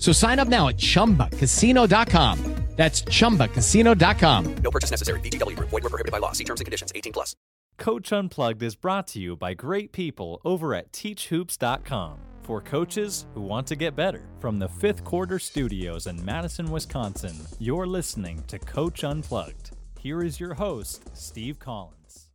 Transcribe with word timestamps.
So 0.00 0.12
sign 0.12 0.38
up 0.38 0.48
now 0.48 0.68
at 0.68 0.76
ChumbaCasino.com. 0.78 2.38
That's 2.76 3.02
ChumbaCasino.com. 3.02 4.54
No 4.62 4.70
purchase 4.70 4.90
necessary. 4.90 5.20
VGW. 5.20 5.58
Void 5.58 5.82
were 5.82 5.90
prohibited 5.90 6.12
by 6.12 6.16
law. 6.16 6.32
See 6.32 6.44
terms 6.44 6.60
and 6.62 6.64
conditions. 6.64 6.90
18 6.94 7.12
plus. 7.12 7.36
Coach 7.76 8.10
Unplugged 8.10 8.62
is 8.62 8.74
brought 8.74 9.06
to 9.08 9.20
you 9.20 9.36
by 9.36 9.52
great 9.52 9.92
people 9.92 10.40
over 10.46 10.74
at 10.74 10.90
TeachHoops.com 10.92 12.18
for 12.42 12.62
coaches 12.62 13.26
who 13.34 13.42
want 13.42 13.66
to 13.66 13.76
get 13.76 13.94
better. 13.94 14.22
From 14.38 14.58
the 14.58 14.68
Fifth 14.68 15.04
Quarter 15.04 15.38
Studios 15.38 16.06
in 16.06 16.24
Madison, 16.24 16.70
Wisconsin, 16.70 17.36
you're 17.58 17.86
listening 17.86 18.42
to 18.48 18.58
Coach 18.58 19.04
Unplugged. 19.04 19.72
Here 19.98 20.22
is 20.22 20.40
your 20.40 20.54
host, 20.54 21.14
Steve 21.14 21.58
Collins. 21.58 22.28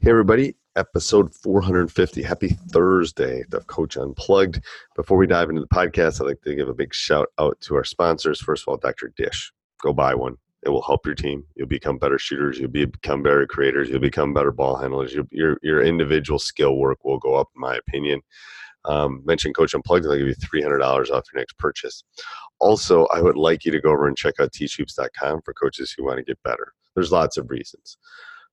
Hey, 0.00 0.08
everybody 0.08 0.54
episode 0.80 1.34
450. 1.34 2.22
Happy 2.22 2.48
Thursday 2.48 3.44
of 3.52 3.66
Coach 3.66 3.98
Unplugged. 3.98 4.64
Before 4.96 5.18
we 5.18 5.26
dive 5.26 5.50
into 5.50 5.60
the 5.60 5.68
podcast, 5.68 6.20
I'd 6.22 6.26
like 6.26 6.40
to 6.40 6.54
give 6.54 6.70
a 6.70 6.74
big 6.74 6.94
shout 6.94 7.28
out 7.38 7.60
to 7.60 7.74
our 7.74 7.84
sponsors. 7.84 8.40
First 8.40 8.62
of 8.62 8.68
all, 8.68 8.76
Dr. 8.78 9.12
Dish. 9.14 9.52
Go 9.82 9.92
buy 9.92 10.14
one. 10.14 10.38
It 10.64 10.70
will 10.70 10.80
help 10.80 11.04
your 11.04 11.14
team. 11.14 11.44
You'll 11.54 11.68
become 11.68 11.98
better 11.98 12.18
shooters. 12.18 12.58
You'll 12.58 12.70
be, 12.70 12.86
become 12.86 13.22
better 13.22 13.46
creators. 13.46 13.90
You'll 13.90 14.00
become 14.00 14.32
better 14.32 14.52
ball 14.52 14.74
handlers. 14.74 15.12
Your, 15.12 15.26
your, 15.30 15.58
your 15.62 15.82
individual 15.82 16.38
skill 16.38 16.76
work 16.76 17.04
will 17.04 17.18
go 17.18 17.34
up, 17.34 17.48
in 17.54 17.60
my 17.60 17.76
opinion. 17.76 18.22
Um, 18.86 19.20
mention 19.26 19.52
Coach 19.52 19.74
Unplugged, 19.74 20.06
they'll 20.06 20.16
give 20.16 20.28
you 20.28 20.34
$300 20.34 20.82
off 21.10 21.24
your 21.30 21.40
next 21.40 21.58
purchase. 21.58 22.04
Also, 22.58 23.04
I 23.08 23.20
would 23.20 23.36
like 23.36 23.66
you 23.66 23.72
to 23.72 23.82
go 23.82 23.90
over 23.90 24.08
and 24.08 24.16
check 24.16 24.40
out 24.40 24.52
teachhoops.com 24.52 25.42
for 25.44 25.52
coaches 25.52 25.92
who 25.94 26.06
want 26.06 26.16
to 26.16 26.24
get 26.24 26.42
better. 26.42 26.72
There's 26.94 27.12
lots 27.12 27.36
of 27.36 27.50
reasons. 27.50 27.98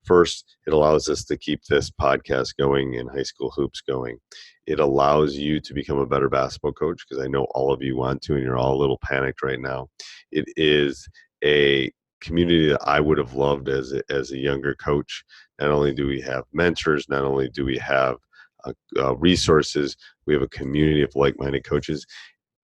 First, 0.07 0.56
it 0.66 0.72
allows 0.72 1.09
us 1.09 1.25
to 1.25 1.38
keep 1.38 1.66
this 1.66 1.91
podcast 1.91 2.56
going 2.57 2.95
and 2.95 3.09
high 3.09 3.23
school 3.23 3.51
hoops 3.53 3.81
going. 3.81 4.18
It 4.66 4.79
allows 4.79 5.35
you 5.35 5.59
to 5.59 5.73
become 5.73 5.97
a 5.97 6.06
better 6.06 6.29
basketball 6.29 6.72
coach 6.72 7.03
because 7.07 7.22
I 7.22 7.28
know 7.28 7.45
all 7.51 7.73
of 7.73 7.81
you 7.81 7.97
want 7.97 8.22
to, 8.23 8.35
and 8.35 8.41
you're 8.41 8.57
all 8.57 8.73
a 8.73 8.79
little 8.79 9.00
panicked 9.03 9.44
right 9.44 9.59
now. 9.59 9.90
It 10.31 10.45
is 10.56 11.06
a 11.44 11.91
community 12.22 12.69
that 12.69 12.81
I 12.84 13.01
would 13.01 13.18
have 13.18 13.34
loved 13.34 13.68
as 13.68 13.91
a, 13.91 14.01
as 14.09 14.31
a 14.31 14.38
younger 14.38 14.75
coach. 14.75 15.25
Not 15.59 15.72
only 15.72 15.94
do 15.94 16.07
we 16.07 16.22
have 16.22 16.45
mentors, 16.53 17.09
not 17.09 17.25
only 17.25 17.50
do 17.50 17.66
we 17.66 17.78
have 17.78 18.16
uh, 18.63 18.72
uh, 18.97 19.16
resources, 19.18 19.97
we 20.25 20.34
have 20.34 20.41
a 20.41 20.47
community 20.47 21.03
of 21.03 21.12
like-minded 21.16 21.66
coaches, 21.66 22.06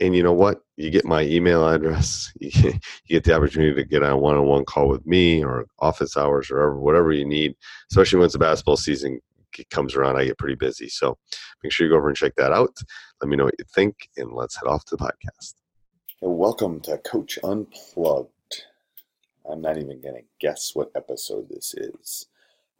and 0.03 0.13
you 0.13 0.21
know 0.21 0.33
what? 0.33 0.61
You 0.75 0.89
get 0.89 1.05
my 1.05 1.21
email 1.21 1.67
address. 1.67 2.31
You 3.05 3.19
get, 3.19 3.23
the 3.25 3.35
opportunity 3.35 3.75
to 3.75 3.83
get 3.83 4.03
on 4.03 4.11
a 4.11 4.17
one-on-one 4.17 4.65
call 4.65 4.87
with 4.87 5.05
me 5.05 5.43
or 5.43 5.65
office 5.79 6.17
hours 6.17 6.49
or 6.49 6.79
whatever 6.79 7.11
you 7.11 7.25
need. 7.25 7.55
Especially 7.91 8.19
once 8.19 8.33
the 8.33 8.39
basketball 8.39 8.77
season 8.77 9.19
comes 9.69 9.95
around, 9.95 10.17
I 10.17 10.25
get 10.25 10.37
pretty 10.37 10.55
busy. 10.55 10.89
So 10.89 11.17
make 11.63 11.71
sure 11.71 11.85
you 11.85 11.91
go 11.91 11.97
over 11.97 12.07
and 12.07 12.17
check 12.17 12.33
that 12.37 12.51
out. 12.51 12.75
Let 13.21 13.29
me 13.29 13.37
know 13.37 13.45
what 13.45 13.55
you 13.59 13.65
think, 13.73 14.09
and 14.17 14.33
let's 14.33 14.55
head 14.55 14.67
off 14.67 14.83
to 14.85 14.95
the 14.95 15.03
podcast. 15.03 15.53
Welcome 16.21 16.79
to 16.81 16.97
Coach 16.97 17.37
Unplugged. 17.43 18.29
I'm 19.49 19.61
not 19.61 19.77
even 19.77 20.01
going 20.01 20.15
to 20.15 20.23
guess 20.39 20.71
what 20.73 20.91
episode 20.95 21.49
this 21.49 21.75
is. 21.75 22.27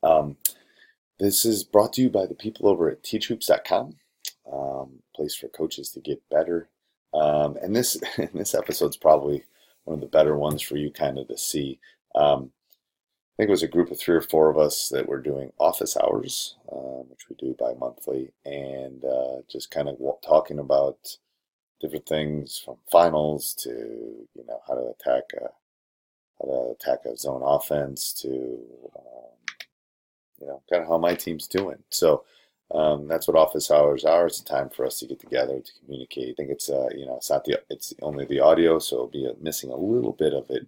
Um, 0.02 0.38
this 1.20 1.46
is 1.46 1.64
brought 1.64 1.94
to 1.94 2.02
you 2.02 2.10
by 2.10 2.26
the 2.26 2.36
people 2.36 2.68
over 2.68 2.90
at 2.90 3.04
teachhoops.com, 3.04 3.96
um, 4.52 5.00
place 5.16 5.36
for 5.36 5.48
coaches 5.50 5.90
to 5.92 6.00
get 6.00 6.22
better 6.30 6.70
um, 7.14 7.58
and 7.62 7.76
this 7.76 8.02
this 8.34 8.56
episode's 8.56 8.98
probably 8.98 9.44
one 9.86 9.96
of 9.96 10.02
the 10.02 10.08
better 10.08 10.38
ones 10.38 10.62
for 10.62 10.78
you 10.78 10.92
kind 10.92 11.18
of 11.18 11.28
to 11.28 11.38
see. 11.38 11.80
Um, 12.16 12.52
I 13.34 13.44
think 13.44 13.50
it 13.50 13.52
was 13.52 13.64
a 13.64 13.68
group 13.68 13.90
of 13.90 14.00
three 14.00 14.16
or 14.16 14.22
four 14.22 14.50
of 14.50 14.60
us 14.60 14.90
that 14.90 15.08
were 15.08 15.20
doing 15.20 15.52
office 15.60 15.98
hours, 15.98 16.56
um, 16.72 17.06
which 17.10 17.28
we 17.30 17.36
do 17.36 17.56
bi 17.58 17.74
monthly, 17.74 18.32
and 18.46 19.04
uh, 19.04 19.42
just 19.50 19.72
kind 19.72 19.90
of 19.90 19.98
talking 20.24 20.60
about 20.60 21.18
different 21.82 22.06
things 22.06 22.62
from 22.64 22.78
finals 22.92 23.54
to 23.56 23.70
you 23.70 24.46
know 24.48 24.62
how 24.68 24.76
to 24.76 24.94
attack 25.00 25.24
a 25.36 25.50
how 26.40 26.46
to 26.46 26.72
attack 26.72 27.06
a 27.06 27.18
zone 27.18 27.42
offense 27.44 28.14
to 28.14 28.30
um, 28.96 29.58
you 30.40 30.48
know 30.48 30.62
kind 30.70 30.84
of 30.84 30.88
how 30.88 30.98
my 30.98 31.16
team's 31.16 31.48
doing. 31.48 31.84
So 31.90 32.24
um, 32.74 33.08
that's 33.08 33.28
what 33.28 33.38
office 33.38 33.70
hours 33.70 34.04
are. 34.04 34.26
It's 34.26 34.42
a 34.42 34.46
time 34.46 34.70
for 34.70 34.86
us 34.86 35.00
to 35.00 35.08
get 35.08 35.20
together 35.20 35.60
to 35.60 35.72
communicate. 35.84 36.30
I 36.30 36.34
think 36.36 36.50
it's 36.50 36.70
uh, 36.70 36.90
you 36.96 37.06
know 37.06 37.18
it's 37.18 37.30
not 37.30 37.46
the 37.46 37.62
it's 37.70 37.94
only 38.02 38.26
the 38.26 38.40
audio, 38.40 38.80
so 38.80 38.96
it'll 38.96 39.08
be 39.08 39.30
missing 39.40 39.72
a 39.72 39.76
little 39.76 40.14
bit 40.14 40.34
of 40.34 40.50
it, 40.50 40.66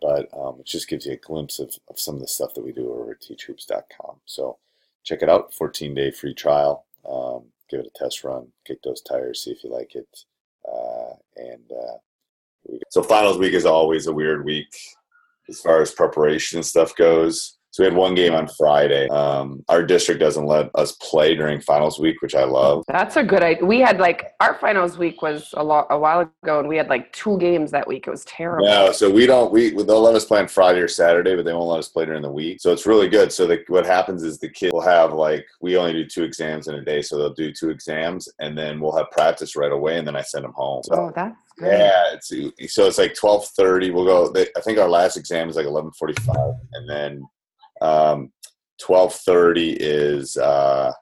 but 0.00 0.28
um, 0.36 0.56
it 0.60 0.66
just 0.66 0.88
gives 0.88 1.06
you 1.06 1.12
a 1.12 1.16
glimpse 1.16 1.58
of, 1.58 1.76
of 1.88 1.98
some 1.98 2.14
of 2.14 2.20
the 2.20 2.28
stuff 2.28 2.54
that 2.54 2.64
we 2.64 2.72
do 2.72 2.90
over 2.90 3.12
at 3.12 3.20
teachhoops.com. 3.20 4.16
So 4.24 4.58
check 5.02 5.22
it 5.22 5.28
out. 5.28 5.52
14 5.52 5.94
day 5.94 6.10
free 6.10 6.34
trial. 6.34 6.86
Um, 7.08 7.44
give 7.70 7.80
it 7.80 7.92
a 7.94 7.98
test 7.98 8.24
run. 8.24 8.48
Kick 8.66 8.82
those 8.82 9.02
tires. 9.02 9.42
See 9.42 9.50
if 9.50 9.62
you 9.62 9.70
like 9.70 9.94
it. 9.94 10.08
Uh, 10.66 11.14
and 11.36 11.70
uh, 11.70 12.78
so 12.88 13.02
finals 13.02 13.38
week 13.38 13.52
is 13.52 13.66
always 13.66 14.06
a 14.06 14.12
weird 14.12 14.44
week 14.44 14.74
as 15.48 15.60
far 15.60 15.82
as 15.82 15.90
preparation 15.90 16.58
and 16.58 16.66
stuff 16.66 16.96
goes. 16.96 17.58
So 17.74 17.82
we 17.82 17.86
had 17.86 17.96
one 17.96 18.14
game 18.14 18.34
on 18.34 18.46
Friday. 18.46 19.08
Um, 19.08 19.64
our 19.68 19.82
district 19.82 20.20
doesn't 20.20 20.46
let 20.46 20.70
us 20.76 20.92
play 20.92 21.34
during 21.34 21.60
finals 21.60 21.98
week, 21.98 22.22
which 22.22 22.36
I 22.36 22.44
love. 22.44 22.84
That's 22.86 23.16
a 23.16 23.24
good 23.24 23.42
idea. 23.42 23.64
We 23.64 23.80
had 23.80 23.98
like 23.98 24.32
our 24.38 24.54
finals 24.54 24.96
week 24.96 25.22
was 25.22 25.52
a 25.56 25.64
lot 25.64 25.88
a 25.90 25.98
while 25.98 26.20
ago, 26.20 26.60
and 26.60 26.68
we 26.68 26.76
had 26.76 26.88
like 26.88 27.12
two 27.12 27.36
games 27.38 27.72
that 27.72 27.88
week. 27.88 28.06
It 28.06 28.10
was 28.10 28.24
terrible. 28.26 28.64
No, 28.64 28.92
so 28.92 29.10
we 29.10 29.26
don't. 29.26 29.50
We 29.50 29.70
they'll 29.70 30.00
let 30.00 30.14
us 30.14 30.24
play 30.24 30.38
on 30.38 30.46
Friday 30.46 30.78
or 30.78 30.86
Saturday, 30.86 31.34
but 31.34 31.44
they 31.44 31.52
won't 31.52 31.66
let 31.66 31.80
us 31.80 31.88
play 31.88 32.04
during 32.04 32.22
the 32.22 32.30
week. 32.30 32.60
So 32.60 32.70
it's 32.70 32.86
really 32.86 33.08
good. 33.08 33.32
So 33.32 33.48
the, 33.48 33.64
what 33.66 33.84
happens 33.84 34.22
is 34.22 34.38
the 34.38 34.50
kid 34.50 34.72
will 34.72 34.80
have 34.80 35.12
like 35.12 35.44
we 35.60 35.76
only 35.76 35.94
do 35.94 36.06
two 36.06 36.22
exams 36.22 36.68
in 36.68 36.76
a 36.76 36.84
day, 36.84 37.02
so 37.02 37.18
they'll 37.18 37.34
do 37.34 37.52
two 37.52 37.70
exams, 37.70 38.28
and 38.38 38.56
then 38.56 38.78
we'll 38.78 38.96
have 38.96 39.10
practice 39.10 39.56
right 39.56 39.72
away, 39.72 39.98
and 39.98 40.06
then 40.06 40.14
I 40.14 40.22
send 40.22 40.44
them 40.44 40.52
home. 40.52 40.84
So, 40.84 40.94
oh, 40.94 41.12
that's 41.12 41.40
good. 41.58 41.72
Yeah, 41.72 42.04
it's 42.12 42.28
so 42.72 42.86
it's 42.86 42.98
like 42.98 43.16
twelve 43.16 43.48
thirty. 43.48 43.90
We'll 43.90 44.04
go. 44.04 44.30
They, 44.30 44.46
I 44.56 44.60
think 44.60 44.78
our 44.78 44.88
last 44.88 45.16
exam 45.16 45.48
is 45.48 45.56
like 45.56 45.66
eleven 45.66 45.90
forty 45.90 46.14
five, 46.22 46.54
and 46.74 46.88
then 46.88 47.26
um, 47.84 48.32
12:30 48.82 49.76
is 49.78 50.36
uh, 50.36 50.92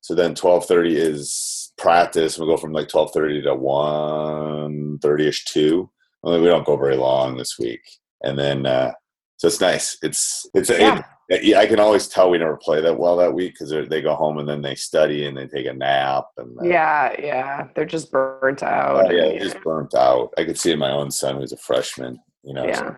so 0.00 0.14
then 0.14 0.34
12:30 0.34 0.94
is 0.94 1.72
practice. 1.78 2.38
We 2.38 2.46
go 2.46 2.56
from 2.56 2.72
like 2.72 2.88
12:30 2.88 3.44
to 3.44 3.54
1:30ish 3.54 5.44
two. 5.44 5.90
Only 6.22 6.40
we 6.40 6.46
don't 6.46 6.66
go 6.66 6.76
very 6.76 6.96
long 6.96 7.36
this 7.36 7.58
week, 7.58 7.82
and 8.22 8.38
then 8.38 8.66
uh, 8.66 8.92
so 9.36 9.48
it's 9.48 9.60
nice. 9.60 9.96
It's 10.02 10.46
it's 10.54 10.70
yeah. 10.70 11.02
It, 11.28 11.42
yeah, 11.42 11.58
I 11.58 11.66
can 11.66 11.80
always 11.80 12.06
tell 12.06 12.30
we 12.30 12.38
never 12.38 12.56
play 12.56 12.80
that 12.80 12.96
well 12.96 13.16
that 13.16 13.34
week 13.34 13.54
because 13.54 13.88
they 13.88 14.00
go 14.00 14.14
home 14.14 14.38
and 14.38 14.48
then 14.48 14.62
they 14.62 14.76
study 14.76 15.26
and 15.26 15.36
they 15.36 15.48
take 15.48 15.66
a 15.66 15.72
nap 15.72 16.26
and 16.36 16.56
uh, 16.56 16.62
yeah, 16.62 17.20
yeah, 17.20 17.66
they're 17.74 17.84
just 17.84 18.12
burnt 18.12 18.62
out. 18.62 19.06
Uh, 19.06 19.12
yeah, 19.12 19.36
just 19.36 19.60
burnt 19.62 19.92
out. 19.96 20.32
I 20.38 20.44
could 20.44 20.56
see 20.56 20.70
in 20.70 20.78
my 20.78 20.92
own 20.92 21.10
son 21.10 21.40
who's 21.40 21.50
a 21.50 21.56
freshman. 21.56 22.20
You 22.44 22.54
know, 22.54 22.64
yeah. 22.64 22.76
So 22.76 22.96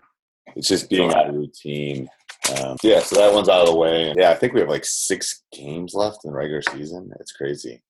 it's 0.57 0.69
just 0.69 0.91
being 0.91 1.11
out 1.15 1.31
of 1.31 1.37
routine 1.37 2.11
Um, 2.57 2.77
yeah, 2.83 3.01
so 3.01 3.17
that 3.17 3.33
one's 3.33 3.49
out 3.49 3.61
of 3.61 3.67
the 3.67 3.77
way. 3.77 4.15
Yeah, 4.17 4.31
I 4.31 4.35
think 4.35 4.55
we 4.55 4.61
have 4.61 4.69
like 4.69 4.85
six 4.85 5.43
games 5.53 5.95
left 5.95 6.25
in 6.25 6.31
regular 6.31 6.63
season. 6.63 7.13
It's 7.21 7.33
crazy. 7.33 7.83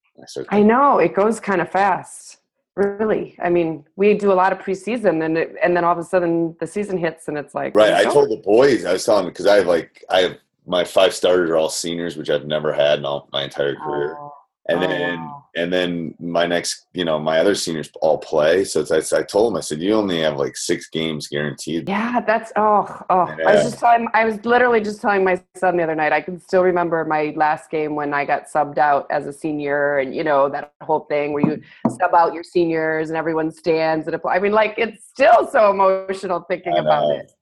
I, 0.50 0.59
I 0.59 0.62
know 0.62 0.99
it 0.99 1.15
goes 1.15 1.39
kind 1.39 1.61
of 1.61 1.71
fast. 1.71 2.39
Really, 2.75 3.37
I 3.43 3.50
mean, 3.50 3.85
we 3.97 4.15
do 4.15 4.33
a 4.33 4.35
lot 4.35 4.53
of 4.53 4.59
preseason, 4.61 5.25
and 5.25 5.37
it, 5.37 5.55
and 5.62 5.77
then 5.77 5.85
all 5.85 5.93
of 5.93 5.99
a 5.99 6.05
sudden 6.05 6.56
the 6.61 6.67
season 6.67 6.97
hits, 6.97 7.27
and 7.27 7.37
it's 7.37 7.55
like 7.55 7.75
Right. 7.75 7.93
I 7.93 8.05
told 8.05 8.31
the 8.31 8.37
boys, 8.37 8.85
I 8.85 8.93
was 8.93 9.05
telling 9.05 9.25
them 9.25 9.33
because 9.33 9.47
I 9.47 9.56
have 9.56 9.67
like 9.67 10.05
I 10.11 10.21
have 10.23 10.39
my 10.67 10.85
five 10.85 11.12
starters 11.15 11.50
are 11.50 11.56
all 11.56 11.71
seniors, 11.71 12.17
which 12.17 12.31
I've 12.31 12.47
never 12.47 12.73
had 12.73 13.00
in 13.00 13.05
all 13.05 13.29
my 13.33 13.43
entire 13.43 13.75
career. 13.75 14.17
oh, 14.19 14.33
And 14.69 14.79
oh, 14.79 14.87
then 14.87 15.19
wow. 15.19 15.38
And 15.58 15.72
then 15.72 16.14
my 16.20 16.46
next, 16.46 16.87
you 16.93 17.05
know, 17.05 17.19
my 17.19 17.38
other 17.38 17.55
seniors 17.55 17.90
all 18.00 18.19
play. 18.19 18.64
So 18.64 18.81
it's, 18.81 19.12
I, 19.12 19.19
I 19.19 19.22
told 19.22 19.52
them, 19.52 19.56
I 19.56 19.60
said, 19.60 19.81
you 19.81 19.93
only 19.94 20.20
have 20.20 20.37
like 20.37 20.56
six 20.56 20.88
games 20.88 21.26
guaranteed. 21.26 21.88
Yeah, 21.88 22.20
that's 22.20 22.52
oh 22.56 22.87
oh. 23.10 23.34
I 23.46 23.55
was 23.55 23.64
just 23.64 23.78
telling. 23.78 24.08
I 24.14 24.25
was 24.25 24.44
literally 24.44 24.81
just 24.81 25.00
telling 25.00 25.25
my 25.25 25.43
son 25.56 25.76
the 25.76 25.82
other 25.82 25.96
night. 25.96 26.12
I 26.12 26.20
can 26.20 26.40
still 26.40 26.62
remember 26.62 27.05
my 27.05 27.32
last 27.37 27.70
game 27.70 27.96
when 27.96 28.14
I 28.14 28.25
got 28.25 28.44
subbed 28.46 28.78
out 28.78 29.06
as 29.10 29.26
a 29.26 29.32
senior, 29.32 29.99
and 29.99 30.14
you 30.14 30.22
know 30.22 30.49
that 30.49 30.72
whole 30.82 31.00
thing 31.00 31.32
where 31.32 31.44
you 31.44 31.61
sub 31.99 32.14
out 32.14 32.32
your 32.32 32.44
seniors 32.44 33.11
and 33.11 33.16
everyone 33.16 33.50
stands 33.50 34.06
and 34.06 34.14
apply. 34.14 34.37
I 34.37 34.38
mean, 34.38 34.52
like 34.52 34.75
it's 34.78 35.04
still 35.04 35.49
so 35.50 35.70
emotional 35.70 36.40
thinking 36.49 36.76
about 36.78 37.11
it. 37.16 37.32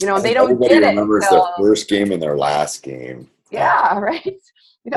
You 0.00 0.06
know, 0.06 0.20
they 0.20 0.34
don't 0.34 0.52
everybody 0.52 0.74
get 0.74 0.82
it. 0.82 0.86
remembers 0.88 1.24
until- 1.24 1.52
their 1.58 1.66
first 1.66 1.88
game 1.88 2.12
and 2.12 2.22
their 2.22 2.36
last 2.36 2.82
game. 2.82 3.28
yeah, 3.50 3.98
right. 3.98 4.40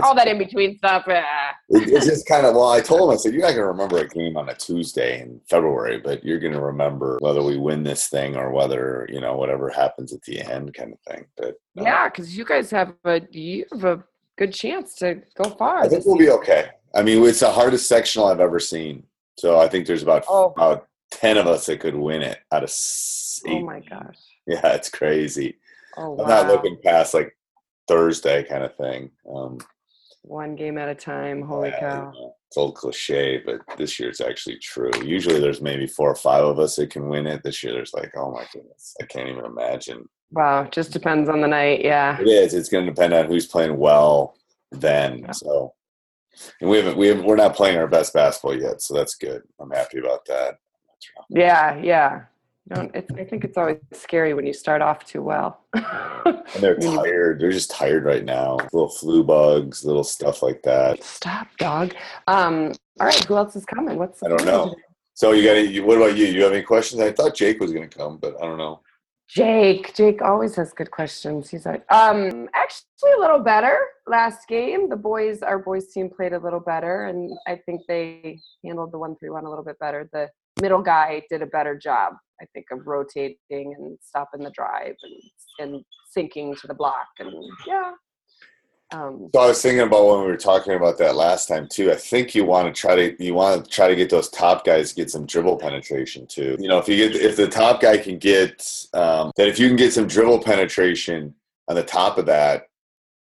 All 0.03 0.13
that 0.15 0.27
in 0.27 0.37
between 0.37 0.77
stuff. 0.77 1.05
It- 1.07 1.23
it's 1.69 2.05
just 2.05 2.27
kind 2.27 2.45
of 2.45 2.55
well 2.55 2.69
i 2.69 2.81
told 2.81 3.01
him 3.09 3.13
i 3.13 3.17
said 3.17 3.33
you're 3.33 3.41
not 3.41 3.49
going 3.49 3.57
to 3.61 3.65
remember 3.67 3.97
a 3.99 4.07
game 4.07 4.35
on 4.37 4.49
a 4.49 4.53
tuesday 4.55 5.21
in 5.21 5.39
february 5.49 5.97
but 5.99 6.23
you're 6.23 6.39
going 6.39 6.53
to 6.53 6.61
remember 6.61 7.17
whether 7.21 7.41
we 7.43 7.57
win 7.57 7.83
this 7.83 8.07
thing 8.07 8.35
or 8.35 8.51
whether 8.51 9.07
you 9.11 9.19
know 9.21 9.35
whatever 9.35 9.69
happens 9.69 10.11
at 10.13 10.21
the 10.23 10.39
end 10.41 10.73
kind 10.73 10.93
of 10.93 10.99
thing 11.01 11.25
but 11.37 11.49
uh, 11.77 11.83
Yeah, 11.83 12.09
because 12.09 12.37
you 12.37 12.43
guys 12.45 12.69
have 12.71 12.93
a 13.05 13.21
you 13.31 13.65
have 13.71 13.83
a 13.85 14.03
good 14.37 14.53
chance 14.53 14.95
to 14.95 15.21
go 15.41 15.49
far. 15.51 15.79
i 15.79 15.87
think 15.89 16.05
we'll 16.05 16.17
be 16.17 16.29
okay 16.29 16.69
i 16.95 17.01
mean 17.01 17.23
it's 17.25 17.39
the 17.41 17.51
hardest 17.51 17.87
sectional 17.87 18.27
i've 18.27 18.39
ever 18.41 18.59
seen 18.59 19.03
so 19.37 19.59
i 19.59 19.67
think 19.67 19.85
there's 19.87 20.03
about 20.03 20.23
Oh. 20.29 20.53
about 20.57 20.87
10 21.11 21.37
of 21.37 21.47
us 21.47 21.65
that 21.67 21.79
could 21.79 21.95
win 21.95 22.21
it 22.21 22.39
out 22.51 22.63
of 22.63 22.71
Oh 23.47 23.51
eight. 23.51 23.63
my 23.63 23.79
gosh. 23.81 24.17
yeah 24.47 24.73
it's 24.73 24.89
crazy 24.89 25.57
Oh 25.97 26.11
wow. 26.11 26.23
i'm 26.23 26.29
not 26.29 26.47
looking 26.47 26.77
past 26.83 27.13
like 27.13 27.35
thursday 27.87 28.43
kind 28.43 28.63
of 28.63 28.75
thing 28.75 29.11
um 29.33 29.57
One 30.27 30.55
game 30.55 30.77
at 30.77 30.89
a 30.89 30.95
time. 30.95 31.41
Holy 31.41 31.69
Yeah, 31.69 31.79
cow. 31.79 32.33
It's 32.47 32.57
old 32.57 32.75
cliche, 32.75 33.41
but 33.45 33.61
this 33.77 33.97
year 33.99 34.09
it's 34.09 34.19
actually 34.19 34.57
true. 34.57 34.91
Usually 35.03 35.39
there's 35.39 35.61
maybe 35.61 35.87
four 35.87 36.09
or 36.09 36.15
five 36.15 36.43
of 36.43 36.59
us 36.59 36.75
that 36.75 36.89
can 36.89 37.07
win 37.07 37.27
it. 37.27 37.43
This 37.43 37.63
year 37.63 37.73
there's 37.73 37.93
like, 37.93 38.11
oh 38.17 38.31
my 38.31 38.45
goodness, 38.51 38.95
I 39.01 39.05
can't 39.05 39.29
even 39.29 39.45
imagine. 39.45 40.07
Wow, 40.31 40.67
just 40.69 40.91
depends 40.91 41.29
on 41.29 41.39
the 41.39 41.47
night. 41.47 41.83
Yeah. 41.83 42.19
It 42.19 42.27
is. 42.27 42.53
It's 42.53 42.67
going 42.67 42.85
to 42.85 42.91
depend 42.91 43.13
on 43.13 43.27
who's 43.27 43.47
playing 43.47 43.77
well 43.77 44.35
then. 44.71 45.31
So, 45.33 45.73
and 46.59 46.69
we 46.69 46.77
haven't, 46.77 46.97
we 46.97 47.07
have, 47.07 47.23
we're 47.23 47.37
not 47.37 47.55
playing 47.55 47.77
our 47.77 47.87
best 47.87 48.13
basketball 48.13 48.59
yet, 48.59 48.81
so 48.81 48.93
that's 48.93 49.15
good. 49.15 49.43
I'm 49.61 49.71
happy 49.71 49.99
about 49.99 50.25
that. 50.25 50.55
Yeah, 51.29 51.77
yeah. 51.77 52.23
Don't, 52.73 52.93
it's, 52.93 53.09
I 53.17 53.23
think 53.23 53.43
it's 53.43 53.57
always 53.57 53.77
scary 53.93 54.33
when 54.33 54.45
you 54.45 54.53
start 54.53 54.81
off 54.81 55.05
too 55.05 55.21
well. 55.21 55.61
And 56.25 56.63
they're 56.63 56.77
tired. 56.77 57.39
They're 57.39 57.51
just 57.51 57.71
tired 57.71 58.03
right 58.03 58.23
now. 58.23 58.57
Little 58.73 58.89
flu 58.89 59.23
bugs, 59.23 59.85
little 59.85 60.03
stuff 60.03 60.41
like 60.41 60.61
that. 60.63 61.03
Stop, 61.03 61.47
dog. 61.57 61.93
Um, 62.27 62.73
all 62.99 63.07
right, 63.07 63.23
who 63.25 63.35
else 63.35 63.55
is 63.55 63.65
coming? 63.65 63.97
What's 63.97 64.23
I 64.23 64.29
don't 64.29 64.45
know. 64.45 64.75
So 65.13 65.31
you 65.31 65.43
got 65.43 65.57
any, 65.57 65.79
what 65.79 65.97
about 65.97 66.17
you? 66.17 66.25
You 66.25 66.43
have 66.43 66.53
any 66.53 66.63
questions? 66.63 67.01
I 67.01 67.11
thought 67.11 67.35
Jake 67.35 67.59
was 67.59 67.71
going 67.71 67.89
to 67.89 67.97
come, 67.97 68.17
but 68.17 68.35
I 68.41 68.45
don't 68.45 68.57
know. 68.57 68.81
Jake. 69.29 69.93
Jake 69.93 70.21
always 70.21 70.55
has 70.55 70.73
good 70.73 70.91
questions. 70.91 71.49
He's 71.49 71.65
like, 71.65 71.83
um, 71.91 72.49
actually 72.53 73.11
a 73.17 73.19
little 73.19 73.39
better 73.39 73.77
last 74.07 74.47
game. 74.47 74.89
The 74.89 74.95
boys, 74.95 75.41
our 75.41 75.59
boys 75.59 75.87
team 75.91 76.09
played 76.09 76.33
a 76.33 76.39
little 76.39 76.59
better, 76.59 77.05
and 77.05 77.37
I 77.45 77.55
think 77.65 77.81
they 77.87 78.39
handled 78.65 78.91
the 78.91 78.99
one 78.99 79.15
three 79.17 79.29
one 79.29 79.45
a 79.45 79.49
little 79.49 79.65
bit 79.65 79.79
better. 79.79 80.09
The 80.13 80.29
middle 80.61 80.81
guy 80.81 81.23
did 81.29 81.41
a 81.41 81.47
better 81.47 81.75
job, 81.77 82.13
I 82.41 82.45
think, 82.53 82.67
of 82.71 82.85
rotating 82.85 83.37
and 83.49 83.97
stopping 84.01 84.43
the 84.43 84.51
drive 84.51 84.95
and 85.03 85.21
and 85.59 85.83
sinking 86.11 86.55
to 86.55 86.67
the 86.67 86.73
block. 86.73 87.07
And 87.19 87.33
yeah, 87.65 87.91
um, 88.91 89.29
So 89.33 89.41
I 89.41 89.47
was 89.47 89.61
thinking 89.61 89.81
about 89.81 90.05
when 90.05 90.21
we 90.21 90.27
were 90.27 90.37
talking 90.37 90.73
about 90.73 90.97
that 90.99 91.15
last 91.15 91.47
time 91.47 91.67
too. 91.67 91.91
I 91.91 91.95
think 91.95 92.33
you 92.33 92.45
want 92.45 92.73
to 92.73 92.79
try 92.79 92.95
to 92.95 93.23
you 93.23 93.33
want 93.33 93.65
to 93.65 93.69
try 93.69 93.87
to 93.87 93.95
get 93.95 94.09
those 94.09 94.29
top 94.29 94.65
guys 94.65 94.89
to 94.89 94.95
get 94.95 95.11
some 95.11 95.25
dribble 95.25 95.57
penetration 95.57 96.25
too. 96.27 96.55
You 96.59 96.69
know, 96.69 96.77
if 96.77 96.87
you 96.87 96.95
get 96.95 97.21
if 97.21 97.35
the 97.35 97.47
top 97.47 97.81
guy 97.81 97.97
can 97.97 98.17
get 98.17 98.65
um, 98.93 99.31
that, 99.35 99.47
if 99.47 99.59
you 99.59 99.67
can 99.67 99.75
get 99.75 99.93
some 99.93 100.07
dribble 100.07 100.43
penetration 100.43 101.35
on 101.67 101.75
the 101.75 101.83
top 101.83 102.17
of 102.17 102.25
that, 102.27 102.66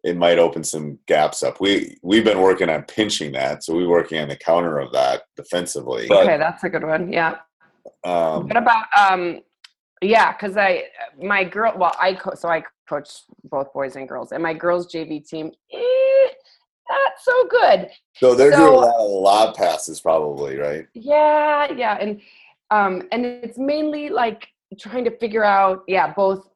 it 0.06 0.16
might 0.16 0.38
open 0.38 0.64
some 0.64 1.00
gaps 1.08 1.42
up. 1.42 1.60
We 1.60 1.98
we've 2.04 2.24
been 2.24 2.40
working 2.40 2.70
on 2.70 2.84
pinching 2.84 3.32
that, 3.34 3.64
so 3.64 3.76
we're 3.76 3.90
working 3.90 4.20
on 4.22 4.30
the 4.30 4.36
counter 4.36 4.78
of 4.78 4.92
that 4.94 5.24
defensively. 5.36 6.08
okay, 6.12 6.38
that's 6.38 6.64
a 6.64 6.70
good 6.70 6.84
one. 6.84 7.12
Yeah. 7.12 7.38
um, 8.06 8.48
What 8.48 8.56
about 8.58 8.86
um 8.98 9.40
yeah, 10.02 10.32
because 10.34 10.56
I 10.58 10.84
my 11.22 11.44
girl 11.44 11.74
well 11.76 11.96
I 12.00 12.14
co- 12.14 12.36
so 12.36 12.48
I 12.50 12.64
coach 12.88 13.10
both 13.46 13.74
boys 13.74 13.96
and 13.96 14.08
girls 14.08 14.32
and 14.32 14.44
my 14.44 14.54
girls 14.54 14.94
JV 14.94 15.28
team 15.28 15.52
eh, 15.74 16.28
not 16.88 17.14
so 17.20 17.48
good. 17.48 17.90
so 18.16 18.36
they're 18.36 18.52
So- 18.52 18.58
doing 18.60 18.74
a 18.74 18.78
lot 18.78 18.96
of 19.00 19.10
lob 19.10 19.56
passes, 19.56 20.00
probably, 20.02 20.58
right? 20.58 20.86
Yeah, 20.94 21.72
yeah, 21.74 21.98
and 22.00 22.22
um 22.70 23.08
and 23.12 23.26
it's 23.26 23.58
mainly 23.58 24.10
like 24.10 24.48
trying 24.78 25.06
to 25.06 25.18
figure 25.18 25.44
out 25.44 25.84
yeah 25.88 26.14
both 26.14 26.48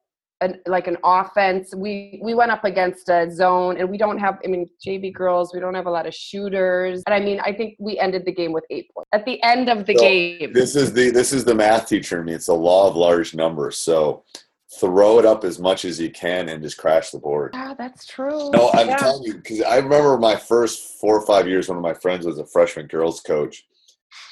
an, 0.42 0.60
like 0.68 0.88
an 0.88 0.98
offense. 1.04 1.74
We 1.76 2.20
we 2.24 2.34
went 2.34 2.52
up 2.52 2.64
against 2.64 3.10
a 3.10 3.30
zone 3.30 3.78
and 3.78 3.90
we 3.90 3.98
don't 3.98 4.18
have 4.18 4.40
I 4.44 4.48
mean 4.48 4.70
JV 4.86 5.14
girls 5.14 5.54
we 5.54 5.60
don't 5.60 5.74
have 5.76 5.86
a 5.86 5.92
lot 5.92 6.08
of 6.08 6.14
shooters 6.14 7.04
and 7.06 7.14
I 7.14 7.20
mean 7.20 7.40
I 7.42 7.54
think 7.54 7.76
we 7.80 8.00
ended 8.00 8.26
the 8.26 8.32
game 8.32 8.52
with 8.54 8.64
eight 8.70 8.90
points 8.94 9.10
at 9.14 9.26
the 9.26 9.42
end 9.44 9.70
of 9.70 9.86
the 9.86 9.96
So, 9.96 10.02
game. 10.02 10.54
This 10.54 10.76
is 10.76 10.94
the 10.94 11.10
this 11.12 11.34
is 11.34 11.44
the 11.44 11.56
math 11.56 11.88
teacher 11.88 12.20
in 12.20 12.26
me. 12.26 12.34
It's 12.34 12.46
the 12.48 12.54
law 12.54 12.88
of 12.88 12.96
large 12.96 13.36
numbers. 13.36 13.78
So 13.78 14.24
throw 14.80 15.18
it 15.20 15.26
up 15.26 15.44
as 15.44 15.58
much 15.60 15.84
as 15.84 16.00
you 16.00 16.12
can 16.12 16.48
and 16.50 16.62
just 16.62 16.78
crash 16.78 17.10
the 17.10 17.18
board. 17.18 17.52
Yeah, 17.56 17.74
that's 17.78 18.06
true. 18.06 18.52
No, 18.52 18.70
I'm 18.74 18.88
Yeah. 18.88 18.98
telling 18.98 19.24
you 19.24 19.34
because 19.36 19.62
I 19.62 19.78
remember 19.78 20.18
my 20.18 20.36
first 20.36 21.00
four 21.00 21.18
or 21.20 21.26
five 21.26 21.48
years. 21.48 21.68
One 21.68 21.78
of 21.78 21.84
my 21.84 21.96
friends 21.96 22.26
was 22.26 22.38
a 22.38 22.46
freshman 22.46 22.86
girls 22.88 23.20
coach, 23.20 23.66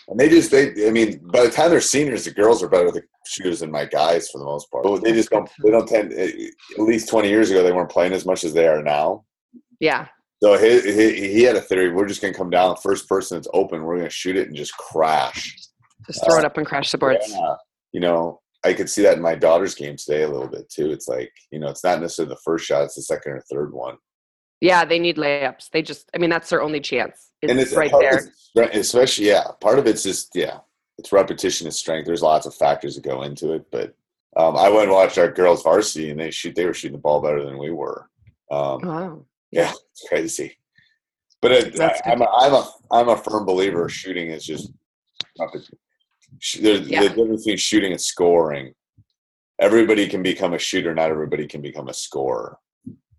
and 0.07 0.19
they 0.19 0.29
just 0.29 0.51
they. 0.51 0.87
I 0.87 0.91
mean, 0.91 1.19
by 1.31 1.43
the 1.43 1.51
time 1.51 1.69
they're 1.69 1.81
seniors, 1.81 2.25
the 2.25 2.31
girls 2.31 2.63
are 2.63 2.69
better 2.69 2.91
the 2.91 3.03
shooters 3.25 3.59
than 3.59 3.71
my 3.71 3.85
guys 3.85 4.29
for 4.29 4.39
the 4.39 4.45
most 4.45 4.71
part. 4.71 4.83
But 4.83 5.03
they 5.03 5.13
just 5.13 5.29
don't. 5.29 5.49
They 5.63 5.71
don't 5.71 5.87
tend. 5.87 6.13
Eh, 6.13 6.49
at 6.77 6.83
least 6.83 7.09
twenty 7.09 7.29
years 7.29 7.51
ago, 7.51 7.63
they 7.63 7.71
weren't 7.71 7.91
playing 7.91 8.13
as 8.13 8.25
much 8.25 8.43
as 8.43 8.53
they 8.53 8.67
are 8.67 8.81
now. 8.81 9.25
Yeah. 9.79 10.07
So 10.41 10.57
he, 10.57 10.81
he, 10.81 11.33
he 11.33 11.43
had 11.43 11.55
a 11.55 11.61
theory. 11.61 11.91
We're 11.91 12.07
just 12.07 12.21
going 12.21 12.33
to 12.33 12.37
come 12.37 12.51
down. 12.51 12.75
First 12.77 13.09
person 13.09 13.37
that's 13.37 13.47
open, 13.53 13.83
we're 13.83 13.95
going 13.95 14.07
to 14.07 14.13
shoot 14.13 14.37
it 14.37 14.47
and 14.47 14.55
just 14.55 14.75
crash. 14.77 15.55
Just 16.05 16.23
throw 16.23 16.37
it 16.37 16.43
uh, 16.43 16.47
up 16.47 16.57
and 16.57 16.65
crash 16.65 16.91
the 16.91 16.99
boards. 16.99 17.25
Yeah. 17.27 17.55
You 17.91 18.01
know, 18.01 18.41
I 18.63 18.73
could 18.73 18.89
see 18.89 19.01
that 19.01 19.17
in 19.17 19.21
my 19.23 19.33
daughter's 19.33 19.73
game 19.73 19.95
today 19.97 20.23
a 20.23 20.29
little 20.29 20.47
bit 20.47 20.69
too. 20.69 20.91
It's 20.91 21.07
like, 21.07 21.31
you 21.51 21.59
know, 21.59 21.69
it's 21.69 21.83
not 21.83 22.01
necessarily 22.01 22.35
the 22.35 22.41
first 22.43 22.65
shot, 22.65 22.83
it's 22.83 22.95
the 22.95 23.01
second 23.01 23.31
or 23.31 23.43
third 23.51 23.73
one. 23.73 23.97
Yeah, 24.61 24.85
they 24.85 24.99
need 24.99 25.17
layups. 25.17 25.69
They 25.69 25.81
just, 25.81 26.09
I 26.15 26.17
mean, 26.17 26.29
that's 26.29 26.49
their 26.49 26.61
only 26.61 26.79
chance. 26.79 27.31
It's, 27.41 27.51
and 27.51 27.59
it's 27.59 27.75
right 27.75 27.91
there. 27.99 28.31
especially, 28.73 29.27
yeah, 29.27 29.43
part 29.61 29.77
of 29.77 29.85
it's 29.85 30.03
just, 30.03 30.31
yeah, 30.33 30.59
it's 30.97 31.11
repetition 31.11 31.67
and 31.67 31.73
strength. 31.73 32.07
There's 32.07 32.23
lots 32.23 32.45
of 32.47 32.55
factors 32.55 32.95
that 32.95 33.03
go 33.03 33.21
into 33.21 33.53
it. 33.53 33.65
But 33.71 33.93
um, 34.35 34.55
I 34.57 34.69
went 34.69 34.83
and 34.83 34.91
watched 34.93 35.17
our 35.19 35.31
girls 35.31 35.61
varsity 35.63 36.09
and 36.09 36.19
they 36.19 36.31
shoot, 36.31 36.55
they 36.55 36.65
were 36.65 36.73
shooting 36.73 36.97
the 36.97 37.01
ball 37.01 37.21
better 37.21 37.43
than 37.45 37.57
we 37.59 37.71
were. 37.71 38.09
Um, 38.51 38.81
Wow. 38.81 39.25
yeah, 39.51 39.71
it's 39.91 40.07
crazy. 40.09 40.57
But 41.39 41.51
it, 41.51 41.79
I, 41.79 41.99
I'm, 42.05 42.21
a, 42.21 42.27
I'm, 42.35 42.53
a, 42.53 42.71
I'm 42.89 43.09
a 43.09 43.17
firm 43.17 43.45
believer 43.45 43.87
shooting 43.89 44.29
is 44.31 44.43
just, 44.43 44.71
there's 46.59 46.89
Yeah. 46.89 47.03
the 47.03 47.09
difference 47.09 47.43
between 47.43 47.57
shooting 47.57 47.91
and 47.91 48.01
scoring. 48.01 48.73
Everybody 49.59 50.07
can 50.07 50.23
become 50.23 50.53
a 50.53 50.59
shooter, 50.59 50.93
not 50.95 51.11
everybody 51.11 51.47
can 51.47 51.61
become 51.61 51.89
a 51.89 51.93
scorer. 51.93 52.57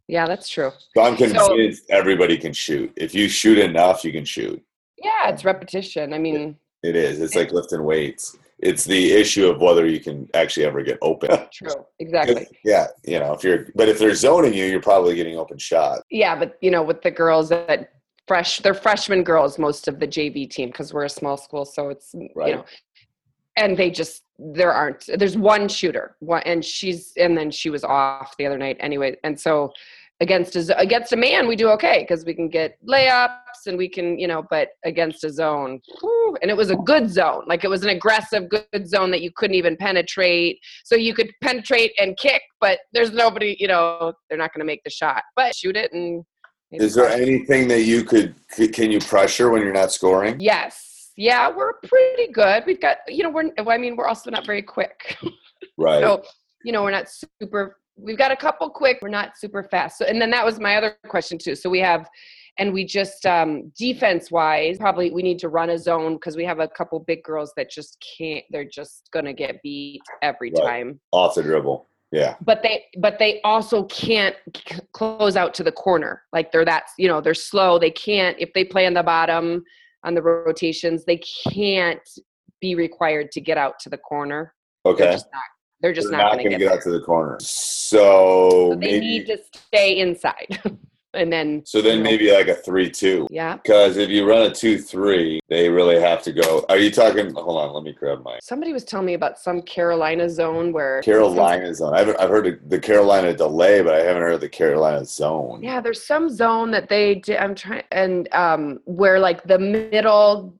Yeah, 0.09 0.27
that's 0.27 0.49
true. 0.49 0.73
So 0.97 1.03
I'm 1.03 1.17
convinced 1.17 1.85
everybody 1.91 2.39
can 2.39 2.53
shoot. 2.55 2.93
If 2.97 3.15
you 3.15 3.29
shoot 3.29 3.59
enough, 3.59 4.05
you 4.05 4.13
can 4.13 4.25
shoot. 4.25 4.63
Yeah, 4.97 5.29
it's 5.29 5.45
repetition. 5.45 6.13
I 6.13 6.19
mean, 6.19 6.57
It 6.83 6.97
is. 6.97 7.21
It's 7.21 7.35
like 7.35 7.53
lifting 7.53 7.85
weights. 7.85 8.37
It's 8.61 8.85
the 8.85 9.13
issue 9.13 9.47
of 9.47 9.61
whether 9.61 9.87
you 9.87 10.01
can 10.01 10.29
actually 10.35 10.67
ever 10.67 10.83
get 10.83 10.99
open. 11.03 11.31
true. 11.53 11.85
Exactly. 12.01 12.49
Yeah, 12.65 12.89
you 13.05 13.21
know, 13.21 13.33
if 13.33 13.45
you're, 13.45 13.69
but 13.77 13.89
if 13.89 13.99
they're 13.99 14.15
zoning 14.15 14.55
you, 14.55 14.65
you're 14.65 14.81
probably 14.81 15.15
getting 15.15 15.37
open 15.37 15.59
shot. 15.59 16.01
Yeah, 16.11 16.35
but 16.37 16.57
you 16.61 16.71
know, 16.71 16.83
with 16.83 17.03
the 17.03 17.11
girls 17.11 17.51
that 17.51 17.93
fresh, 18.27 18.59
they're 18.61 18.75
freshman 18.75 19.23
girls, 19.23 19.59
most 19.59 19.87
of 19.87 20.01
the 20.01 20.09
JV 20.09 20.51
team, 20.51 20.71
because 20.71 20.93
we're 20.93 21.05
a 21.05 21.09
small 21.11 21.37
school, 21.37 21.65
so 21.65 21.91
it's 21.91 22.15
Right. 22.35 22.49
you 22.49 22.55
know, 22.57 22.65
and 23.57 23.77
they 23.77 23.91
just 23.91 24.25
there 24.39 24.73
aren't. 24.73 25.09
There's 25.17 25.37
one 25.37 25.69
shooter, 25.69 26.17
one, 26.21 26.43
and 26.45 26.65
she's 26.65 27.13
and 27.17 27.37
then 27.37 27.51
she 27.51 27.71
was 27.71 27.85
off 27.85 28.37
the 28.39 28.47
other 28.47 28.59
night 28.59 28.77
anyway, 28.81 29.17
and 29.23 29.39
so 29.39 29.73
against 30.21 30.57
a, 30.57 30.79
against 30.79 31.13
a 31.13 31.17
man 31.17 31.47
we 31.47 31.55
do 31.55 31.69
okay 31.69 32.01
because 32.01 32.25
we 32.25 32.35
can 32.35 32.49
get 32.49 32.77
layups 32.87 33.67
and 33.67 33.79
we 33.79 33.89
can 33.89 34.19
you 34.19 34.27
know 34.27 34.45
but 34.51 34.71
against 34.85 35.23
a 35.25 35.31
zone 35.31 35.81
whew, 36.01 36.37
and 36.43 36.51
it 36.51 36.57
was 36.57 36.71
a 36.71 36.77
good 36.77 37.09
zone. 37.09 37.45
Like 37.47 37.65
it 37.65 37.71
was 37.71 37.85
an 37.85 37.91
aggressive 37.91 38.49
good 38.49 38.89
zone 38.89 39.11
that 39.13 39.21
you 39.21 39.31
couldn't 39.35 39.55
even 39.55 39.77
penetrate. 39.77 40.59
So 40.85 40.97
you 40.97 41.15
could 41.15 41.31
penetrate 41.43 41.93
and 41.99 42.17
kick 42.17 42.43
but 42.61 42.81
there's 42.93 43.13
nobody 43.13 43.57
you 43.59 43.69
know 43.69 44.13
they're 44.29 44.39
not 44.39 44.53
going 44.53 44.61
to 44.61 44.67
make 44.67 44.83
the 44.85 44.91
shot. 44.91 45.23
But 45.37 45.55
shoot 45.55 45.77
it 45.77 45.93
and 45.93 46.25
Is 46.73 46.95
there 46.95 47.09
anything 47.09 47.69
that 47.69 47.83
you 47.83 48.03
could 48.05 48.35
can 48.73 48.91
you 48.91 48.99
pressure 49.01 49.51
when 49.51 49.63
you're 49.63 49.73
not 49.73 49.93
scoring? 49.93 50.37
yes. 50.41 51.13
Yeah 51.17 51.49
we're 51.49 51.75
pretty 51.85 52.33
good. 52.33 52.65
We've 52.67 52.81
got 52.81 52.99
you 53.09 53.23
know 53.23 53.31
we're 53.31 53.51
i 53.59 53.79
mean 53.79 53.97
we're 53.97 54.09
also 54.09 54.31
not 54.31 54.47
very 54.47 54.63
quick. 54.63 55.17
Right. 55.79 56.03
So, 56.03 56.25
you 56.65 56.73
know, 56.73 56.83
we're 56.83 56.91
not 56.91 57.07
super, 57.09 57.77
we've 57.99 58.19
got 58.19 58.31
a 58.31 58.37
couple 58.37 58.71
quick, 58.71 58.99
we're 59.03 59.09
not 59.09 59.37
super 59.37 59.63
fast. 59.63 59.99
So, 59.99 60.05
and 60.07 60.21
then 60.21 60.31
that 60.31 60.45
was 60.45 60.59
my 60.61 60.77
other 60.77 60.97
question 61.09 61.37
too. 61.39 61.55
So 61.55 61.69
we 61.69 61.81
have, 61.81 62.09
and 62.59 62.73
we 62.73 62.85
just, 62.85 63.27
um, 63.27 63.71
defense 63.77 64.31
wise, 64.31 64.79
probably 64.79 65.11
we 65.11 65.23
need 65.23 65.39
to 65.41 65.49
run 65.49 65.71
a 65.71 65.79
zone 65.79 66.15
because 66.15 66.37
we 66.37 66.45
have 66.45 66.59
a 66.61 66.69
couple 66.69 66.99
big 67.01 67.23
girls 67.23 67.53
that 67.57 67.71
just 67.71 68.05
can't, 68.19 68.45
they're 68.51 68.65
just 68.65 69.09
going 69.13 69.25
to 69.25 69.33
get 69.33 69.63
beat 69.63 70.01
every 70.23 70.53
Right. 70.57 70.65
time. 70.65 71.01
Off 71.13 71.35
the 71.35 71.43
dribble. 71.43 71.89
Yeah. 72.11 72.37
But 72.41 72.63
they, 72.63 72.87
but 72.99 73.19
they 73.19 73.41
also 73.43 73.85
can't 73.85 74.35
c- 74.57 74.81
close 74.93 75.37
out 75.37 75.53
to 75.55 75.63
the 75.63 75.73
corner. 75.73 76.23
Like 76.33 76.51
they're 76.53 76.65
that, 76.65 76.85
you 76.97 77.07
know, 77.07 77.21
they're 77.21 77.35
slow. 77.35 77.79
They 77.79 77.91
can't, 77.91 78.37
if 78.39 78.53
they 78.55 78.65
play 78.65 78.87
on 78.87 78.95
the 78.95 79.03
bottom 79.03 79.63
on 80.05 80.15
the 80.15 80.23
rotations, 80.23 81.05
they 81.05 81.21
can't 81.53 82.01
be 82.61 82.75
required 82.75 83.31
to 83.33 83.41
get 83.41 83.59
out 83.59 83.79
to 83.81 83.91
the 83.91 83.99
corner. 83.99 84.55
Okay. 84.87 85.17
Just 85.81 85.83
not, 85.83 85.83
they're 85.83 85.93
just 85.93 86.09
They're 86.11 86.19
not, 86.19 86.25
not 86.25 86.39
going 86.39 86.51
to 86.51 86.51
get 86.51 86.59
get 86.61 86.73
out 86.73 86.83
to 86.83 86.91
the 86.91 87.01
corner. 87.01 87.39
So, 87.41 88.71
So 88.71 88.71
they 88.71 88.77
maybe. 88.77 89.01
need 89.01 89.27
to 89.27 89.39
stay 89.53 89.99
inside. 89.99 90.61
and 91.19 91.33
then 91.33 91.63
so 91.67 91.83
then 91.83 92.03
maybe 92.03 92.33
like 92.33 92.49
a 92.49 92.55
three-two. 92.55 93.27
yeah. 93.31 93.57
Because 93.57 93.97
if 93.97 94.09
you 94.09 94.29
run 94.29 94.43
a 94.43 94.55
two-three, 94.55 95.41
they 95.49 95.69
really 95.69 96.01
have 96.01 96.23
to 96.23 96.33
go. 96.33 96.65
Are 96.69 96.79
you 96.79 96.91
talking? 96.91 97.33
Hold 97.35 97.61
on. 97.61 97.75
Let 97.75 97.85
me 97.85 97.93
grab 97.93 98.23
my 98.25 98.39
Somebody 98.43 98.73
was 98.73 98.85
telling 98.85 99.07
me 99.07 99.15
about 99.15 99.39
some 99.39 99.63
Carolina 99.63 100.29
zone 100.29 100.73
where 100.73 101.03
Carolina 101.03 101.75
zone. 101.75 101.95
I've 101.95 102.09
I've 102.19 102.31
heard 102.31 102.47
of 102.47 102.55
the 102.69 102.79
Carolina 102.79 103.35
delay, 103.35 103.83
but 103.83 103.95
I 103.95 104.03
haven't 104.03 104.23
heard 104.23 104.35
of 104.35 104.41
the 104.41 104.49
Carolina 104.49 105.05
zone. 105.05 105.63
Yeah, 105.63 105.81
there's 105.81 106.05
some 106.05 106.31
zone 106.31 106.71
that 106.71 106.89
they 106.89 107.17
did. 107.17 107.37
I'm 107.39 107.55
trying, 107.55 107.85
and 107.93 108.29
um, 108.33 108.81
where 108.85 109.19
like 109.19 109.43
the 109.45 109.59
middle 109.59 110.55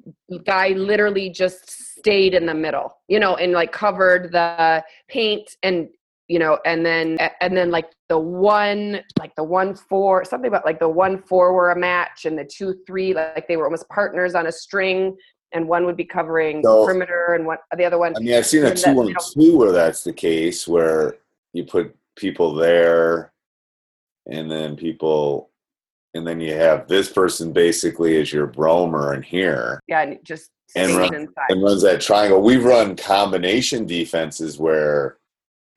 guy 0.45 0.69
literally 0.71 1.31
just 1.31 1.71
stayed 1.99 2.35
in 2.35 2.47
the 2.47 2.55
middle, 2.55 2.97
you 3.09 3.19
know, 3.19 3.37
and 3.37 3.53
like 3.53 3.73
covered 3.73 4.33
the 4.33 4.85
paint 5.09 5.57
and 5.63 5.89
you 6.29 6.39
know, 6.39 6.59
and 6.67 6.85
then 6.85 7.19
and 7.41 7.57
then 7.57 7.71
like 7.71 7.91
the 8.09 8.19
one, 8.19 9.01
like 9.19 9.35
the 9.35 9.45
one 9.45 9.75
four, 9.75 10.25
something 10.25 10.49
about 10.49 10.65
like 10.65 10.79
the 10.79 10.89
one 10.89 11.23
four 11.23 11.53
were 11.55 11.71
a 11.71 11.79
match, 11.79 12.27
and 12.27 12.39
the 12.39 12.45
two 12.45 12.77
three, 12.87 13.15
like 13.15 13.49
they 13.49 13.57
were 13.57 13.65
almost 13.65 13.89
partners 13.89 14.35
on 14.35 14.47
a 14.47 14.53
string, 14.53 15.17
and 15.53 15.67
one 15.67 15.87
would 15.87 15.97
be 15.97 16.05
covering 16.05 16.63
So- 16.63 16.85
perimeter, 16.85 17.35
and 17.35 17.47
one 17.47 17.59
the 17.77 17.85
other 17.85 17.99
one. 17.99 18.15
I 18.17 18.21
mean, 18.21 18.35
I've 18.35 18.47
seen 18.47 18.65
a 18.65 18.69
that- 18.69 18.77
two 18.77 19.15
two 19.35 19.57
where 19.59 19.73
that's 19.73 20.05
the 20.05 20.13
case, 20.13 20.69
where 20.69 21.17
you 21.55 21.65
put 21.65 21.97
people 22.17 22.55
there, 22.55 23.33
and 24.27 24.51
then 24.51 24.77
people, 24.77 25.51
and 26.13 26.27
then 26.27 26.41
you 26.41 26.53
have 26.53 26.89
this 26.89 27.11
person 27.11 27.53
basically 27.53 28.21
as 28.21 28.33
your 28.33 28.53
roamer 28.57 29.15
in 29.15 29.23
here 29.23 29.81
Yeah, 29.89 30.03
and 30.03 30.19
just 30.25 30.51
And 30.77 30.95
run- 30.97 31.29
and 31.49 31.63
runs 31.63 31.81
that 31.83 32.03
triangle. 32.03 32.43
We've 32.43 32.65
run 32.65 32.97
combination 32.97 33.87
defenses 33.87 34.59
where, 34.59 35.17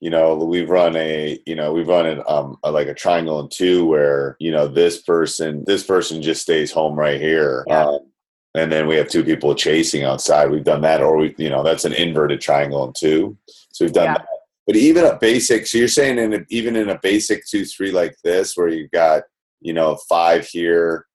you 0.01 0.09
know, 0.09 0.35
we've 0.35 0.69
run 0.69 0.95
a, 0.95 1.39
you 1.45 1.55
know, 1.55 1.71
we've 1.71 1.87
run 1.87 2.07
an, 2.07 2.23
um, 2.27 2.57
a, 2.63 2.71
like 2.71 2.87
a 2.87 2.93
triangle 2.93 3.39
and 3.39 3.51
two 3.51 3.85
where, 3.85 4.35
you 4.39 4.51
know, 4.51 4.67
this 4.67 5.03
person, 5.03 5.63
this 5.67 5.83
person 5.83 6.23
just 6.23 6.41
stays 6.41 6.71
home 6.71 6.95
right 6.95 7.21
here. 7.21 7.63
Yeah. 7.67 7.85
Um, 7.85 7.99
and 8.55 8.71
then 8.71 8.87
we 8.87 8.95
have 8.95 9.07
two 9.07 9.23
people 9.23 9.53
chasing 9.55 10.03
outside. 10.03 10.49
We've 10.49 10.63
done 10.63 10.81
that, 10.81 11.01
or 11.01 11.15
we, 11.17 11.35
you 11.37 11.49
know, 11.49 11.63
that's 11.63 11.85
an 11.85 11.93
inverted 11.93 12.41
triangle 12.41 12.83
and 12.83 12.95
two. 12.99 13.37
So 13.71 13.85
we've 13.85 13.93
done 13.93 14.07
Yeah. 14.07 14.13
that. 14.17 14.27
But 14.67 14.75
even 14.75 15.05
a 15.05 15.17
basic, 15.17 15.67
so 15.67 15.77
you're 15.77 15.87
saying 15.87 16.17
in 16.17 16.33
a, 16.33 16.39
even 16.49 16.75
in 16.75 16.89
a 16.89 16.99
basic 16.99 17.45
two 17.45 17.65
three 17.65 17.91
like 17.91 18.15
this, 18.23 18.57
where 18.57 18.67
you've 18.69 18.91
got, 18.91 19.23
you 19.59 19.73
know, 19.73 19.97
five 20.09 20.47
here, 20.47 21.05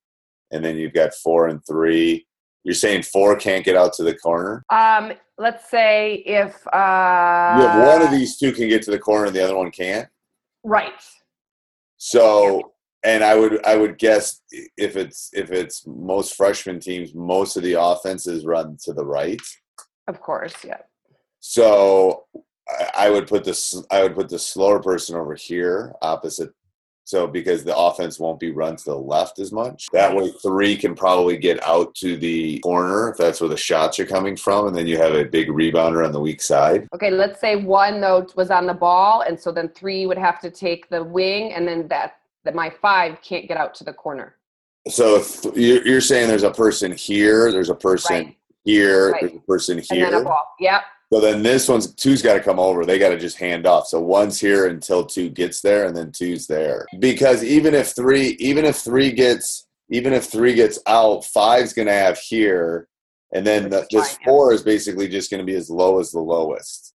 and 0.52 0.64
then 0.64 0.76
you've 0.76 0.92
got 0.94 1.14
four 1.14 1.48
and 1.48 1.60
three. 1.66 2.26
You're 2.64 2.74
saying 2.74 3.02
four 3.02 3.36
can't 3.36 3.64
get 3.64 3.76
out 3.76 3.92
to 3.94 4.02
the 4.02 4.16
corner. 4.16 4.64
Um, 4.70 5.12
let's 5.38 5.68
say 5.70 6.14
if 6.26 6.66
uh, 6.68 7.54
You 7.56 7.62
have 7.68 7.74
one 7.74 8.02
of 8.02 8.10
these 8.10 8.36
two 8.38 8.52
can 8.52 8.68
get 8.68 8.82
to 8.82 8.90
the 8.90 8.98
corner, 8.98 9.26
and 9.26 9.36
the 9.36 9.44
other 9.44 9.56
one 9.56 9.70
can't. 9.70 10.08
right. 10.64 10.92
So, 11.98 12.72
and 13.04 13.24
I 13.24 13.34
would 13.36 13.64
I 13.66 13.76
would 13.76 13.98
guess 13.98 14.40
if 14.76 14.96
it's 14.96 15.30
if 15.32 15.50
it's 15.50 15.86
most 15.86 16.34
freshman 16.36 16.78
teams, 16.80 17.14
most 17.14 17.56
of 17.56 17.62
the 17.62 17.74
offenses 17.80 18.44
run 18.44 18.76
to 18.82 18.92
the 18.92 19.04
right. 19.04 19.40
Of 20.06 20.20
course, 20.20 20.54
yeah. 20.64 20.78
So 21.40 22.24
I- 22.68 22.90
I 23.06 23.10
would 23.10 23.26
put 23.26 23.44
this 23.44 23.82
I 23.90 24.02
would 24.02 24.14
put 24.14 24.28
the 24.28 24.38
slower 24.38 24.82
person 24.82 25.16
over 25.16 25.34
here 25.34 25.94
opposite. 26.02 26.50
So 27.06 27.28
because 27.28 27.62
the 27.62 27.76
offense 27.76 28.18
won't 28.18 28.40
be 28.40 28.50
run 28.50 28.74
to 28.74 28.84
the 28.84 28.98
left 28.98 29.38
as 29.38 29.52
much. 29.52 29.86
That 29.92 30.14
way 30.14 30.32
three 30.42 30.76
can 30.76 30.96
probably 30.96 31.36
get 31.36 31.62
out 31.62 31.94
to 31.96 32.16
the 32.16 32.58
corner 32.58 33.10
if 33.10 33.16
that's 33.16 33.40
where 33.40 33.48
the 33.48 33.56
shots 33.56 34.00
are 34.00 34.04
coming 34.04 34.36
from, 34.36 34.66
and 34.66 34.76
then 34.76 34.88
you 34.88 34.98
have 34.98 35.14
a 35.14 35.24
big 35.24 35.46
rebounder 35.48 36.04
on 36.04 36.10
the 36.10 36.18
weak 36.18 36.42
side. 36.42 36.88
Okay, 36.92 37.12
let's 37.12 37.40
say 37.40 37.54
one 37.54 38.00
though 38.00 38.26
was 38.34 38.50
on 38.50 38.66
the 38.66 38.74
ball, 38.74 39.20
and 39.20 39.38
so 39.38 39.52
then 39.52 39.68
three 39.68 40.06
would 40.06 40.18
have 40.18 40.40
to 40.40 40.50
take 40.50 40.88
the 40.88 41.02
wing, 41.02 41.52
and 41.52 41.66
then 41.66 41.86
that 41.88 42.16
that 42.42 42.56
my 42.56 42.70
five 42.82 43.22
can't 43.22 43.46
get 43.46 43.56
out 43.56 43.72
to 43.76 43.84
the 43.84 43.92
corner. 43.92 44.34
So 44.88 45.22
you're, 45.54 45.86
you're 45.86 46.00
saying 46.00 46.26
there's 46.28 46.42
a 46.42 46.50
person 46.50 46.90
here, 46.90 47.52
there's 47.52 47.70
a 47.70 47.74
person 47.74 48.16
Right. 48.16 48.36
here, 48.64 49.12
Right. 49.12 49.20
there's 49.20 49.34
a 49.34 49.46
person 49.46 49.78
here. 49.78 50.06
And 50.06 50.14
then 50.14 50.22
a 50.22 50.24
ball. 50.24 50.54
Yep. 50.58 50.82
So 51.12 51.20
then 51.20 51.42
this 51.42 51.68
one's 51.68 51.94
two's 51.94 52.20
got 52.20 52.34
to 52.34 52.40
come 52.40 52.58
over. 52.58 52.84
They 52.84 52.98
got 52.98 53.10
to 53.10 53.18
just 53.18 53.38
hand 53.38 53.66
off. 53.66 53.86
So 53.86 54.00
one's 54.00 54.40
here 54.40 54.66
until 54.66 55.04
two 55.04 55.30
gets 55.30 55.60
there, 55.60 55.86
and 55.86 55.96
then 55.96 56.10
two's 56.10 56.46
there. 56.46 56.84
Because 56.98 57.44
even 57.44 57.74
if 57.74 57.88
three, 57.92 58.36
even 58.40 58.64
if 58.64 58.76
three 58.76 59.12
gets, 59.12 59.66
even 59.90 60.12
if 60.12 60.24
three 60.24 60.54
gets 60.54 60.80
out, 60.88 61.24
five's 61.24 61.72
going 61.72 61.86
to 61.86 61.94
have 61.94 62.18
here, 62.18 62.88
and 63.32 63.46
then 63.46 63.70
the, 63.70 63.86
this 63.90 64.18
four 64.24 64.52
is 64.52 64.62
basically 64.62 65.08
just 65.08 65.30
going 65.30 65.38
to 65.38 65.50
be 65.50 65.56
as 65.56 65.70
low 65.70 66.00
as 66.00 66.10
the 66.10 66.20
lowest. 66.20 66.94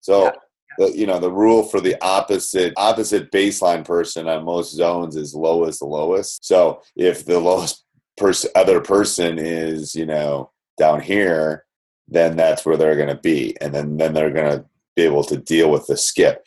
So. 0.00 0.24
Yeah. 0.24 0.32
The, 0.78 0.94
you 0.94 1.06
know 1.06 1.18
the 1.18 1.32
rule 1.32 1.62
for 1.62 1.80
the 1.80 1.96
opposite 2.02 2.74
opposite 2.76 3.32
baseline 3.32 3.82
person 3.82 4.28
on 4.28 4.44
most 4.44 4.74
zones 4.74 5.16
is 5.16 5.34
low 5.34 5.64
as 5.64 5.78
the 5.78 5.86
lowest. 5.86 6.44
So 6.44 6.82
if 6.94 7.24
the 7.24 7.40
lowest 7.40 7.86
person 8.18 8.50
other 8.54 8.82
person 8.82 9.38
is 9.38 9.94
you 9.94 10.04
know 10.04 10.50
down 10.76 11.00
here, 11.00 11.65
then 12.08 12.36
that's 12.36 12.64
where 12.64 12.76
they're 12.76 12.96
going 12.96 13.08
to 13.08 13.20
be, 13.20 13.56
and 13.60 13.74
then 13.74 13.96
then 13.96 14.14
they're 14.14 14.30
going 14.30 14.58
to 14.58 14.64
be 14.94 15.02
able 15.02 15.24
to 15.24 15.36
deal 15.36 15.70
with 15.70 15.86
the 15.86 15.96
skip. 15.96 16.44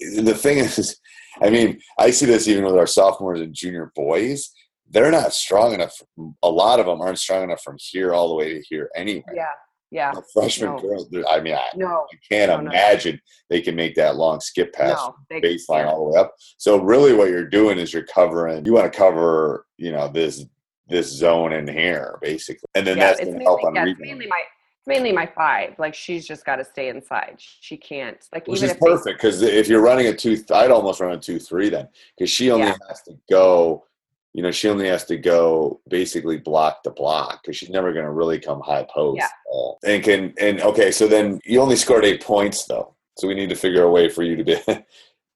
The 0.00 0.34
thing 0.34 0.58
is, 0.58 0.98
I 1.42 1.50
mean, 1.50 1.80
I 1.98 2.10
see 2.10 2.26
this 2.26 2.48
even 2.48 2.64
with 2.64 2.76
our 2.76 2.86
sophomores 2.86 3.40
and 3.40 3.54
junior 3.54 3.92
boys. 3.94 4.50
They're 4.88 5.10
not 5.10 5.32
strong 5.32 5.74
enough. 5.74 6.00
A 6.42 6.48
lot 6.48 6.78
of 6.78 6.86
them 6.86 7.00
aren't 7.00 7.18
strong 7.18 7.42
enough 7.44 7.60
from 7.62 7.76
here 7.78 8.14
all 8.14 8.28
the 8.28 8.34
way 8.36 8.54
to 8.54 8.60
here 8.68 8.88
anyway. 8.94 9.24
Yeah. 9.34 9.46
Yeah. 9.90 10.12
The 10.12 10.22
freshman 10.32 10.76
No. 10.76 10.78
girls, 10.78 11.08
I 11.28 11.40
mean, 11.40 11.54
I, 11.54 11.70
No. 11.74 12.06
I 12.12 12.16
can't 12.28 12.50
No, 12.50 12.70
imagine 12.70 13.20
they 13.50 13.60
can 13.60 13.74
make 13.76 13.94
that 13.96 14.16
long 14.16 14.40
skip 14.40 14.72
pass. 14.72 14.98
They, 15.30 15.40
baseline 15.40 15.84
yeah. 15.84 15.90
all 15.90 16.04
the 16.04 16.10
way 16.12 16.20
up. 16.20 16.34
So 16.58 16.80
really, 16.80 17.12
what 17.14 17.30
you're 17.30 17.48
doing 17.48 17.78
is 17.78 17.92
you're 17.92 18.04
covering. 18.06 18.64
You 18.64 18.72
want 18.74 18.92
to 18.92 18.96
cover, 18.96 19.66
you 19.76 19.92
know, 19.92 20.08
this 20.08 20.44
this 20.88 21.10
zone 21.10 21.52
in 21.52 21.66
here, 21.66 22.16
basically, 22.22 22.62
and 22.76 22.86
then 22.86 22.96
Yeah, 22.96 23.06
that's 23.08 23.24
going 23.24 23.38
to 23.38 23.44
help 23.44 23.64
on 23.64 23.74
rebound, 23.74 23.96
mainly 23.98 24.28
my 24.28 24.42
mainly 24.86 25.12
my 25.12 25.26
five. 25.26 25.78
Like 25.78 25.94
she's 25.94 26.26
just 26.26 26.44
got 26.44 26.56
to 26.56 26.64
stay 26.64 26.88
inside. 26.88 27.36
She 27.38 27.76
can't. 27.76 28.18
Like 28.32 28.46
which 28.46 28.58
even 28.58 28.70
is 28.70 28.76
they- 28.76 28.80
perfect 28.86 29.18
because 29.20 29.42
if 29.42 29.68
you're 29.68 29.82
running 29.82 30.06
a 30.06 30.14
two, 30.14 30.42
I'd 30.54 30.70
almost 30.70 31.00
run 31.00 31.12
a 31.12 31.18
two 31.18 31.38
three 31.38 31.68
then 31.68 31.88
because 32.16 32.30
she 32.30 32.50
only 32.50 32.68
Yeah. 32.68 32.76
has 32.88 33.02
to 33.02 33.18
go. 33.30 33.84
You 34.32 34.42
know, 34.42 34.50
she 34.50 34.68
only 34.68 34.86
has 34.88 35.06
to 35.06 35.16
go 35.16 35.80
basically 35.88 36.36
block 36.36 36.82
to 36.82 36.90
block 36.90 37.42
because 37.42 37.56
she's 37.56 37.70
never 37.70 37.94
going 37.94 38.04
to 38.04 38.10
really 38.10 38.38
come 38.38 38.60
high 38.60 38.84
post. 38.84 39.16
Yeah. 39.18 39.24
at 39.24 39.30
all. 39.50 39.78
And 39.84 40.02
can 40.02 40.34
and 40.38 40.60
okay, 40.60 40.90
so 40.92 41.08
then 41.08 41.40
you 41.44 41.60
only 41.60 41.76
scored 41.76 42.04
eight 42.04 42.22
points 42.22 42.66
though, 42.66 42.94
so 43.18 43.28
we 43.28 43.34
need 43.34 43.48
to 43.48 43.54
figure 43.56 43.84
a 43.84 43.90
way 43.90 44.08
for 44.10 44.22
you 44.22 44.36
to 44.36 44.44
be 44.44 44.56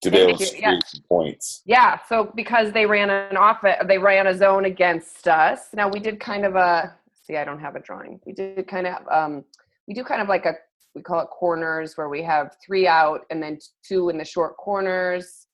to 0.03 0.11
be 0.11 0.19
able 0.19 0.37
to 0.37 0.59
yeah. 0.59 0.79
some 0.87 1.03
points. 1.09 1.63
Yeah, 1.65 1.99
so 2.09 2.31
because 2.35 2.73
they 2.73 2.85
ran 2.85 3.09
an 3.11 3.37
off 3.39 3.63
they 3.87 3.99
ran 3.99 4.27
a 4.27 4.37
zone 4.37 4.67
against 4.67 5.27
us. 5.29 5.69
Now 5.73 5.89
we 5.89 5.99
did 5.99 6.21
kind 6.21 6.45
of 6.45 6.57
a 6.57 6.95
see, 7.31 7.37
I 7.37 7.45
don't 7.45 7.61
have 7.61 7.77
a 7.77 7.81
drawing. 7.81 8.21
We 8.27 8.33
did 8.33 8.67
kind 8.67 8.87
of 8.87 8.97
um 9.11 9.45
we 9.87 9.95
do 9.95 10.05
kind 10.05 10.23
of 10.23 10.29
like 10.29 10.47
a 10.47 10.55
we 10.95 11.03
call 11.03 11.21
it 11.21 11.29
corners 11.29 11.97
where 11.97 12.09
we 12.09 12.23
have 12.23 12.57
three 12.65 12.89
out 12.89 13.25
and 13.31 13.43
then 13.43 13.59
two 13.87 14.09
in 14.09 14.19
the 14.19 14.25
short 14.25 14.57
corners. 14.57 15.47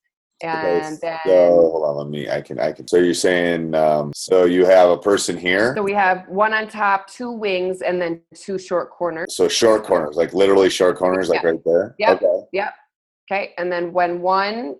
And 0.43 1.01
then 1.03 1.19
so 1.25 1.71
hold 1.73 1.85
on, 1.85 1.97
let 1.97 2.09
me. 2.09 2.29
I 2.29 2.43
can. 2.43 2.61
I 2.61 2.71
can. 2.71 2.87
So 2.87 2.99
you're 2.99 3.15
saying, 3.15 3.75
um, 3.75 4.13
so 4.15 4.45
you 4.45 4.67
have 4.67 4.91
a 4.91 4.99
person 4.99 5.35
here. 5.35 5.75
so 5.75 5.83
we 5.83 5.95
have 5.95 6.29
one 6.29 6.53
on 6.53 6.69
top, 6.69 7.09
two 7.09 7.31
wings, 7.31 7.81
and 7.81 7.99
then 7.99 8.21
two 8.35 8.59
short 8.59 8.91
corners. 8.91 9.35
So 9.35 9.49
short 9.49 9.85
corners, 9.85 10.17
like 10.17 10.35
literally 10.35 10.69
short 10.69 10.99
corners, 10.99 11.31
like 11.31 11.43
right 11.43 11.65
there. 11.65 11.95
Yeah. 11.99 12.13
Okay. 12.13 12.41
yep 12.53 12.75
Okay. 13.31 13.55
And 13.57 13.73
then 13.73 13.95
when 13.95 14.21
one 14.21 14.77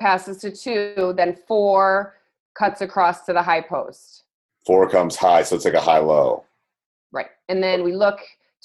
passes 0.00 0.38
to 0.38 0.50
two, 0.50 1.14
then 1.16 1.36
four 1.46 2.16
cuts 2.58 2.80
across 2.80 3.24
to 3.26 3.32
the 3.32 3.42
high 3.42 3.60
post. 3.60 4.23
Four 4.66 4.88
comes 4.88 5.16
high, 5.16 5.42
so 5.42 5.56
it's 5.56 5.64
like 5.64 5.74
a 5.74 5.80
high 5.80 5.98
low. 5.98 6.44
Right. 7.12 7.28
And 7.48 7.62
then 7.62 7.84
we 7.84 7.94
look 7.94 8.18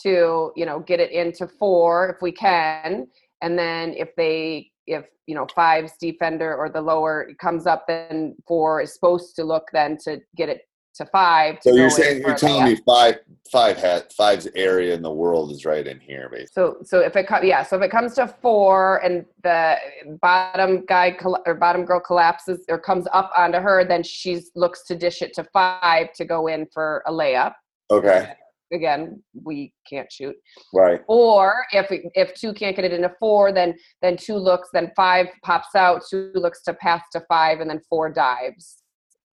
to, 0.04 0.52
you 0.56 0.66
know, 0.66 0.80
get 0.80 1.00
it 1.00 1.12
into 1.12 1.48
four 1.48 2.10
if 2.10 2.22
we 2.22 2.32
can. 2.32 3.08
And 3.42 3.60
then 3.60 3.94
if 3.94 4.16
they, 4.16 4.72
if, 4.88 5.06
you 5.28 5.36
know, 5.36 5.48
five's 5.54 5.94
defender 6.00 6.56
or 6.56 6.70
the 6.70 6.82
lower 6.82 7.30
comes 7.40 7.68
up, 7.68 7.86
then 7.88 8.36
four 8.48 8.82
is 8.82 8.94
supposed 8.94 9.36
to 9.36 9.44
look 9.44 9.66
then 9.74 9.98
to 10.06 10.22
get 10.36 10.50
it 10.50 10.62
to 10.96 11.06
five. 11.08 11.60
to 11.62 11.70
So 11.70 11.76
you're 11.76 11.90
saying 11.90 12.22
you're 12.22 12.36
telling 12.36 12.66
me 12.66 12.76
five 12.86 13.20
five 13.52 13.78
hat 13.78 14.14
five's 14.14 14.48
area 14.56 14.94
in 14.94 15.02
the 15.02 15.12
world 15.12 15.52
is 15.52 15.66
right 15.66 15.86
in 15.86 16.00
here, 16.00 16.30
basically. 16.30 16.48
So, 16.54 16.78
so 16.84 17.00
if 17.00 17.16
it 17.16 17.28
co- 17.28 17.42
yeah, 17.42 17.64
so 17.64 17.78
if 17.78 17.84
it 17.84 17.92
comes 17.92 18.14
to 18.16 18.28
four 18.42 19.04
and 19.04 19.26
the 19.44 19.76
bottom 20.22 20.86
guy 20.86 21.18
or 21.46 21.56
bottom 21.56 21.86
girl 21.86 22.00
collapses 22.00 22.66
or 22.70 22.80
comes 22.80 23.08
up 23.12 23.32
onto 23.36 23.60
her, 23.60 23.84
then 23.86 24.04
she 24.04 24.42
looks 24.56 24.86
to 24.86 24.96
dish 24.96 25.22
it 25.22 25.34
to 25.36 25.44
five 25.52 26.14
to 26.14 26.26
go 26.26 26.48
in 26.48 26.68
for 26.74 27.04
a 27.08 27.12
layup. 27.12 27.54
Okay. 27.92 28.34
Again, 28.72 29.24
we 29.34 29.74
can't 29.90 30.12
shoot. 30.12 30.36
Right. 30.76 31.02
Or 31.08 31.56
if 31.72 31.88
if 32.14 32.36
two 32.36 32.54
can't 32.54 32.76
get 32.76 32.86
it 32.86 32.94
into 32.94 33.12
four, 33.20 33.52
then 33.52 33.74
then 34.04 34.16
two 34.16 34.36
looks, 34.36 34.70
then 34.72 34.92
five 34.96 35.26
pops 35.44 35.74
out. 35.76 36.04
Two 36.08 36.32
looks 36.36 36.62
to 36.64 36.76
pass 36.76 37.02
to 37.14 37.22
five, 37.28 37.62
and 37.62 37.70
then 37.70 37.82
four 37.90 38.12
dives. 38.12 38.79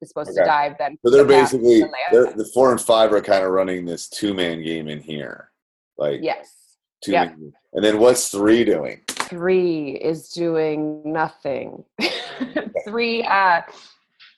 Is 0.00 0.08
supposed 0.08 0.34
to 0.36 0.44
dive 0.44 0.74
then. 0.78 0.98
So 1.04 1.10
they're 1.10 1.24
to 1.24 1.32
pass 1.32 1.52
to 1.52 1.58
basically 1.58 1.80
the 1.80 1.90
they're, 2.12 2.32
the 2.32 2.44
four 2.52 2.70
and 2.70 2.80
five 2.80 3.12
are 3.12 3.22
kind 3.22 3.44
of 3.44 3.50
running 3.50 3.84
this 3.84 4.08
two 4.08 4.34
man 4.34 4.62
game 4.62 4.88
in 4.88 5.00
here, 5.00 5.50
like 5.96 6.20
yes. 6.22 6.76
two 7.02 7.12
man. 7.12 7.52
And 7.72 7.84
then 7.84 7.98
what's 7.98 8.28
three 8.28 8.64
doing? 8.64 9.00
Three 9.08 9.92
is 9.92 10.30
doing 10.30 11.02
nothing. 11.04 11.84
three, 12.86 13.22
uh, 13.22 13.62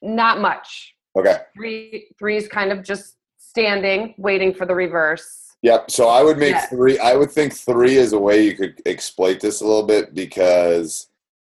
not 0.02 0.40
much. 0.40 0.94
Okay. 1.16 1.38
Three, 1.56 2.08
three 2.18 2.36
is 2.36 2.48
kind 2.48 2.72
of 2.72 2.82
just 2.82 3.16
standing, 3.38 4.14
waiting 4.18 4.54
for 4.54 4.66
the 4.66 4.74
reverse. 4.74 5.56
Yep. 5.62 5.90
So 5.90 6.08
I 6.08 6.22
would 6.22 6.38
make 6.38 6.52
Yeah. 6.52 6.66
three. 6.66 6.98
I 6.98 7.14
would 7.14 7.30
think 7.30 7.52
three 7.52 7.96
is 7.96 8.12
a 8.12 8.18
way 8.18 8.42
you 8.42 8.56
could 8.56 8.80
exploit 8.86 9.40
this 9.40 9.60
a 9.60 9.66
little 9.66 9.82
bit 9.82 10.14
because, 10.14 11.08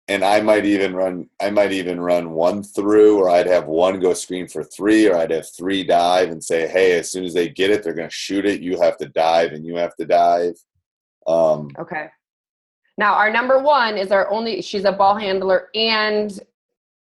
and 0.08 0.25
I 0.25 0.40
might 0.40 0.64
even 0.66 0.94
run. 0.94 1.28
I 1.40 1.50
might 1.50 1.73
even 1.73 2.00
run 2.00 2.30
one 2.32 2.62
through, 2.62 3.18
or 3.18 3.30
I'd 3.30 3.46
have 3.46 3.66
one 3.66 4.00
go 4.00 4.12
screen 4.14 4.46
for 4.49 4.62
three, 4.62 5.08
or 5.08 5.16
I'd 5.16 5.30
have 5.30 5.49
three 5.49 5.82
dive 5.84 6.30
and 6.30 6.42
say, 6.42 6.68
"Hey, 6.68 6.99
as 6.99 7.11
soon 7.11 7.25
as 7.25 7.32
they 7.34 7.49
get 7.49 7.70
it, 7.70 7.82
they're 7.82 7.94
going 7.94 8.08
to 8.08 8.14
shoot 8.14 8.44
it. 8.44 8.61
You 8.61 8.78
have 8.80 8.96
to 8.99 9.08
dive, 9.08 9.52
and 9.52 9.64
you 9.64 9.76
have 9.76 9.94
to 9.96 10.04
dive." 10.04 10.54
Um, 11.26 11.70
Okay. 11.78 12.08
Now 12.96 13.14
our 13.14 13.30
number 13.32 13.58
one 13.58 13.96
is 13.96 14.12
our 14.12 14.30
only. 14.30 14.61
She's 14.62 14.84
a 14.84 14.92
ball 14.92 15.16
handler 15.16 15.68
and 15.75 16.38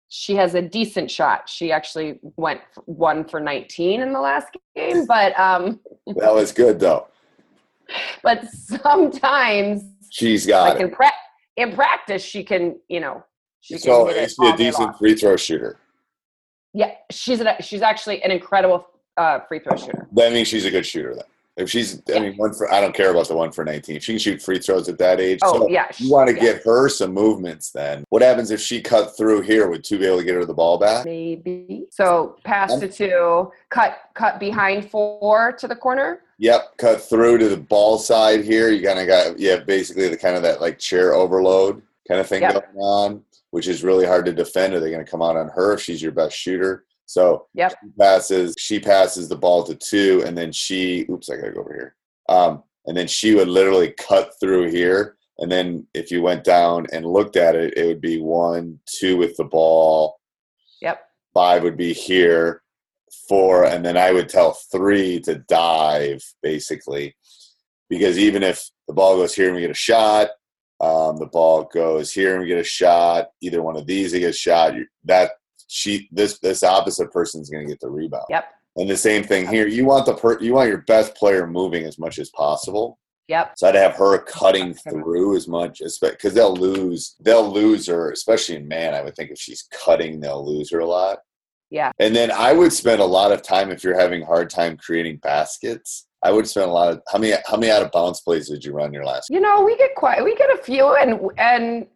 she 0.07 0.35
has 0.35 0.53
a 0.55 0.61
decent 0.61 1.11
shot. 1.11 1.49
She 1.49 1.71
actually 1.71 2.19
went 2.37 2.61
one 2.85 3.25
for 3.25 3.41
19 3.41 3.99
in 4.01 4.13
the 4.13 4.19
last 4.21 4.55
game, 4.75 5.05
but 5.07 5.37
um, 5.37 5.81
that 6.15 6.33
was 6.33 6.51
good 6.53 6.79
though. 6.79 7.07
but 8.23 8.45
sometimes 8.51 9.83
She's 10.11 10.45
got 10.45 10.69
like 10.69 10.79
it. 10.79 10.85
in 10.85 10.91
pra- 10.91 11.11
in 11.57 11.73
practice 11.73 12.23
she 12.23 12.43
can 12.43 12.79
you 12.87 12.99
know 12.99 13.23
she 13.61 13.77
So 13.77 14.07
can 14.07 14.17
is 14.17 14.35
she 14.39 14.47
a 14.47 14.55
decent 14.55 14.97
free 14.97 15.15
throw 15.15 15.35
shooter? 15.37 15.79
Yeah, 16.73 16.91
she's 17.09 17.39
an, 17.39 17.47
she's 17.61 17.81
actually 17.81 18.21
an 18.21 18.29
incredible 18.29 18.85
uh, 19.17 19.39
free 19.47 19.59
throw 19.59 19.75
shooter. 19.75 20.07
That 20.11 20.33
means 20.33 20.47
she's 20.47 20.65
a 20.65 20.71
good 20.71 20.85
shooter 20.85 21.15
then. 21.15 21.23
If 21.57 21.69
she's, 21.69 22.01
I 22.13 22.19
mean, 22.19 22.35
one 22.35 22.53
for 22.53 22.71
I 22.71 22.81
don't 22.81 22.93
care 22.93 23.11
about 23.11 23.29
the 23.29 23.35
one 23.35 23.51
for 23.51 23.63
nineteen. 23.63 23.99
She 24.01 24.11
can 24.11 24.19
shoot 24.19 24.41
free 24.41 24.59
throws 24.59 24.89
at 24.89 24.97
that 24.97 25.21
age. 25.21 25.39
Oh 25.41 25.61
so 25.61 25.69
yeah, 25.69 25.87
you 25.97 26.11
want 26.11 26.29
to 26.29 26.35
yeah. 26.35 26.41
get 26.41 26.63
her 26.65 26.89
some 26.89 27.13
movements. 27.13 27.71
Then 27.71 28.03
what 28.09 28.21
happens 28.21 28.51
if 28.51 28.59
she 28.59 28.81
cut 28.81 29.15
through 29.17 29.41
here? 29.41 29.69
Would 29.69 29.85
two 29.85 29.97
be 29.97 30.05
able 30.05 30.17
to 30.17 30.25
get 30.25 30.35
her 30.35 30.45
the 30.45 30.53
ball 30.53 30.77
back? 30.77 31.05
maybe 31.05 31.85
so 31.89 32.35
pass 32.43 32.77
to 32.77 32.89
two, 32.89 33.51
cut 33.69 33.97
cut 34.13 34.37
behind 34.39 34.91
four 34.91 35.53
to 35.53 35.67
the 35.67 35.75
corner. 35.75 36.21
Yep, 36.37 36.77
cut 36.77 37.01
through 37.01 37.37
to 37.37 37.49
the 37.49 37.57
ball 37.57 37.97
side 37.97 38.43
here. 38.43 38.69
You 38.69 38.85
kind 38.85 38.99
of 38.99 39.07
got 39.07 39.39
yeah, 39.39 39.57
basically 39.57 40.09
the 40.09 40.17
kind 40.17 40.35
of 40.35 40.43
that 40.43 40.59
like 40.61 40.77
chair 40.79 41.13
overload 41.13 41.81
kind 42.07 42.19
of 42.19 42.27
thing 42.27 42.41
Yep. 42.41 42.53
going 42.73 42.77
on, 42.77 43.23
which 43.51 43.67
is 43.67 43.83
really 43.83 44.05
hard 44.05 44.25
to 44.25 44.33
defend. 44.33 44.73
Are 44.73 44.79
they 44.79 44.91
going 44.91 45.03
to 45.03 45.09
come 45.09 45.21
out 45.21 45.37
on 45.37 45.47
her 45.49 45.73
if 45.73 45.81
she's 45.81 46.01
your 46.01 46.11
best 46.11 46.35
shooter? 46.35 46.85
So 47.05 47.47
Yep. 47.53 47.71
she 47.81 47.89
passes 47.97 48.55
she 48.57 48.79
passes 48.79 49.29
the 49.29 49.35
ball 49.35 49.63
to 49.63 49.75
two, 49.75 50.23
and 50.25 50.37
then 50.37 50.51
she 50.51 51.05
oops, 51.09 51.29
I 51.29 51.37
gotta 51.37 51.51
go 51.51 51.61
over 51.61 51.73
here. 51.73 51.95
Um, 52.27 52.63
and 52.85 52.95
then 52.97 53.07
she 53.07 53.33
would 53.33 53.47
literally 53.47 53.91
cut 53.91 54.33
through 54.39 54.69
here. 54.71 55.17
And 55.37 55.51
then 55.51 55.85
if 55.93 56.11
you 56.11 56.21
went 56.21 56.43
down 56.43 56.85
and 56.93 57.05
looked 57.05 57.35
at 57.35 57.55
it, 57.55 57.77
it 57.77 57.85
would 57.87 58.01
be 58.01 58.19
one, 58.21 58.79
two 58.85 59.17
with 59.17 59.35
the 59.37 59.43
ball, 59.43 60.19
Yep. 60.81 61.01
five 61.33 61.63
would 61.63 61.77
be 61.77 61.93
here, 61.93 62.61
four, 63.27 63.65
and 63.65 63.85
then 63.85 63.97
I 63.97 64.11
would 64.11 64.29
tell 64.29 64.53
three 64.71 65.19
to 65.21 65.35
dive 65.35 66.23
basically, 66.41 67.15
because 67.89 68.17
even 68.17 68.43
if 68.43 68.69
the 68.87 68.93
ball 68.93 69.15
goes 69.17 69.33
here 69.33 69.47
and 69.47 69.55
we 69.55 69.61
get 69.61 69.71
a 69.71 69.73
shot, 69.73 70.29
um, 70.81 71.17
the 71.17 71.25
ball 71.27 71.63
goes 71.73 72.11
here 72.11 72.33
and 72.33 72.41
we 72.41 72.47
get 72.47 72.57
a 72.59 72.63
shot. 72.63 73.29
Either 73.41 73.61
one 73.61 73.77
of 73.77 73.87
these, 73.87 74.11
they 74.11 74.19
get 74.19 74.31
a 74.31 74.33
shot. 74.33 74.75
you- 74.75 74.87
That 75.05 75.31
she 75.67 76.07
this 76.11 76.37
this 76.39 76.61
opposite 76.63 77.11
person 77.11 77.41
is 77.41 77.49
going 77.49 77.65
to 77.65 77.71
get 77.71 77.79
the 77.79 77.89
rebound. 77.89 78.25
Yep. 78.29 78.45
And 78.77 78.89
the 78.89 78.97
same 78.97 79.23
thing 79.23 79.47
here. 79.47 79.67
You 79.67 79.85
want 79.85 80.05
the 80.05 80.13
per, 80.13 80.39
you 80.39 80.53
want 80.53 80.67
your 80.69 80.79
best 80.79 81.15
player 81.15 81.47
moving 81.47 81.85
as 81.85 81.97
much 81.97 82.19
as 82.19 82.29
possible. 82.31 82.99
Yep. 83.29 83.53
So 83.57 83.67
I'd 83.67 83.75
have 83.75 83.95
her 83.95 84.19
cutting 84.19 84.75
through 84.75 85.35
as 85.37 85.47
much 85.47 85.81
as 85.81 85.97
because 85.97 86.33
they'll 86.35 86.53
lose. 86.55 87.15
They'll 87.21 87.49
lose 87.51 87.87
her, 87.87 88.11
especially 88.11 88.57
in 88.57 88.67
man. 88.67 88.93
I 88.93 89.01
would 89.01 89.15
think 89.15 89.31
if 89.31 89.39
she's 89.39 89.67
cutting, 89.71 90.19
they'll 90.19 90.45
lose 90.45 90.69
her 90.71 90.79
a 90.79 90.85
lot. 90.85 91.19
Yeah. 91.69 91.91
And 91.99 92.15
then 92.15 92.31
I 92.31 92.53
would 92.53 92.73
spend 92.73 93.01
a 93.01 93.05
lot 93.05 93.31
of 93.31 93.41
time 93.41 93.71
if 93.71 93.83
you're 93.83 93.99
having 93.99 94.23
a 94.23 94.25
hard 94.25 94.49
time 94.49 94.77
creating 94.77 95.17
baskets. 95.17 96.07
I 96.23 96.31
would 96.31 96.47
spend 96.47 96.69
a 96.69 96.73
lot 96.73 96.91
of 96.91 97.01
how 97.11 97.19
many 97.19 97.33
how 97.45 97.57
many 97.57 97.71
out 97.71 97.83
of 97.83 97.91
bounds 97.91 98.21
plays 98.21 98.49
did 98.49 98.63
you 98.65 98.73
run 98.73 98.93
your 98.93 99.05
last? 99.05 99.29
You 99.29 99.39
know, 99.39 99.63
we 99.63 99.77
get 99.77 99.93
quite 99.95 100.23
we 100.23 100.35
get 100.35 100.49
a 100.49 100.57
few, 100.57 100.95
and 100.95 101.19
and 101.37 101.87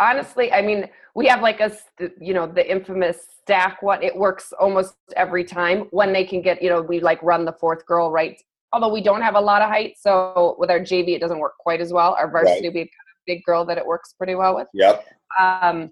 honestly, 0.00 0.52
I 0.52 0.60
mean, 0.62 0.88
we 1.14 1.26
have 1.26 1.40
like 1.40 1.60
a 1.60 1.72
you 2.20 2.34
know 2.34 2.46
the 2.46 2.68
infamous 2.68 3.18
stack 3.42 3.80
one. 3.82 4.02
It 4.02 4.16
works 4.16 4.52
almost 4.58 4.94
every 5.16 5.44
time 5.44 5.82
when 5.90 6.12
they 6.12 6.24
can 6.24 6.42
get 6.42 6.60
you 6.62 6.68
know 6.68 6.82
we 6.82 7.00
like 7.00 7.22
run 7.22 7.44
the 7.44 7.52
fourth 7.52 7.86
girl 7.86 8.10
right. 8.10 8.40
Although 8.72 8.92
we 8.92 9.02
don't 9.02 9.22
have 9.22 9.34
a 9.34 9.40
lot 9.40 9.62
of 9.62 9.68
height, 9.68 9.96
so 9.98 10.54
with 10.58 10.70
our 10.70 10.80
JV 10.80 11.16
it 11.16 11.20
doesn't 11.20 11.38
work 11.38 11.58
quite 11.58 11.80
as 11.80 11.92
well. 11.92 12.14
Our 12.18 12.30
varsity 12.30 12.68
we 12.68 12.78
have 12.80 12.86
of 12.86 12.92
big 13.26 13.44
girl 13.44 13.64
that 13.64 13.78
it 13.78 13.86
works 13.86 14.14
pretty 14.14 14.34
well 14.34 14.56
with. 14.56 14.68
Yep. 14.74 15.06
Um, 15.38 15.90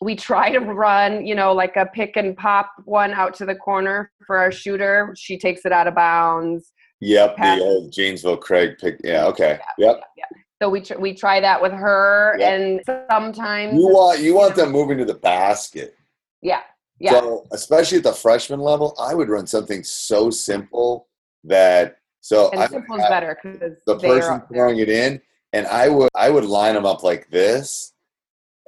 we 0.00 0.16
try 0.16 0.50
to 0.50 0.60
run, 0.60 1.26
you 1.26 1.34
know, 1.34 1.52
like 1.52 1.76
a 1.76 1.86
pick 1.86 2.16
and 2.16 2.36
pop 2.36 2.70
one 2.84 3.12
out 3.12 3.34
to 3.34 3.46
the 3.46 3.54
corner 3.54 4.10
for 4.26 4.36
our 4.38 4.50
shooter. 4.52 5.14
She 5.16 5.38
takes 5.38 5.64
it 5.64 5.72
out 5.72 5.86
of 5.86 5.94
bounds. 5.94 6.72
Yep. 7.00 7.36
The 7.36 7.60
old 7.60 7.92
Janesville 7.92 8.36
Craig 8.38 8.76
pick. 8.80 9.00
Yeah. 9.04 9.26
Okay. 9.26 9.58
Yep. 9.78 10.00
Yeah. 10.16 10.24
So 10.62 10.68
we 10.70 10.80
tr- 10.80 10.98
we 10.98 11.12
try 11.14 11.40
that 11.40 11.60
with 11.60 11.72
her, 11.72 12.36
Yep. 12.38 12.52
and 12.52 12.80
sometimes 13.10 13.74
You 13.74 13.88
want 13.88 14.20
you 14.20 14.34
want 14.34 14.54
them 14.56 14.70
moving 14.70 14.96
to 14.98 15.04
the 15.04 15.14
basket. 15.14 15.94
yeah, 16.40 16.60
yeah, 17.00 17.10
So 17.20 17.44
especially 17.52 17.98
at 17.98 18.04
the 18.04 18.12
freshman 18.12 18.60
level, 18.60 18.94
I 18.98 19.14
would 19.14 19.28
run 19.28 19.46
something 19.46 19.82
so 19.82 20.30
simple 20.30 21.08
that 21.42 21.96
so 22.20 22.50
and 22.52 22.60
I 22.62 22.68
simple 22.68 22.96
is 22.96 23.02
have 23.02 23.10
better 23.10 23.36
because 23.42 23.76
the 23.86 23.98
person 23.98 24.42
throwing 24.50 24.78
it 24.78 24.88
in, 24.88 25.20
and 25.52 25.66
I 25.66 25.88
would 25.88 26.08
I 26.14 26.30
would 26.30 26.44
line 26.44 26.74
them 26.74 26.86
up 26.86 27.02
like 27.02 27.28
this, 27.30 27.92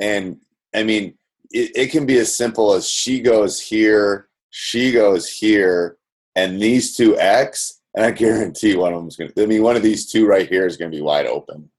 and 0.01 0.39
I 0.77 0.85
mean 0.85 1.15
it, 1.51 1.73
it 1.77 1.91
can 1.91 2.07
be 2.07 2.19
as 2.19 2.37
simple 2.37 2.73
as 2.73 2.89
she 2.89 3.21
goes 3.21 3.61
here, 3.61 4.29
she 4.51 4.93
goes 4.93 5.29
here, 5.29 5.97
and 6.35 6.61
these 6.61 6.97
two 6.97 7.19
X, 7.19 7.81
and 7.95 8.05
I 8.05 8.11
guarantee 8.13 8.77
one 8.77 8.93
of 8.93 9.01
them's 9.01 9.17
gonna. 9.17 9.31
I 9.39 9.47
mean, 9.47 9.63
one 9.63 9.77
of 9.77 9.83
these 9.83 10.11
two 10.11 10.27
right 10.27 10.49
here 10.49 10.67
is 10.67 10.77
gonna 10.77 10.91
be 10.91 11.03
wide 11.03 11.27
open. 11.27 11.71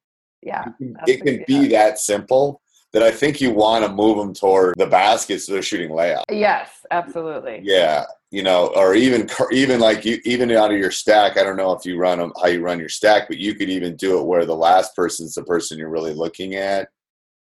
Yeah, 0.41 0.65
It 1.07 1.23
can 1.23 1.43
be 1.47 1.67
that 1.69 1.99
simple 1.99 2.61
that 2.93 3.03
I 3.03 3.11
think 3.11 3.41
you 3.41 3.51
want 3.51 3.83
to 3.83 3.91
move 3.91 4.17
them 4.17 4.33
toward 4.33 4.75
the 4.77 4.85
basket 4.85 5.41
so 5.41 5.51
they're 5.51 5.61
shooting 5.61 5.89
layup. 5.89 6.23
yes, 6.31 6.69
absolutely. 6.89 7.59
Yeah, 7.63 8.05
you 8.31 8.43
know, 8.43 8.67
or 8.75 8.95
even 8.95 9.29
even 9.51 9.79
like 9.79 10.05
you 10.05 10.21
even 10.23 10.51
out 10.51 10.71
of 10.71 10.77
your 10.77 10.91
stack. 10.91 11.37
I 11.37 11.43
don't 11.43 11.57
know 11.57 11.73
if 11.73 11.85
you 11.85 11.97
run 11.97 12.19
them, 12.19 12.31
how 12.41 12.47
you 12.47 12.61
run 12.61 12.79
your 12.79 12.89
stack, 12.89 13.27
but 13.27 13.39
you 13.39 13.55
could 13.55 13.69
even 13.69 13.95
do 13.95 14.19
it 14.19 14.25
where 14.25 14.45
the 14.45 14.55
last 14.55 14.95
person's 14.95 15.35
the 15.35 15.43
person 15.43 15.77
you're 15.77 15.89
really 15.89 16.13
looking 16.13 16.55
at. 16.55 16.87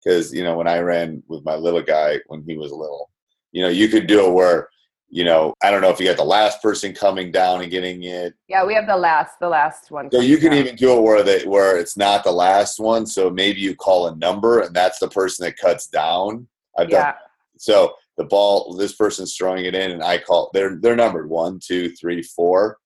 Because 0.02 0.32
you 0.32 0.42
know, 0.42 0.56
when 0.56 0.66
I 0.66 0.80
ran 0.80 1.22
with 1.28 1.44
my 1.44 1.54
little 1.54 1.82
guy 1.82 2.18
when 2.26 2.42
he 2.42 2.56
was 2.56 2.72
little, 2.72 3.10
you 3.52 3.62
know, 3.62 3.68
you 3.68 3.88
could 3.88 4.06
do 4.06 4.26
it 4.26 4.32
where 4.32 4.68
you 5.08 5.24
know 5.24 5.54
I 5.62 5.70
don't 5.70 5.82
know 5.82 5.90
if 5.90 6.00
you 6.00 6.06
got 6.06 6.16
the 6.16 6.24
last 6.24 6.62
person 6.62 6.94
coming 6.94 7.30
down 7.30 7.62
and 7.62 7.70
getting 7.70 8.02
it. 8.04 8.34
Yeah, 8.48 8.64
we 8.64 8.74
have 8.74 8.86
the 8.86 8.96
last, 8.96 9.38
the 9.40 9.48
last 9.48 9.90
one. 9.90 10.10
So 10.10 10.20
you 10.20 10.38
can 10.38 10.50
down. 10.50 10.58
even 10.58 10.76
do 10.76 10.96
it 10.96 11.02
where 11.02 11.22
they 11.22 11.44
where 11.44 11.78
it's 11.78 11.96
not 11.96 12.24
the 12.24 12.32
last 12.32 12.80
one. 12.80 13.06
So 13.06 13.30
maybe 13.30 13.60
you 13.60 13.76
call 13.76 14.08
a 14.08 14.16
number 14.16 14.60
and 14.60 14.74
that's 14.74 14.98
the 14.98 15.08
person 15.08 15.44
that 15.44 15.56
cuts 15.56 15.86
down. 15.86 16.48
I've 16.78 16.88
done 16.88 17.14
so 17.62 17.94
the 18.16 18.24
ball, 18.24 18.74
this 18.74 18.94
person's 18.94 19.36
throwing 19.36 19.64
it 19.64 19.74
in, 19.76 19.92
and 19.92 20.02
I 20.02 20.18
call 20.18 20.50
they're 20.52 20.76
they're 20.76 20.96
numbered 20.96 21.30
one, 21.30 21.60
two, 21.62 21.90
three, 21.90 22.20
four. 22.20 22.78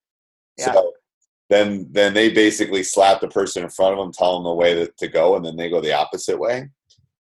Yeah. 0.58 0.72
So 0.72 0.92
then 1.48 1.88
then 1.90 2.12
they 2.12 2.30
basically 2.30 2.82
slap 2.82 3.22
the 3.22 3.28
person 3.28 3.64
in 3.64 3.70
front 3.70 3.94
of 3.94 3.98
them, 3.98 4.12
tell 4.12 4.34
them 4.34 4.44
the 4.44 4.52
way 4.52 4.74
that, 4.74 4.98
to 4.98 5.08
go, 5.08 5.36
and 5.36 5.44
then 5.44 5.56
they 5.56 5.70
go 5.70 5.80
the 5.80 5.94
opposite 5.94 6.38
way. 6.38 6.68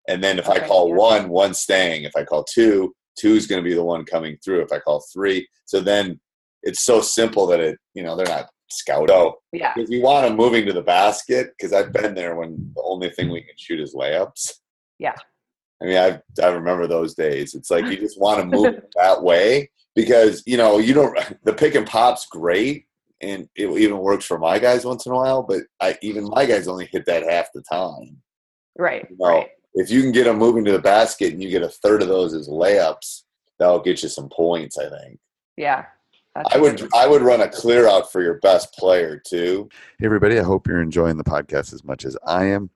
And 0.09 0.23
then 0.23 0.38
if 0.38 0.49
I 0.49 0.67
call 0.67 0.88
yeah. 0.88 0.95
one, 0.95 1.29
one's 1.29 1.59
staying. 1.59 2.05
If 2.05 2.14
I 2.17 2.25
call 2.25 2.45
two, 2.45 2.95
two's 3.19 3.47
going 3.47 3.62
to 3.62 3.69
be 3.69 3.75
the 3.75 3.85
one 3.85 4.05
coming 4.05 4.37
through. 4.45 4.62
If 4.62 4.73
I 4.73 4.79
call 4.79 5.05
three, 5.12 5.49
so 5.64 5.81
then 5.81 6.21
it's 6.62 6.83
so 6.83 7.01
simple 7.01 7.47
that 7.47 7.61
it, 7.61 7.79
you 7.95 8.03
know, 8.03 8.17
they're 8.17 8.27
not 8.27 8.51
scout 8.71 9.11
out. 9.11 9.37
Yeah. 9.53 9.73
If 9.77 9.88
you 9.88 10.03
want 10.03 10.27
them 10.27 10.37
moving 10.37 10.67
to 10.67 10.73
the 10.73 10.83
basket, 10.83 11.53
because 11.57 11.73
I've 11.73 11.93
been 11.93 12.14
there 12.14 12.37
when 12.37 12.73
the 12.75 12.83
only 12.83 13.11
thing 13.11 13.31
we 13.31 13.43
can 13.43 13.55
shoot 13.57 13.81
is 13.81 13.95
layups. 13.95 14.53
Yeah. 14.99 15.14
I 15.83 15.87
mean, 15.87 15.97
I 15.97 16.43
I 16.43 16.49
remember 16.49 16.87
those 16.87 17.14
days. 17.14 17.55
It's 17.55 17.71
like 17.71 17.87
you 17.87 17.97
just 17.97 18.21
want 18.21 18.40
to 18.40 18.47
move 18.47 18.81
that 18.97 19.23
way 19.23 19.71
because 19.95 20.43
you 20.47 20.57
know 20.57 20.79
you 20.79 20.95
don't. 20.95 21.19
The 21.45 21.53
pick 21.53 21.75
and 21.75 21.87
pop's 21.87 22.27
great, 22.27 22.87
and 23.21 23.49
it 23.57 23.69
even 23.69 23.99
works 23.99 24.25
for 24.25 24.38
my 24.38 24.59
guys 24.59 24.85
once 24.85 25.05
in 25.05 25.12
a 25.12 25.17
while. 25.17 25.43
But 25.43 25.62
I 25.81 25.99
even 26.01 26.29
my 26.29 26.47
guys 26.47 26.69
only 26.69 26.88
hit 26.90 27.05
that 27.07 27.29
half 27.29 27.49
the 27.53 27.62
time. 27.62 28.23
Right. 28.79 29.07
You 29.11 29.17
know, 29.19 29.27
Right. 29.27 29.49
If 29.75 29.91
you 29.91 30.03
can 30.03 30.13
get 30.13 30.25
them 30.25 30.39
moving 30.39 30.65
to 30.65 30.73
the 30.73 30.79
basket 30.79 31.33
and 31.33 31.43
you 31.43 31.51
get 31.51 31.63
a 31.63 31.69
third 31.69 32.03
of 32.03 32.09
those 32.09 32.35
as 32.35 32.49
layups, 32.49 33.23
that'll 33.59 33.81
get 33.81 34.03
you 34.03 34.09
some 34.09 34.29
points. 34.29 34.79
I 34.79 34.89
think. 34.89 35.19
Yeah. 35.57 35.87
I 36.51 36.59
would 36.59 36.89
I 36.95 37.07
would 37.07 37.23
run 37.23 37.43
a 37.43 37.49
clear 37.49 37.89
out 37.89 38.11
for 38.11 38.21
your 38.21 38.41
best 38.41 38.75
player 38.75 39.23
too. 39.25 39.69
Hey 39.99 40.07
everybody, 40.07 40.39
I 40.39 40.43
hope 40.43 40.67
you're 40.67 40.83
enjoying 40.83 41.17
the 41.17 41.25
podcast 41.25 41.73
as 41.73 41.85
much 41.85 42.05
as 42.05 42.17
I 42.27 42.47
am. 42.47 42.71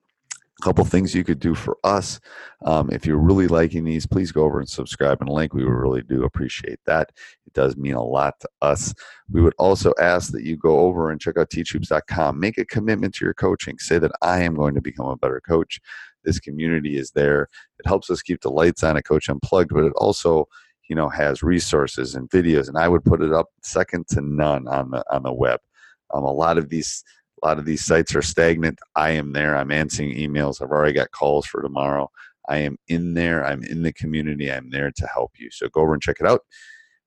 A 0.61 0.63
couple 0.63 0.83
things 0.85 1.15
you 1.15 1.23
could 1.23 1.39
do 1.39 1.55
for 1.55 1.77
us. 1.83 2.19
Um, 2.65 2.89
if 2.91 3.05
you're 3.05 3.17
really 3.17 3.47
liking 3.47 3.85
these, 3.85 4.05
please 4.05 4.31
go 4.31 4.43
over 4.43 4.59
and 4.59 4.69
subscribe 4.69 5.21
and 5.21 5.29
like. 5.29 5.53
We 5.53 5.63
really 5.63 6.01
do 6.01 6.23
appreciate 6.23 6.79
that. 6.85 7.11
It 7.45 7.53
does 7.53 7.77
mean 7.77 7.95
a 7.95 8.03
lot 8.03 8.39
to 8.41 8.49
us. 8.61 8.93
We 9.31 9.41
would 9.41 9.55
also 9.57 9.93
ask 9.99 10.31
that 10.33 10.43
you 10.43 10.57
go 10.57 10.79
over 10.79 11.11
and 11.11 11.19
check 11.19 11.37
out 11.37 11.49
teachhoops.com. 11.49 12.39
Make 12.39 12.57
a 12.57 12.65
commitment 12.65 13.15
to 13.15 13.25
your 13.25 13.33
coaching. 13.33 13.79
Say 13.79 13.99
that 13.99 14.11
I 14.21 14.41
am 14.41 14.53
going 14.53 14.75
to 14.75 14.81
become 14.81 15.07
a 15.07 15.15
better 15.15 15.41
coach. 15.41 15.79
This 16.23 16.39
community 16.39 16.97
is 16.97 17.11
there. 17.11 17.49
It 17.79 17.87
helps 17.87 18.09
us 18.09 18.21
keep 18.21 18.41
the 18.41 18.51
lights 18.51 18.83
on 18.83 18.97
at 18.97 19.05
Coach 19.05 19.29
Unplugged, 19.29 19.71
but 19.73 19.85
it 19.85 19.93
also 19.95 20.47
you 20.89 20.95
know 20.95 21.07
has 21.07 21.43
resources 21.43 22.15
and 22.15 22.29
videos 22.31 22.67
and 22.67 22.75
i 22.75 22.87
would 22.87 23.05
put 23.05 23.21
it 23.21 23.31
up 23.31 23.45
second 23.61 24.07
to 24.07 24.21
none 24.21 24.67
on 24.67 24.91
the 24.91 25.03
on 25.11 25.23
the 25.23 25.33
web. 25.33 25.59
Um, 26.11 26.23
a 26.23 26.31
lot 26.31 26.57
of 26.57 26.69
these 26.69 27.03
a 27.41 27.47
lot 27.47 27.59
of 27.59 27.65
these 27.65 27.85
sites 27.85 28.13
are 28.15 28.21
stagnant. 28.21 28.79
I 28.95 29.11
am 29.11 29.31
there. 29.31 29.55
I'm 29.55 29.71
answering 29.71 30.13
emails. 30.15 30.61
I've 30.61 30.71
already 30.71 30.93
got 30.93 31.11
calls 31.11 31.45
for 31.45 31.61
tomorrow. 31.61 32.09
I 32.49 32.57
am 32.57 32.77
in 32.89 33.13
there. 33.13 33.45
I'm 33.45 33.63
in 33.63 33.83
the 33.83 33.93
community. 33.93 34.51
I'm 34.51 34.71
there 34.71 34.91
to 34.91 35.07
help 35.07 35.33
you. 35.37 35.49
So 35.51 35.69
go 35.69 35.81
over 35.81 35.93
and 35.93 36.01
check 36.01 36.17
it 36.19 36.25
out. 36.25 36.41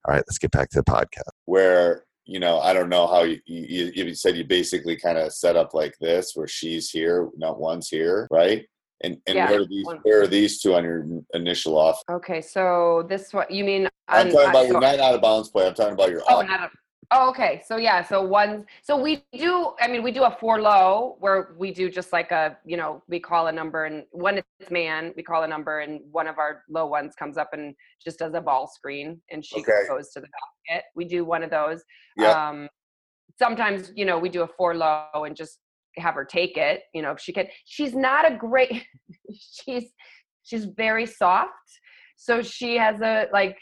All 0.05 0.13
right 0.13 0.23
let's 0.27 0.37
get 0.37 0.51
back 0.51 0.69
to 0.71 0.79
the 0.79 0.91
podcast. 0.91 1.29
Where 1.45 2.05
you 2.25 2.39
know 2.39 2.59
i 2.59 2.71
don't 2.71 2.89
know 2.89 3.05
how 3.05 3.23
you 3.23 3.39
you, 3.45 3.91
you 3.93 4.15
said 4.15 4.37
you 4.37 4.45
basically 4.45 4.95
kind 4.95 5.17
of 5.17 5.33
set 5.33 5.55
up 5.55 5.73
like 5.73 5.93
this 5.99 6.31
where 6.35 6.47
she's 6.47 6.89
here 6.89 7.29
not 7.35 7.59
one's 7.59 7.89
here 7.89 8.27
right 8.31 8.65
and 9.03 9.17
and 9.27 9.35
Yeah, 9.35 9.49
where 9.49 9.61
are 9.61 9.65
these 9.65 9.87
where 10.03 10.21
are 10.23 10.27
these 10.27 10.61
two 10.61 10.73
on 10.75 10.83
your 10.83 11.05
initial 11.33 11.77
off 11.77 12.01
Okay. 12.09 12.41
So 12.41 13.05
this 13.07 13.33
what 13.33 13.51
you 13.51 13.63
mean? 13.63 13.87
I'm 14.07 14.27
on- 14.27 14.33
talking 14.33 14.49
about 14.49 14.67
your 14.67 14.79
not 14.79 14.99
out 14.99 15.15
of 15.15 15.21
bounds 15.21 15.49
play. 15.49 15.67
I'm 15.67 15.73
talking 15.73 15.93
about 15.93 16.09
your 16.09 16.21
Oh, 16.29 16.41
not 16.41 16.59
a, 16.61 16.69
oh, 17.11 17.29
okay. 17.29 17.61
So 17.65 17.77
yeah, 17.77 18.01
so 18.03 18.21
one, 18.21 18.65
so 18.81 18.97
we 18.97 19.23
do. 19.33 19.73
I 19.79 19.87
mean, 19.87 20.03
we 20.03 20.11
do 20.11 20.23
a 20.23 20.31
four 20.39 20.61
low 20.61 21.17
where 21.19 21.53
we 21.57 21.71
do 21.73 21.89
just 21.89 22.11
like 22.13 22.31
a, 22.31 22.57
you 22.65 22.77
know, 22.77 23.03
we 23.07 23.19
call 23.19 23.47
a 23.47 23.51
number 23.51 23.85
and 23.85 24.03
when 24.11 24.39
it's 24.39 24.71
man, 24.71 25.13
we 25.15 25.23
call 25.23 25.43
a 25.43 25.47
number 25.47 25.79
and 25.81 26.01
one 26.11 26.27
of 26.27 26.37
our 26.37 26.63
low 26.69 26.85
ones 26.87 27.15
comes 27.15 27.37
up 27.37 27.49
and 27.53 27.75
just 28.03 28.19
does 28.19 28.33
a 28.33 28.41
ball 28.41 28.67
screen 28.67 29.21
and 29.31 29.45
she 29.45 29.59
Okay. 29.61 29.83
goes 29.87 30.11
to 30.11 30.19
the 30.21 30.27
basket. 30.67 30.85
We 30.95 31.05
do 31.05 31.25
one 31.25 31.43
of 31.43 31.49
those. 31.49 31.83
Yeah. 32.17 32.31
Um, 32.49 32.69
sometimes 33.39 33.91
you 33.95 34.05
know 34.05 34.17
we 34.19 34.29
do 34.29 34.41
a 34.43 34.47
four 34.47 34.75
low 34.75 35.23
and 35.25 35.35
just 35.35 35.59
have 35.97 36.15
her 36.15 36.25
take 36.25 36.57
it. 36.57 36.83
You 36.93 37.01
know, 37.01 37.11
if 37.11 37.19
she 37.19 37.33
can. 37.33 37.47
She's 37.65 37.93
not 37.93 38.31
a 38.31 38.35
great. 38.35 38.85
she's 39.63 39.85
she's 40.43 40.65
very 40.65 41.05
soft. 41.05 41.51
So 42.15 42.41
she 42.41 42.77
has 42.77 43.01
a 43.01 43.27
like 43.33 43.57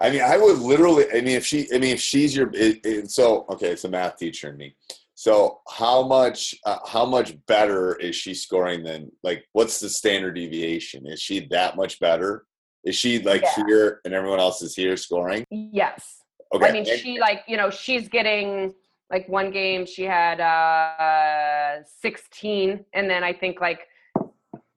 I 0.00 0.10
mean, 0.10 0.22
I 0.22 0.36
would 0.36 0.58
literally. 0.58 1.06
I 1.10 1.20
mean, 1.20 1.36
if 1.36 1.44
she, 1.46 1.66
I 1.74 1.78
mean, 1.78 1.94
if 1.94 2.00
she's 2.00 2.34
your, 2.34 2.50
it, 2.54 2.80
it, 2.84 3.10
so 3.10 3.46
okay, 3.50 3.68
it's 3.68 3.84
a 3.84 3.88
math 3.88 4.16
teacher 4.16 4.50
in 4.50 4.56
me. 4.56 4.74
So 5.14 5.60
how 5.68 6.06
much, 6.06 6.54
uh, 6.64 6.78
how 6.86 7.04
much 7.04 7.34
better 7.46 7.96
is 7.96 8.16
she 8.16 8.32
scoring 8.34 8.82
than 8.82 9.10
like? 9.22 9.44
What's 9.52 9.80
the 9.80 9.88
standard 9.88 10.34
deviation? 10.34 11.06
Is 11.06 11.20
she 11.20 11.46
that 11.50 11.76
much 11.76 12.00
better? 12.00 12.46
Is 12.84 12.96
she 12.96 13.20
like 13.20 13.42
Yeah. 13.42 13.64
here 13.66 14.00
and 14.04 14.14
everyone 14.14 14.40
else 14.40 14.62
is 14.62 14.74
here 14.74 14.96
scoring? 14.96 15.44
yes. 15.50 16.22
Okay. 16.52 16.68
I 16.68 16.72
mean, 16.72 16.84
she 16.84 17.20
like 17.20 17.42
you 17.46 17.56
know 17.56 17.70
she's 17.70 18.08
getting 18.08 18.72
like 19.10 19.28
one 19.28 19.50
game 19.50 19.84
she 19.86 20.04
had 20.04 20.40
uh 20.40 21.82
16, 22.00 22.84
and 22.94 23.10
then 23.10 23.24
I 23.24 23.32
think 23.32 23.60
like 23.60 23.80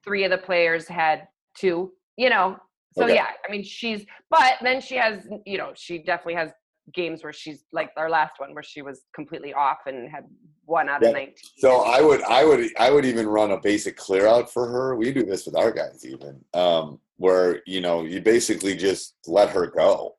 three 0.03 0.23
of 0.23 0.31
the 0.31 0.37
players 0.37 0.87
had 0.87 1.27
two. 1.55 1.93
You 2.17 2.29
know, 2.29 2.57
so 2.95 3.05
Okay. 3.05 3.15
yeah. 3.15 3.27
I 3.47 3.51
mean, 3.51 3.63
she's 3.63 4.05
but 4.29 4.53
then 4.61 4.81
she 4.81 4.95
has 4.95 5.27
you 5.45 5.57
know 5.57 5.71
she 5.75 5.99
definitely 5.99 6.35
has 6.35 6.51
games 6.93 7.23
where 7.23 7.31
she's 7.31 7.63
like 7.71 7.91
our 7.95 8.09
last 8.09 8.39
one 8.39 8.53
where 8.53 8.63
she 8.63 8.81
was 8.81 9.03
completely 9.15 9.53
off 9.53 9.77
and 9.85 10.09
had 10.09 10.25
one 10.65 10.89
out 10.89 11.01
Yeah. 11.01 11.09
of 11.09 11.13
19. 11.13 11.33
So 11.57 11.81
I 11.85 12.01
would, 12.01 12.21
I 12.23 12.43
would, 12.43 12.69
I 12.77 12.91
would 12.91 13.05
even 13.05 13.25
run 13.27 13.51
a 13.51 13.57
basic 13.59 13.95
clear 13.95 14.27
out 14.27 14.51
for 14.51 14.67
her. 14.67 14.95
We 14.97 15.13
do 15.13 15.23
this 15.23 15.45
with 15.45 15.55
our 15.55 15.71
guys, 15.71 16.05
even 16.05 16.43
um, 16.53 16.99
where 17.17 17.61
you 17.65 17.79
know 17.79 18.03
you 18.03 18.21
basically 18.21 18.75
just 18.75 19.15
let 19.27 19.49
her 19.49 19.67
go. 19.67 20.15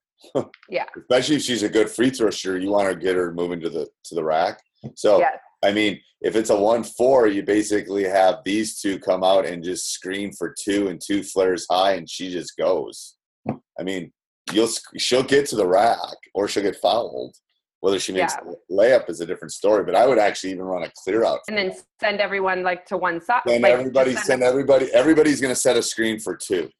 Yeah. 0.68 0.84
Especially 0.96 1.36
if 1.36 1.42
she's 1.42 1.62
a 1.62 1.68
good 1.68 1.90
free 1.90 2.10
throw 2.10 2.30
shooter, 2.30 2.58
you 2.58 2.70
want 2.70 2.88
to 2.88 2.96
get 2.96 3.16
her 3.16 3.32
moving 3.32 3.60
to 3.60 3.68
the 3.70 3.88
to 4.04 4.14
the 4.14 4.24
rack. 4.24 4.60
So 4.96 5.18
Yes. 5.18 5.38
I 5.64 5.72
mean, 5.72 6.00
if 6.20 6.36
it's 6.36 6.50
a 6.50 6.56
one 6.56 6.84
four, 6.84 7.26
you 7.26 7.42
basically 7.42 8.04
have 8.04 8.36
these 8.44 8.80
two 8.80 8.98
come 8.98 9.24
out 9.24 9.46
and 9.46 9.62
just 9.64 9.90
screen 9.92 10.32
for 10.32 10.54
two 10.62 10.88
and 10.88 11.00
two 11.00 11.22
flares 11.22 11.66
high, 11.70 11.92
and 11.94 12.08
she 12.08 12.30
just 12.30 12.56
goes. 12.56 13.16
I 13.48 13.82
mean, 13.82 14.12
you'll 14.52 14.68
she'll 14.98 15.22
get 15.22 15.46
to 15.46 15.56
the 15.56 15.66
rack 15.66 15.98
or 16.34 16.48
she'll 16.48 16.62
get 16.62 16.76
fouled. 16.76 17.34
Whether 17.80 17.98
she 17.98 18.12
makes 18.12 18.32
Yeah. 18.34 18.52
layup 18.70 19.10
is 19.10 19.20
a 19.20 19.26
different 19.26 19.52
story. 19.52 19.84
But 19.84 19.94
I 19.94 20.06
would 20.06 20.18
actually 20.18 20.52
even 20.52 20.64
run 20.64 20.84
a 20.84 20.90
clear 21.04 21.24
out. 21.24 21.40
and 21.48 21.56
then 21.58 21.72
send 22.00 22.18
everyone 22.20 22.62
like 22.62 22.86
to 22.86 22.96
one 22.96 23.20
side. 23.20 23.42
Send 23.46 23.62
like, 23.62 23.72
everybody, 23.72 24.12
just 24.12 24.24
send 24.24 24.42
everybody. 24.42 24.86
Everybody's 24.94 25.38
going 25.40 25.52
to 25.54 25.60
set 25.60 25.76
a 25.76 25.82
screen 25.82 26.18
for 26.18 26.34
two. 26.34 26.70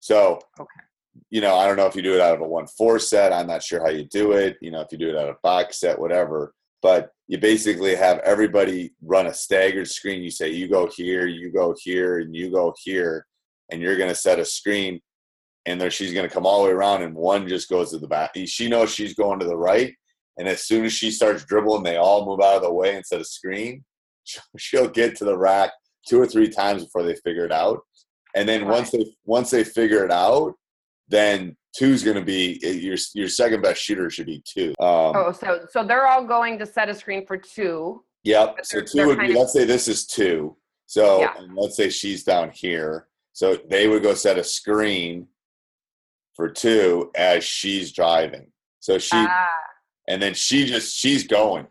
So, 0.00 0.38
Okay. 0.60 0.80
You 1.30 1.40
know, 1.40 1.56
I 1.56 1.66
don't 1.66 1.76
know 1.76 1.86
if 1.86 1.96
you 1.96 2.02
do 2.02 2.14
it 2.14 2.20
out 2.20 2.34
of 2.34 2.40
a 2.40 2.48
one 2.48 2.66
four 2.66 2.98
set. 2.98 3.32
I'm 3.32 3.46
not 3.46 3.62
sure 3.62 3.80
how 3.80 3.90
you 3.90 4.04
do 4.04 4.32
it. 4.32 4.56
You 4.60 4.70
know, 4.70 4.80
if 4.80 4.88
you 4.92 4.98
do 4.98 5.10
it 5.10 5.16
out 5.16 5.28
of 5.28 5.40
box 5.42 5.80
set, 5.80 5.98
whatever. 5.98 6.54
But 6.80 7.10
you 7.26 7.38
basically 7.38 7.94
have 7.94 8.18
everybody 8.20 8.92
run 9.02 9.26
a 9.26 9.34
staggered 9.34 9.88
screen. 9.88 10.22
You 10.22 10.30
say 10.30 10.50
you 10.50 10.68
go 10.68 10.88
here, 10.94 11.26
you 11.26 11.50
go 11.52 11.74
here, 11.78 12.20
and 12.20 12.34
you 12.34 12.50
go 12.50 12.74
here, 12.82 13.26
and 13.70 13.82
you're 13.82 13.96
going 13.96 14.08
to 14.08 14.14
set 14.14 14.38
a 14.38 14.44
screen. 14.44 15.00
And 15.66 15.80
there, 15.80 15.90
she's 15.90 16.14
going 16.14 16.26
to 16.26 16.32
come 16.32 16.46
all 16.46 16.62
the 16.62 16.68
way 16.68 16.74
around, 16.74 17.02
and 17.02 17.14
one 17.14 17.48
just 17.48 17.68
goes 17.68 17.90
to 17.90 17.98
the 17.98 18.08
back. 18.08 18.30
She 18.46 18.68
knows 18.68 18.90
she's 18.90 19.14
going 19.14 19.40
to 19.40 19.46
the 19.46 19.56
right, 19.56 19.94
and 20.38 20.48
as 20.48 20.62
soon 20.62 20.84
as 20.84 20.92
she 20.92 21.10
starts 21.10 21.44
dribbling, 21.44 21.82
they 21.82 21.96
all 21.96 22.24
move 22.24 22.40
out 22.40 22.56
of 22.56 22.62
the 22.62 22.72
way 22.72 22.96
instead 22.96 23.20
of 23.20 23.26
screen. 23.26 23.84
She'll 24.56 24.88
get 24.88 25.16
to 25.16 25.24
the 25.24 25.36
rack 25.36 25.72
two 26.06 26.20
or 26.20 26.26
three 26.26 26.48
times 26.48 26.84
before 26.84 27.02
they 27.02 27.16
figure 27.16 27.44
it 27.44 27.52
out, 27.52 27.80
and 28.34 28.48
then 28.48 28.66
once 28.66 28.90
they 28.90 29.04
once 29.26 29.50
they 29.50 29.64
figure 29.64 30.04
it 30.04 30.12
out, 30.12 30.54
then 31.08 31.56
two's 31.76 32.02
going 32.02 32.16
to 32.16 32.24
be 32.24 32.58
your 32.62 32.96
your 33.14 33.28
second 33.28 33.62
best 33.62 33.80
shooter 33.82 34.10
should 34.10 34.26
be 34.26 34.42
two. 34.46 34.70
Um, 34.80 35.12
Oh, 35.16 35.32
so 35.32 35.60
so 35.70 35.84
they're 35.84 36.06
all 36.06 36.24
going 36.24 36.58
to 36.58 36.66
set 36.66 36.88
a 36.88 36.94
screen 36.94 37.26
for 37.26 37.36
two. 37.36 38.02
Yep. 38.24 38.56
So 38.64 38.80
2 38.82 39.06
would 39.06 39.18
be. 39.20 39.30
of- 39.30 39.36
Let's 39.36 39.52
say 39.52 39.64
this 39.64 39.88
is 39.88 40.06
two. 40.06 40.56
So 40.86 41.20
Yeah. 41.20 41.34
and 41.38 41.54
let's 41.56 41.76
say 41.76 41.88
she's 41.88 42.24
down 42.24 42.50
here. 42.50 43.06
So 43.32 43.56
they 43.70 43.86
would 43.88 44.02
go 44.02 44.14
set 44.14 44.38
a 44.38 44.44
screen 44.44 45.28
for 46.34 46.48
two 46.48 47.10
as 47.16 47.44
she's 47.44 47.92
driving. 47.92 48.50
So 48.80 48.98
she 48.98 49.10
Ah, 49.16 49.48
and 50.08 50.20
then 50.22 50.34
she 50.34 50.64
just 50.66 50.96
she's 50.96 51.26
going 51.26 51.66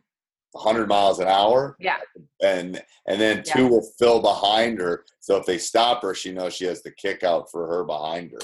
100 0.54 0.88
miles 0.88 1.19
an 1.19 1.28
hour 1.28 1.76
yeah. 1.80 1.97
and 2.41 2.82
and 3.08 3.21
then 3.21 3.38
Yeah. 3.45 3.54
two 3.54 3.67
will 3.67 3.88
fill 4.00 4.21
behind 4.21 4.80
her 4.80 5.06
so 5.19 5.36
if 5.38 5.45
they 5.45 5.58
stop 5.58 6.02
her 6.02 6.15
she 6.15 6.32
knows 6.32 6.54
she 6.56 6.65
has 6.65 6.82
the 6.82 6.91
kick 6.91 7.23
out 7.23 7.52
for 7.52 7.67
her 7.67 7.84
behind 7.84 8.32
her 8.32 8.39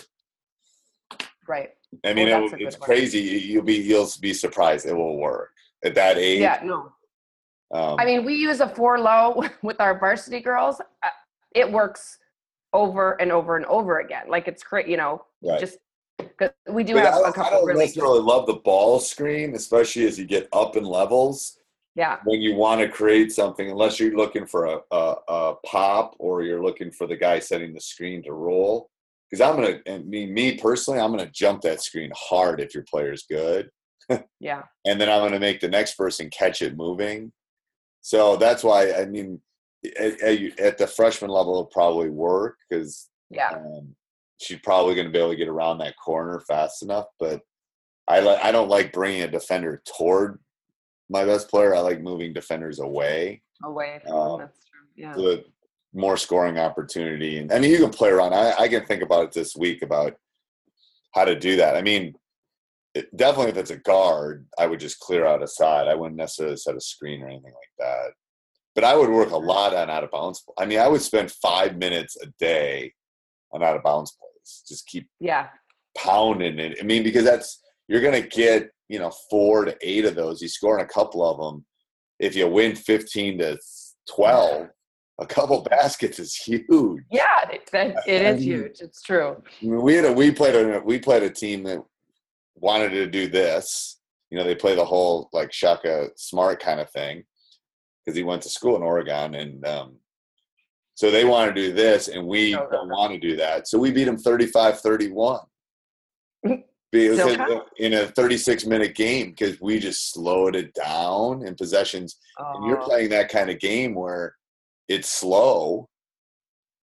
Right. 1.47 1.71
i 2.05 2.13
mean 2.13 2.29
Oh, 2.29 2.45
it, 2.45 2.53
it's 2.61 2.79
one. 2.79 2.85
crazy 2.87 3.19
you'll 3.19 3.63
be 3.63 3.75
you'll 3.75 4.09
be 4.21 4.33
surprised 4.33 4.85
it 4.85 4.93
will 4.93 5.17
work 5.17 5.51
at 5.85 5.93
that 5.95 6.17
age 6.17 6.39
Yeah. 6.41 6.59
No. 6.63 6.91
um, 7.71 7.99
I 7.99 8.05
mean, 8.05 8.23
we 8.25 8.35
use 8.35 8.59
a 8.61 8.69
four 8.69 8.99
low 8.99 9.43
with 9.63 9.79
our 9.81 9.97
varsity 9.99 10.39
girls. 10.39 10.79
Uh, 10.79 11.09
It 11.55 11.71
works 11.71 12.17
over 12.71 13.13
and 13.21 13.31
over 13.31 13.57
and 13.57 13.65
over 13.67 13.99
again. 13.99 14.25
Like 14.27 14.47
it's 14.47 14.63
great, 14.63 14.87
you 14.87 14.97
know. 14.97 15.25
Right. 15.43 15.59
Just 15.59 15.77
because 16.17 16.51
we 16.69 16.83
do 16.83 16.93
But 16.93 17.05
have 17.05 17.13
I 17.15 17.17
a 17.29 17.33
don't, 17.33 17.37
I 17.39 17.49
don't 17.49 17.65
really. 17.65 17.79
necessarily 17.85 18.19
love 18.21 18.45
the 18.47 18.53
ball 18.69 18.99
screen, 18.99 19.53
especially 19.55 20.05
as 20.07 20.17
you 20.19 20.25
get 20.25 20.47
up 20.53 20.75
in 20.77 20.83
levels. 20.85 21.57
Yeah. 21.95 22.17
When 22.23 22.41
you 22.41 22.55
want 22.55 22.81
to 22.81 22.87
create 22.89 23.31
something, 23.31 23.69
unless 23.69 23.99
you're 23.99 24.15
looking 24.15 24.45
for 24.47 24.65
a, 24.65 24.77
a, 24.91 25.15
a 25.27 25.55
pop 25.65 26.15
or 26.17 26.41
you're 26.43 26.63
looking 26.63 26.91
for 26.91 27.05
the 27.07 27.15
guy 27.15 27.37
setting 27.39 27.73
the 27.73 27.81
screen 27.81 28.23
to 28.23 28.33
roll. 28.33 28.89
Because 29.33 29.49
I'm 29.49 29.55
gonna, 29.59 29.79
and 29.87 30.07
me, 30.07 30.27
me 30.27 30.59
personally, 30.59 30.99
I'm 30.99 31.09
gonna 31.09 31.25
jump 31.31 31.61
that 31.61 31.81
screen 31.81 32.11
hard 32.15 32.61
if 32.61 32.75
your 32.75 32.83
player's 32.83 33.23
good, 33.27 33.67
Yeah. 34.39 34.61
and 34.85 35.01
then 35.01 35.09
I'm 35.09 35.21
gonna 35.23 35.39
make 35.39 35.59
the 35.59 35.67
next 35.67 35.95
person 35.95 36.29
catch 36.29 36.61
it 36.61 36.77
moving. 36.77 37.31
So 38.01 38.35
that's 38.35 38.63
why 38.63 38.93
I 38.93 39.05
mean, 39.05 39.41
at, 39.99 40.21
at, 40.59 40.77
the 40.77 40.85
freshman 40.85 41.31
level, 41.31 41.53
it'll 41.53 41.65
probably 41.65 42.11
work 42.11 42.57
because 42.69 43.09
Yeah. 43.31 43.49
um, 43.55 43.95
she's 44.39 44.59
probably 44.59 44.93
going 44.93 45.07
to 45.07 45.11
be 45.11 45.17
able 45.17 45.31
to 45.31 45.35
get 45.35 45.47
around 45.47 45.79
that 45.79 45.95
corner 45.97 46.39
fast 46.47 46.83
enough. 46.83 47.07
But 47.19 47.41
I 48.07 48.19
like 48.19 48.43
I 48.43 48.51
don't 48.51 48.69
like 48.69 48.93
bringing 48.93 49.23
a 49.23 49.27
defender 49.27 49.81
toward 49.97 50.39
my 51.09 51.25
best 51.25 51.49
player. 51.49 51.73
I 51.73 51.79
like 51.79 52.01
moving 52.01 52.33
defenders 52.33 52.79
away. 52.79 53.41
Away 53.63 53.99
Um, 54.11 54.41
that's 54.41 54.59
true. 54.65 54.81
Yeah. 54.95 55.13
the 55.13 55.45
more 55.93 56.17
scoring 56.17 56.57
opportunity. 56.57 57.37
And 57.37 57.51
I 57.51 57.59
mean, 57.59 57.71
you 57.71 57.77
can 57.79 57.89
play 57.89 58.09
around. 58.09 58.33
I, 58.33 58.53
I 58.57 58.67
can 58.67 58.85
think 58.85 59.01
about 59.03 59.25
it 59.25 59.31
this 59.31 59.55
week 59.55 59.81
about 59.81 60.15
how 61.13 61.25
to 61.25 61.37
do 61.37 61.55
that. 61.57 61.75
I 61.75 61.81
mean, 61.81 62.15
it, 62.95 63.15
definitely 63.15 63.51
if 63.51 63.57
it's 63.57 63.71
a 63.71 63.77
guard, 63.77 64.45
I 64.57 64.67
would 64.67 64.79
just 64.79 64.99
clear 64.99 65.25
out 65.25 65.43
a 65.43 65.47
side. 65.47 65.87
I 65.87 65.95
wouldn't 65.95 66.17
necessarily 66.17 66.57
set 66.57 66.75
a 66.75 66.81
screen 66.81 67.21
or 67.21 67.27
anything 67.27 67.53
like 67.53 67.73
that. 67.79 68.11
But 68.75 68.83
I 68.83 68.95
would 68.95 69.09
work 69.09 69.29
a 69.31 69.37
lot 69.37 69.75
on 69.75 69.89
out 69.89 70.03
of 70.03 70.11
bounds. 70.11 70.43
I 70.57 70.65
mean, 70.65 70.79
I 70.79 70.87
would 70.87 71.01
spend 71.01 71.31
five 71.31 71.77
minutes 71.77 72.17
a 72.21 72.27
day 72.39 72.93
on 73.51 73.63
out 73.63 73.75
of 73.75 73.83
bounds 73.83 74.17
plays. 74.19 74.63
Just 74.67 74.87
keep 74.87 75.07
Yeah. 75.19 75.47
pounding 75.95 76.57
it. 76.59 76.77
I 76.81 76.83
mean, 76.83 77.03
because 77.03 77.23
that's 77.23 77.61
you're 77.87 78.01
going 78.01 78.19
to 78.19 78.27
get 78.27 78.71
you 78.89 78.97
know 78.99 79.11
four 79.29 79.65
to 79.65 79.77
eight 79.81 80.05
of 80.05 80.15
those. 80.15 80.41
You 80.41 80.47
score 80.47 80.79
in 80.79 80.85
a 80.85 80.89
couple 80.89 81.23
of 81.23 81.37
them. 81.37 81.65
If 82.19 82.35
you 82.35 82.47
win 82.47 82.75
fifteen 82.75 83.37
to 83.39 83.57
twelve, 84.09 84.69
a 85.19 85.25
couple 85.25 85.61
baskets 85.69 86.19
is 86.19 86.35
huge. 86.35 87.03
Yeah, 87.11 87.49
it, 87.51 87.69
it 87.73 88.25
I 88.25 88.29
is 88.29 88.39
mean- 88.39 88.43
huge. 88.43 88.81
It's 88.81 89.01
true. 89.01 89.41
We 89.61 89.95
had 89.95 90.05
a 90.05 90.13
we 90.13 90.31
played 90.31 90.55
a 90.55 90.79
we 90.83 90.99
played 90.99 91.23
a 91.23 91.29
team 91.29 91.63
that 91.63 91.79
wanted 92.55 92.89
to 92.89 93.07
do 93.07 93.27
this. 93.27 93.99
You 94.31 94.37
know, 94.37 94.43
they 94.43 94.55
play 94.55 94.75
the 94.75 94.85
whole 94.85 95.29
like 95.33 95.53
Shaka 95.53 96.09
Smart 96.15 96.59
kind 96.59 96.79
of 96.79 96.89
thing 96.89 97.23
because 98.03 98.17
he 98.17 98.23
went 98.23 98.41
to 98.43 98.49
school 98.49 98.75
in 98.75 98.81
Oregon, 98.81 99.35
and 99.35 99.65
um, 99.67 99.95
so 100.95 101.09
they 101.11 101.23
want 101.25 101.53
to 101.53 101.61
do 101.61 101.71
this, 101.73 102.07
and 102.07 102.25
we 102.25 102.55
Oh, 102.55 102.67
don't 102.71 102.89
want 102.89 103.13
to 103.13 103.19
do 103.19 103.35
that. 103.37 103.67
So 103.67 103.77
we 103.79 103.91
beat 103.91 104.03
them 104.05 104.17
35-31. 104.17 105.39
Still 106.45 106.57
Because 106.91 107.61
in 107.77 107.93
a 107.93 108.07
36 108.07 108.65
minute 108.65 108.93
game, 108.93 109.31
because 109.31 109.59
we 109.61 109.79
just 109.79 110.13
slowed 110.13 110.55
it 110.55 110.73
down 110.75 111.45
in 111.47 111.55
possessions. 111.55 112.17
And 112.37 112.67
you're 112.67 112.81
playing 112.81 113.09
that 113.09 113.29
kind 113.29 113.49
of 113.49 113.59
game 113.59 113.95
where 113.95 114.35
it's 114.87 115.09
slow. 115.09 115.87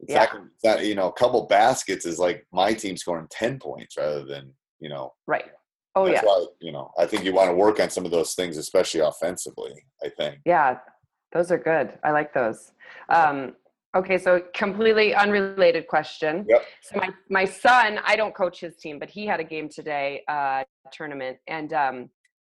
It's 0.00 0.12
Yeah. 0.12 0.24
not, 0.24 0.42
it's 0.54 0.64
not, 0.64 0.86
you 0.86 0.94
know, 0.94 1.08
a 1.08 1.12
couple 1.12 1.46
baskets 1.46 2.06
is 2.06 2.18
like 2.18 2.46
my 2.52 2.72
team 2.72 2.96
scoring 2.96 3.26
10 3.30 3.58
points 3.58 3.96
rather 3.96 4.24
than, 4.24 4.52
you 4.78 4.88
know, 4.88 5.12
right. 5.26 5.50
Oh 5.96 6.06
that's 6.06 6.22
yeah. 6.22 6.28
why, 6.28 6.46
you 6.60 6.72
know, 6.72 6.92
I 6.98 7.06
think 7.06 7.24
you 7.24 7.32
want 7.32 7.50
to 7.50 7.54
work 7.54 7.80
on 7.80 7.90
some 7.90 8.04
of 8.04 8.10
those 8.10 8.34
things, 8.34 8.56
especially 8.56 9.00
offensively, 9.00 9.74
I 10.04 10.08
think. 10.08 10.38
Yeah, 10.44 10.78
those 11.32 11.50
are 11.50 11.58
good. 11.58 11.98
I 12.04 12.12
like 12.12 12.32
those. 12.32 12.72
Um, 13.08 13.56
okay, 13.96 14.16
so 14.16 14.42
completely 14.54 15.14
unrelated 15.14 15.88
question. 15.88 16.46
Yep. 16.48 16.64
So 16.82 16.98
my 16.98 17.10
my 17.28 17.44
son, 17.44 17.98
I 18.04 18.16
don't 18.16 18.34
coach 18.34 18.60
his 18.60 18.76
team, 18.76 18.98
but 18.98 19.10
he 19.10 19.26
had 19.26 19.40
a 19.40 19.44
game 19.44 19.68
today, 19.68 20.22
uh, 20.28 20.62
tournament, 20.92 21.38
and 21.48 21.72
um, 21.72 22.10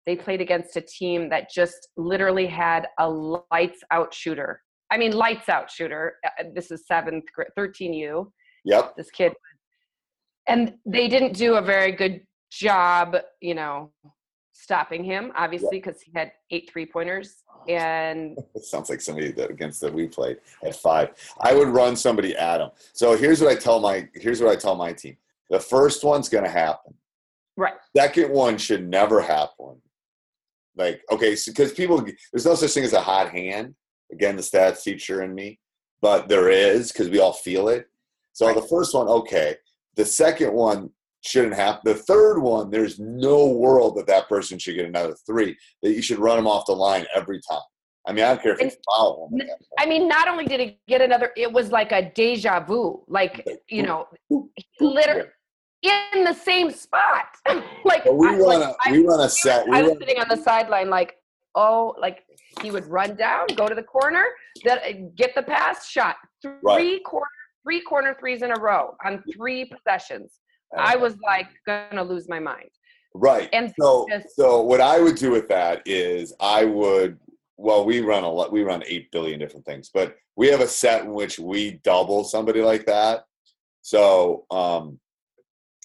they 0.06 0.16
played 0.16 0.40
against 0.40 0.76
a 0.76 0.80
team 0.80 1.28
that 1.30 1.50
just 1.50 1.88
literally 1.96 2.46
had 2.46 2.88
a 2.98 3.08
lights 3.08 3.80
out 3.90 4.14
shooter. 4.14 4.60
I 4.90 4.98
mean, 4.98 5.12
lights 5.12 5.48
out 5.48 5.70
shooter. 5.70 6.16
Uh, 6.24 6.44
This 6.54 6.70
is 6.70 6.86
seventh, 6.86 7.24
grade, 7.34 7.48
thirteen 7.56 7.92
U. 7.94 8.32
Yep. 8.64 8.96
This 8.96 9.10
kid, 9.10 9.32
and 10.46 10.74
they 10.86 11.08
didn't 11.08 11.34
do 11.34 11.56
a 11.56 11.62
very 11.62 11.92
good 11.92 12.22
job, 12.50 13.16
you 13.40 13.54
know, 13.54 13.90
stopping 14.52 15.04
him. 15.04 15.32
Obviously, 15.36 15.78
because 15.78 16.00
he 16.00 16.12
had 16.14 16.32
eight 16.50 16.70
three 16.72 16.86
pointers 16.86 17.42
and 17.68 18.38
It 18.54 18.64
sounds 18.64 18.90
like 18.90 19.00
somebody 19.00 19.32
that 19.32 19.50
against 19.50 19.80
that 19.80 19.92
we 19.92 20.06
played 20.06 20.38
at 20.64 20.76
five. 20.76 21.10
I 21.40 21.54
would 21.54 21.68
run 21.68 21.96
somebody 21.96 22.36
at 22.36 22.60
him. 22.60 22.70
So 22.92 23.16
here's 23.16 23.40
what 23.40 23.50
I 23.50 23.56
tell 23.56 23.80
my 23.80 24.08
here's 24.14 24.40
what 24.40 24.50
I 24.50 24.56
tell 24.56 24.74
my 24.76 24.92
team. 24.92 25.16
The 25.50 25.60
first 25.60 26.04
one's 26.04 26.28
gonna 26.28 26.48
happen. 26.48 26.94
right. 27.56 27.74
Second 27.96 28.30
one 28.30 28.58
should 28.58 28.88
never 28.88 29.20
happen. 29.20 29.80
Like, 30.76 31.02
okay, 31.10 31.36
because 31.46 31.72
people, 31.72 32.04
there's 32.32 32.44
no 32.46 32.56
such 32.56 32.72
thing 32.72 32.82
as 32.82 32.94
a 32.94 33.00
hot 33.00 33.30
hand. 33.30 33.76
Again, 34.14 34.36
the 34.36 34.42
stats 34.42 34.82
teacher 34.82 35.22
and 35.22 35.34
me, 35.34 35.58
but 36.00 36.28
there 36.28 36.48
is 36.48 36.92
because 36.92 37.10
we 37.10 37.18
all 37.18 37.32
feel 37.32 37.68
it. 37.68 37.88
So 38.32 38.52
the 38.52 38.62
first 38.62 38.94
one, 38.94 39.08
okay. 39.08 39.56
The 39.96 40.04
second 40.04 40.52
one 40.52 40.90
shouldn't 41.22 41.54
happen. 41.54 41.80
The 41.84 41.98
third 41.98 42.38
one, 42.40 42.70
there's 42.70 42.98
no 42.98 43.46
world 43.46 43.96
that 43.96 44.06
that 44.06 44.28
person 44.28 44.58
should 44.58 44.76
get 44.76 44.86
another 44.86 45.16
three. 45.26 45.56
That 45.82 45.92
you 45.92 46.02
should 46.02 46.18
run 46.18 46.36
them 46.36 46.46
off 46.46 46.66
the 46.66 46.72
line 46.72 47.06
every 47.14 47.40
time. 47.48 47.60
I 48.06 48.12
mean, 48.12 48.24
I 48.24 48.28
don't 48.28 48.42
care 48.42 48.52
if 48.54 48.60
it's 48.60 48.76
foul 48.86 49.28
them. 49.30 49.40
at 49.40 49.46
that 49.46 49.58
point. 49.58 49.68
I 49.78 49.86
mean, 49.86 50.06
not 50.08 50.28
only 50.28 50.44
did 50.44 50.60
it 50.60 50.78
get 50.86 51.00
another, 51.00 51.30
it 51.36 51.50
was 51.50 51.70
like 51.70 51.90
a 51.92 52.10
deja 52.14 52.60
vu. 52.60 53.02
Like, 53.08 53.46
you 53.68 53.82
know, 53.82 54.06
literally 54.80 55.28
in 55.82 56.24
the 56.24 56.34
same 56.34 56.70
spot. 56.70 57.26
like, 57.84 58.04
we 58.04 58.28
I, 58.28 58.36
run 58.36 58.60
like, 58.60 58.68
a 58.68 58.74
I- 58.84 58.92
we 58.92 59.06
run 59.06 59.20
a 59.20 59.28
set. 59.28 59.66
We 59.68 59.76
I 59.76 59.82
was 59.82 59.96
sitting 59.98 60.20
on 60.20 60.26
the 60.28 60.36
sideline, 60.36 60.90
like, 60.90 61.16
oh, 61.54 61.94
like 62.00 62.24
he 62.62 62.70
would 62.70 62.86
run 62.86 63.14
down, 63.16 63.46
go 63.56 63.68
to 63.68 63.74
the 63.74 63.82
corner, 63.82 64.24
that 64.64 65.14
get 65.16 65.34
the 65.34 65.42
pass, 65.42 65.88
shot 65.88 66.16
three 66.42 66.58
Right. 66.62 67.04
corner, 67.04 67.26
three 67.62 67.80
corner 67.80 68.16
threes 68.18 68.42
in 68.42 68.50
a 68.50 68.60
row 68.60 68.94
on 69.04 69.22
three 69.34 69.64
possessions. 69.66 70.40
I 70.76 70.96
was 70.96 71.16
like 71.20 71.48
gonna 71.66 72.02
lose 72.02 72.28
my 72.28 72.40
mind. 72.40 72.70
right. 73.14 73.48
And 73.52 73.72
So, 73.78 74.06
just- 74.10 74.34
so 74.34 74.60
what 74.62 74.80
I 74.80 74.98
would 75.00 75.14
do 75.16 75.30
with 75.30 75.48
that 75.48 75.82
is 75.86 76.34
I 76.40 76.64
would. 76.64 77.18
Well, 77.56 77.84
we 77.84 78.00
run 78.00 78.24
a 78.24 78.28
lot. 78.28 78.50
We 78.50 78.64
run 78.64 78.82
eight 78.84 79.12
billion 79.12 79.38
different 79.38 79.64
things, 79.64 79.88
but 79.94 80.16
we 80.34 80.48
have 80.48 80.60
a 80.60 80.66
set 80.66 81.04
in 81.04 81.12
which 81.14 81.38
we 81.38 81.74
double 81.84 82.24
somebody 82.24 82.60
like 82.60 82.84
that. 82.86 83.26
So 83.82 84.44
um, 84.50 84.98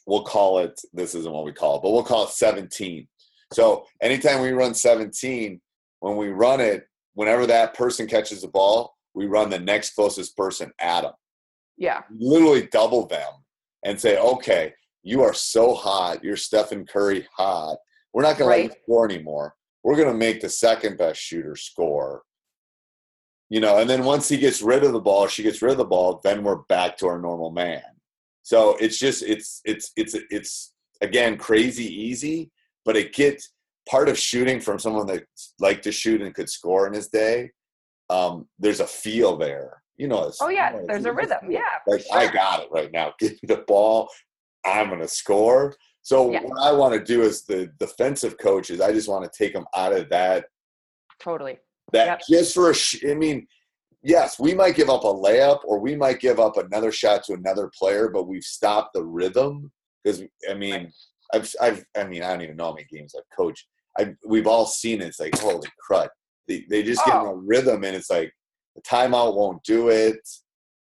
we'll 0.08 0.23
call 0.23 0.58
it. 0.60 0.82
This 0.93 1.13
isn't 1.13 1.32
what 1.32 1.45
we 1.45 1.53
call 1.53 1.77
it, 1.77 1.84
but 1.84 1.91
we'll 1.91 2.03
call 2.03 2.23
it 2.23 2.32
seventeen. 2.32 3.08
So 3.53 3.85
anytime 4.01 4.41
we 4.41 4.51
run 4.51 4.73
seventeen, 4.73 5.62
when 5.99 6.17
we 6.17 6.29
run 6.29 6.62
it, 6.62 6.88
whenever 7.13 7.45
that 7.47 7.73
person 7.73 8.07
catches 8.07 8.41
the 8.41 8.47
ball, 8.47 8.95
we 9.13 9.25
run 9.25 9.49
the 9.49 9.59
next 9.59 9.95
closest 9.95 10.38
person 10.38 10.71
at 10.79 11.01
them. 11.01 11.13
yeah, 11.77 12.01
literally 12.17 12.67
double 12.71 13.05
them 13.07 13.31
and 13.83 13.99
say, 13.99 14.17
okay, 14.19 14.73
you 15.03 15.23
are 15.23 15.33
so 15.33 15.73
hot. 15.73 16.23
You're 16.23 16.35
Stephen 16.35 16.85
Curry 16.85 17.27
hot. 17.35 17.77
We're 18.13 18.23
not 18.23 18.38
going 18.38 18.51
to 18.51 18.63
let 18.63 18.75
you 18.75 18.81
score 18.83 19.05
anymore. 19.05 19.55
We're 19.83 19.95
going 19.95 20.09
to 20.09 20.13
make 20.13 20.41
the 20.41 20.49
second 20.49 20.97
best 20.97 21.19
shooter 21.21 21.55
score. 21.55 22.23
You 23.49 23.62
know, 23.62 23.79
and 23.79 23.89
then 23.89 24.03
once 24.03 24.27
he 24.29 24.38
gets 24.38 24.62
rid 24.62 24.83
of 24.83 24.93
the 24.93 24.99
ball, 24.99 25.27
she 25.27 25.41
gets 25.41 25.62
rid 25.62 25.71
of 25.71 25.77
the 25.77 25.85
ball, 25.85 26.19
then 26.23 26.43
we're 26.43 26.57
back 26.67 26.97
to 26.97 27.07
our 27.07 27.19
normal 27.19 27.51
man. 27.51 27.81
So 28.43 28.75
it's 28.77 28.99
just 28.99 29.23
it's 29.23 29.62
it's 29.65 29.91
it's 29.95 30.15
it's 30.29 30.73
again 31.01 31.38
crazy 31.38 31.85
easy, 31.85 32.51
but 32.89 32.97
it 32.97 33.13
gets 33.13 33.52
part 33.88 34.10
of 34.10 34.17
shooting 34.17 34.60
from 34.60 34.80
someone 34.80 35.06
that 35.06 35.23
liked 35.60 35.84
to 35.84 35.91
shoot 35.91 36.23
and 36.23 36.34
could 36.34 36.49
score 36.49 36.88
in 36.88 36.93
his 36.93 37.08
day. 37.08 37.52
Um, 38.10 38.47
there's 38.58 38.80
a 38.80 38.88
feel 38.88 39.38
there. 39.38 39.84
You 39.97 40.08
know, 40.08 40.32
oh 40.41 40.49
yeah, 40.49 40.71
you 40.73 40.78
know, 40.80 40.86
there's 40.88 41.06
a 41.06 41.13
rhythm. 41.13 41.38
Yeah, 41.52 41.60
like 41.86 42.04
I 42.12 42.32
got 42.34 42.63
it 42.63 42.69
right 42.71 42.91
now. 42.91 43.13
Give 43.19 43.34
me 43.34 43.39
the 43.43 43.63
ball. 43.67 44.10
I'm 44.65 44.89
gonna 44.89 45.08
score. 45.08 45.75
So 46.02 46.32
Yeah. 46.32 46.41
what 46.41 46.60
I 46.63 46.71
want 46.71 46.95
to 46.95 47.04
do 47.04 47.21
as 47.21 47.43
the 47.43 47.67
defensive 47.80 48.39
coaches, 48.39 48.82
I 48.82 48.91
just 48.91 49.08
want 49.08 49.23
to 49.32 49.38
take 49.38 49.54
them 49.54 49.65
out 49.75 49.93
of 49.93 50.10
that. 50.10 50.45
totally. 51.21 51.60
That 51.93 52.06
Yep. 52.08 52.21
just 52.28 52.56
for 52.56 52.71
a. 52.71 52.73
Sh- 52.73 53.06
I 53.08 53.13
mean, 53.13 53.45
yes, 54.02 54.39
we 54.39 54.56
might 54.56 54.75
give 54.75 54.89
up 54.89 55.04
a 55.04 55.13
layup 55.13 55.60
or 55.63 55.78
we 55.80 55.95
might 55.95 56.19
give 56.19 56.39
up 56.39 56.58
another 56.58 56.91
shot 56.91 57.23
to 57.25 57.34
another 57.34 57.69
player, 57.78 58.10
but 58.10 58.23
we've 58.23 58.43
stopped 58.43 58.93
the 58.95 59.04
rhythm 59.06 59.71
because 60.04 60.23
I 60.49 60.56
mean, 60.56 60.73
Right. 60.86 60.93
I've, 61.33 61.53
I've, 61.61 61.83
I 61.97 62.03
mean, 62.05 62.23
I 62.23 62.31
don't 62.31 62.41
even 62.41 62.55
know 62.57 62.65
how 62.65 62.73
many 62.73 62.87
games 62.91 63.13
I've 63.17 63.23
coached. 63.37 63.67
I, 63.97 64.13
we've 64.27 64.47
all 64.47 64.65
seen 64.65 65.01
it. 65.01 65.07
It's 65.07 65.19
like 65.19 65.37
holy 65.37 65.67
crud. 65.89 66.09
They, 66.47 66.65
they 66.69 66.83
just 66.83 67.03
get 67.05 67.15
in 67.15 67.21
Oh. 67.27 67.31
a 67.31 67.35
rhythm, 67.35 67.83
and 67.83 67.95
it's 67.95 68.09
like 68.09 68.33
the 68.75 68.81
timeout 68.81 69.35
won't 69.35 69.63
do 69.63 69.89
it. 69.89 70.19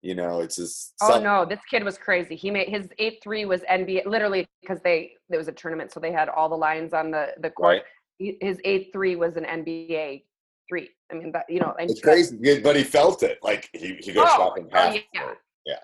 You 0.01 0.15
know, 0.15 0.41
it's 0.41 0.57
just. 0.57 0.93
Oh 1.01 1.19
no, 1.19 1.45
this 1.45 1.59
kid 1.71 1.83
was 1.83 1.97
crazy. 1.97 2.35
He 2.35 2.51
made 2.51 2.67
his 2.67 2.89
eight 2.99 3.19
three 3.23 3.45
was 3.45 3.61
NBA 3.61 4.05
literally 4.05 4.45
because 4.61 4.81
they 4.83 5.13
there 5.29 5.37
was 5.39 5.47
a 5.47 5.53
tournament, 5.53 5.91
so 5.93 5.99
they 6.01 6.11
had 6.11 6.27
all 6.27 6.49
the 6.49 6.57
lines 6.57 6.93
on 6.93 7.09
the 7.11 7.27
the 7.39 7.49
court. 7.49 7.83
Right. 8.19 8.35
His 8.41 8.59
eight 8.65 8.89
three 8.91 9.15
was 9.15 9.37
an 9.37 9.45
NBA 9.45 10.23
three. 10.67 10.89
I 11.11 11.15
mean 11.15 11.31
that 11.31 11.45
you 11.49 11.59
know, 11.61 11.73
and 11.79 11.89
It's 11.89 12.01
crazy, 12.01 12.59
but 12.61 12.75
he 12.75 12.83
felt 12.83 13.23
it. 13.23 13.37
Like 13.41 13.69
he, 13.73 13.97
he 14.01 14.11
goes 14.11 14.25
Oh, 14.29 14.53
in 14.55 14.65
oh, 14.73 14.77
half. 14.77 14.95
yeah. 15.13 15.31
Yeah. 15.65 15.75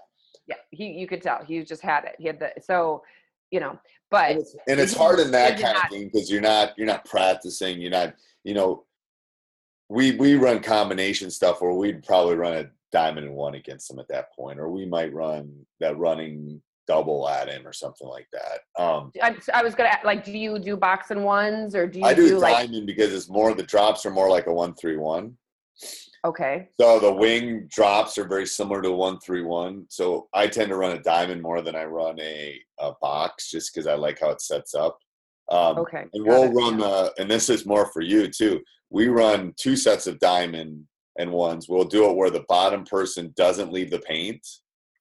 yeah, 0.48 0.56
he 0.72 0.88
you 0.92 1.08
could 1.08 1.22
tell 1.22 1.44
he 1.46 1.64
just 1.64 1.82
had 1.82 2.04
it. 2.04 2.16
He 2.20 2.28
had 2.28 2.40
the 2.40 2.52
so 2.62 3.04
you 3.52 3.60
know, 3.62 3.80
but 4.12 4.32
And 4.32 4.40
it's, 4.40 4.56
and 4.68 4.80
it's 4.80 4.94
hard 4.94 5.20
in 5.20 5.32
that 5.32 5.60
kind 5.60 5.74
not- 5.76 5.86
of 5.86 5.92
thing 5.92 6.10
because 6.12 6.32
you're 6.32 6.42
not 6.42 6.74
you're 6.78 6.88
not 6.88 7.06
practicing. 7.06 7.82
You're 7.82 7.92
not 7.92 8.16
you 8.44 8.54
know. 8.54 8.86
We 9.92 10.12
we 10.12 10.36
run 10.36 10.62
combination 10.62 11.32
stuff 11.32 11.62
where 11.62 11.72
we'd 11.72 12.04
probably 12.04 12.36
run 12.36 12.54
a 12.54 12.70
diamond 12.92 13.26
and 13.26 13.36
one 13.36 13.56
against 13.56 13.88
them 13.88 13.98
at 14.00 14.08
that 14.10 14.32
point, 14.36 14.60
or 14.60 14.70
we 14.70 14.86
might 14.86 15.12
run 15.14 15.66
that 15.80 15.98
running 15.98 16.62
double 16.88 17.28
at 17.30 17.48
him 17.50 17.66
or 17.68 17.74
something 17.74 18.08
like 18.08 18.28
that. 18.32 18.82
Um, 18.84 19.12
I, 19.22 19.36
I 19.54 19.64
was 19.64 19.76
gonna 19.76 19.98
like, 20.04 20.24
do 20.24 20.32
you 20.32 20.60
do 20.60 20.76
box 20.76 21.12
and 21.12 21.24
ones 21.24 21.76
or 21.76 21.88
do 21.88 22.00
you 22.00 22.06
I 22.06 22.14
do, 22.14 22.38
like 22.38 22.68
diamond 22.68 22.88
because 22.88 23.14
it's 23.14 23.30
more 23.30 23.54
the 23.54 23.64
drops 23.64 24.06
are 24.06 24.12
more 24.12 24.30
like 24.30 24.48
a 24.48 24.54
one 24.54 24.74
three 24.76 24.98
one. 24.98 25.38
Okay. 26.26 26.68
So 26.80 27.00
the 27.00 27.14
wing 27.14 27.68
drops 27.70 28.18
are 28.18 28.28
very 28.28 28.46
similar 28.46 28.82
to 28.82 28.92
one 28.92 29.20
three 29.20 29.44
one. 29.44 29.86
So 29.90 30.28
I 30.34 30.48
tend 30.48 30.70
to 30.70 30.76
run 30.76 30.98
a 30.98 31.02
diamond 31.02 31.42
more 31.42 31.62
than 31.62 31.76
I 31.76 31.86
run 31.86 32.20
a, 32.20 32.60
a 32.80 32.92
box, 33.02 33.50
just 33.50 33.74
because 33.74 33.88
I 33.88 33.96
like 33.96 34.20
how 34.20 34.30
it 34.30 34.42
sets 34.42 34.74
up. 34.74 34.98
Um, 35.50 35.80
Okay. 35.80 36.06
and 36.14 36.26
we'll 36.26 36.44
it. 36.44 36.54
run 36.54 36.78
the, 36.78 37.14
and 37.18 37.32
this 37.32 37.50
is 37.50 37.66
more 37.66 37.86
for 37.92 38.02
you 38.02 38.28
too. 38.28 38.62
We 38.90 39.08
run 39.08 39.54
two 39.58 39.76
sets 39.76 40.08
of 40.08 40.20
diamond 40.20 40.84
and 41.18 41.32
ones. 41.32 41.68
We'll 41.70 41.86
do 41.86 42.10
it 42.10 42.16
where 42.16 42.30
the 42.30 42.46
bottom 42.50 42.84
person 42.84 43.34
doesn't 43.36 43.72
leave 43.72 43.90
the 43.90 44.00
paint. 44.00 44.46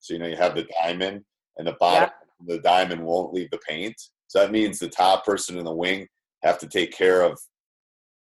So 0.01 0.15
you 0.15 0.21
know 0.21 0.27
you 0.27 0.37
have 0.37 0.55
the 0.55 0.69
diamond, 0.83 1.25
and 1.57 1.67
the 1.67 1.77
bottom 1.81 2.11
the 2.47 2.61
diamond 2.61 3.05
won't 3.05 3.35
leave 3.35 3.51
the 3.51 3.59
paint. 3.67 3.97
So 4.29 4.39
that 4.39 4.53
means 4.53 4.79
the 4.79 4.89
top 4.89 5.25
person 5.25 5.59
in 5.59 5.65
the 5.65 5.75
wing 5.75 6.07
have 6.45 6.59
to 6.59 6.69
take 6.69 6.93
care 6.93 7.23
of 7.23 7.39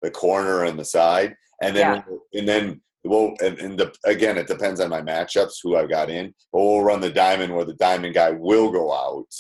the 0.01 0.09
corner 0.09 0.63
and 0.63 0.79
the 0.79 0.85
side, 0.85 1.35
and 1.61 1.75
then 1.75 2.03
and 2.33 2.47
then 2.47 2.81
we'll 3.03 3.33
and, 3.41 3.57
and 3.59 3.79
the, 3.79 3.93
again 4.05 4.37
it 4.37 4.47
depends 4.47 4.79
on 4.79 4.89
my 4.89 5.01
matchups 5.01 5.55
who 5.61 5.75
I've 5.75 5.89
got 5.89 6.09
in, 6.09 6.33
but 6.51 6.61
we'll 6.61 6.83
run 6.83 7.01
the 7.01 7.09
diamond 7.09 7.53
where 7.53 7.65
the 7.65 7.73
diamond 7.73 8.13
guy 8.13 8.31
will 8.31 8.71
go 8.71 8.93
out, 8.93 9.33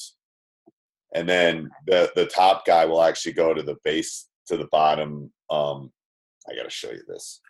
and 1.13 1.27
then 1.27 1.69
the 1.85 2.11
the 2.15 2.25
top 2.25 2.65
guy 2.65 2.85
will 2.85 3.03
actually 3.03 3.33
go 3.33 3.53
to 3.53 3.63
the 3.63 3.77
base 3.83 4.27
to 4.47 4.57
the 4.57 4.67
bottom. 4.71 5.31
Um, 5.49 5.91
I 6.49 6.55
got 6.55 6.63
to 6.63 6.69
show 6.69 6.91
you 6.91 7.03
this. 7.07 7.41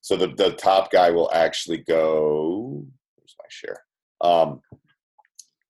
So 0.00 0.16
the 0.16 0.28
the 0.28 0.52
top 0.52 0.90
guy 0.90 1.10
will 1.10 1.30
actually 1.32 1.78
go. 1.78 2.84
Where's 3.16 3.36
my 3.38 3.46
share? 3.48 3.82
Um, 4.20 4.60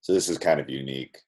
so 0.01 0.13
this 0.13 0.29
is 0.29 0.39
kind 0.39 0.61
of 0.61 0.69
unique. 0.69 1.19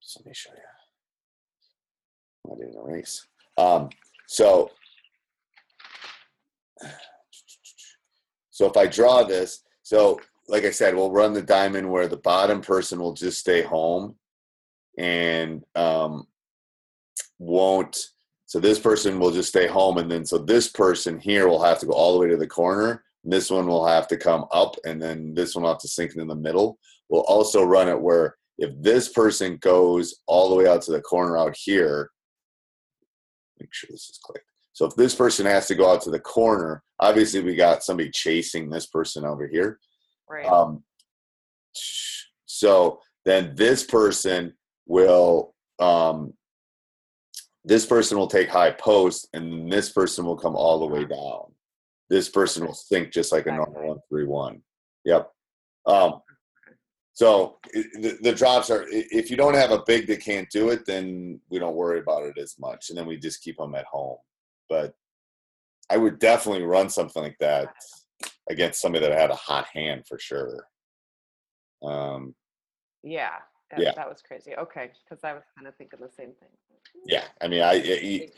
So 0.00 0.20
let 0.20 0.26
me 0.26 0.32
show 0.34 0.50
you. 0.52 2.52
I 2.52 2.56
didn't 2.56 2.76
erase. 2.76 3.26
Um, 3.58 3.90
so, 4.26 4.70
so 8.50 8.66
if 8.66 8.76
I 8.76 8.86
draw 8.86 9.22
this, 9.22 9.62
so 9.82 10.18
like 10.48 10.64
I 10.64 10.70
said, 10.70 10.94
we'll 10.94 11.10
run 11.10 11.32
the 11.32 11.42
diamond 11.42 11.90
where 11.90 12.08
the 12.08 12.16
bottom 12.18 12.60
person 12.60 12.98
will 12.98 13.14
just 13.14 13.38
stay 13.38 13.62
home 13.62 14.16
and 14.98 15.64
um, 15.74 16.26
won't. 17.38 17.96
So 18.46 18.60
this 18.60 18.78
person 18.78 19.18
will 19.18 19.32
just 19.32 19.48
stay 19.48 19.66
home, 19.66 19.98
and 19.98 20.10
then 20.10 20.24
so 20.24 20.38
this 20.38 20.68
person 20.68 21.18
here 21.18 21.48
will 21.48 21.62
have 21.62 21.80
to 21.80 21.86
go 21.86 21.92
all 21.92 22.12
the 22.12 22.20
way 22.20 22.28
to 22.28 22.36
the 22.36 22.46
corner. 22.46 23.02
This 23.24 23.50
one 23.50 23.66
will 23.66 23.84
have 23.84 24.06
to 24.08 24.16
come 24.16 24.46
up, 24.52 24.76
and 24.84 25.02
then 25.02 25.34
this 25.34 25.54
one 25.54 25.64
will 25.64 25.70
have 25.70 25.80
to 25.80 25.88
sink 25.88 26.14
in 26.14 26.28
the 26.28 26.34
middle. 26.34 26.78
We'll 27.08 27.22
also 27.22 27.64
run 27.64 27.88
it 27.88 28.00
where 28.00 28.36
if 28.58 28.70
this 28.80 29.08
person 29.08 29.58
goes 29.60 30.20
all 30.26 30.48
the 30.48 30.54
way 30.54 30.68
out 30.68 30.82
to 30.82 30.92
the 30.92 31.00
corner 31.00 31.36
out 31.36 31.56
here, 31.56 32.10
make 33.60 33.72
sure 33.72 33.88
this 33.90 34.08
is 34.08 34.18
clicked. 34.22 34.46
So 34.76 34.84
if 34.84 34.94
this 34.94 35.14
person 35.14 35.46
has 35.46 35.66
to 35.68 35.74
go 35.74 35.90
out 35.90 36.02
to 36.02 36.10
the 36.10 36.20
corner, 36.20 36.82
obviously 37.00 37.40
we 37.40 37.54
got 37.54 37.82
somebody 37.82 38.10
chasing 38.10 38.68
this 38.68 38.84
person 38.84 39.24
over 39.24 39.48
here. 39.48 39.78
Right. 40.28 40.44
Um, 40.44 40.84
so 42.44 43.00
then 43.24 43.54
this 43.54 43.84
person 43.84 44.52
will 44.86 45.54
um, 45.78 46.34
this 47.64 47.86
person 47.86 48.18
will 48.18 48.26
take 48.26 48.50
high 48.50 48.72
post, 48.72 49.30
and 49.32 49.72
this 49.72 49.92
person 49.92 50.26
will 50.26 50.36
come 50.36 50.54
all 50.54 50.78
the 50.78 50.94
way 50.94 51.06
down. 51.06 51.54
This 52.10 52.28
person 52.28 52.66
will 52.66 52.74
sink 52.74 53.14
just 53.14 53.32
like 53.32 53.46
a 53.46 53.52
normal 53.52 53.88
one 53.88 53.98
three 54.10 54.26
one. 54.26 54.60
Yep. 55.06 55.32
Um, 55.86 56.20
so 57.14 57.56
the, 57.72 58.18
the 58.20 58.34
drops 58.34 58.68
are 58.68 58.84
if 58.90 59.30
you 59.30 59.38
don't 59.38 59.54
have 59.54 59.70
a 59.70 59.84
big 59.86 60.06
that 60.08 60.20
can't 60.20 60.50
do 60.50 60.68
it, 60.68 60.84
then 60.84 61.40
we 61.48 61.58
don't 61.58 61.76
worry 61.76 62.00
about 62.00 62.24
it 62.24 62.36
as 62.36 62.56
much, 62.58 62.90
and 62.90 62.98
then 62.98 63.06
we 63.06 63.16
just 63.16 63.42
keep 63.42 63.56
them 63.56 63.74
at 63.74 63.86
home. 63.86 64.18
But 64.68 64.94
I 65.90 65.96
would 65.96 66.18
definitely 66.18 66.64
run 66.64 66.88
something 66.88 67.22
like 67.22 67.38
that 67.40 67.72
against 68.50 68.80
somebody 68.80 69.06
that 69.06 69.16
had 69.16 69.30
a 69.30 69.36
hot 69.36 69.66
hand 69.72 70.04
for 70.08 70.18
sure. 70.18 70.66
Um, 71.82 72.34
yeah. 73.02 73.36
That, 73.70 73.80
yeah. 73.80 73.92
That 73.94 74.08
was 74.08 74.22
crazy. 74.22 74.54
Okay. 74.56 74.90
Because 75.04 75.24
I 75.24 75.32
was 75.32 75.42
kind 75.56 75.66
of 75.66 75.74
thinking 75.76 75.98
the 76.00 76.08
same 76.08 76.32
thing. 76.38 76.48
yeah, 77.04 77.24
I 77.40 77.48
mean, 77.48 77.62
I, 77.62 78.28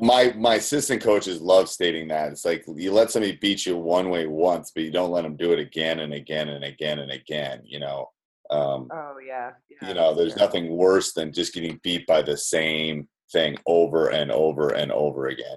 my 0.00 0.34
my 0.36 0.56
assistant 0.56 1.02
coaches 1.02 1.40
love 1.40 1.68
stating 1.68 2.08
that 2.08 2.32
it's 2.32 2.44
like 2.44 2.64
you 2.74 2.92
let 2.92 3.10
somebody 3.10 3.38
beat 3.40 3.64
you 3.64 3.76
one 3.76 4.10
way 4.10 4.26
once, 4.26 4.72
but 4.74 4.82
you 4.82 4.90
don't 4.90 5.10
let 5.10 5.22
them 5.22 5.36
do 5.36 5.52
it 5.52 5.58
again 5.58 6.00
and 6.00 6.12
again 6.12 6.48
and 6.48 6.64
again 6.64 6.98
and 6.98 7.10
again. 7.10 7.62
You 7.64 7.80
know, 7.80 8.10
um, 8.50 8.88
Oh 8.92 9.16
yeah. 9.26 9.52
yeah 9.70 9.88
you 9.88 9.94
know, 9.94 10.14
there's 10.14 10.36
nothing 10.36 10.76
worse 10.76 11.12
than 11.12 11.32
just 11.32 11.54
getting 11.54 11.80
beat 11.82 12.06
by 12.06 12.22
the 12.22 12.36
same 12.36 13.08
thing 13.32 13.56
over 13.66 14.08
and 14.08 14.30
over 14.30 14.70
and 14.70 14.92
over 14.92 15.26
again. 15.28 15.56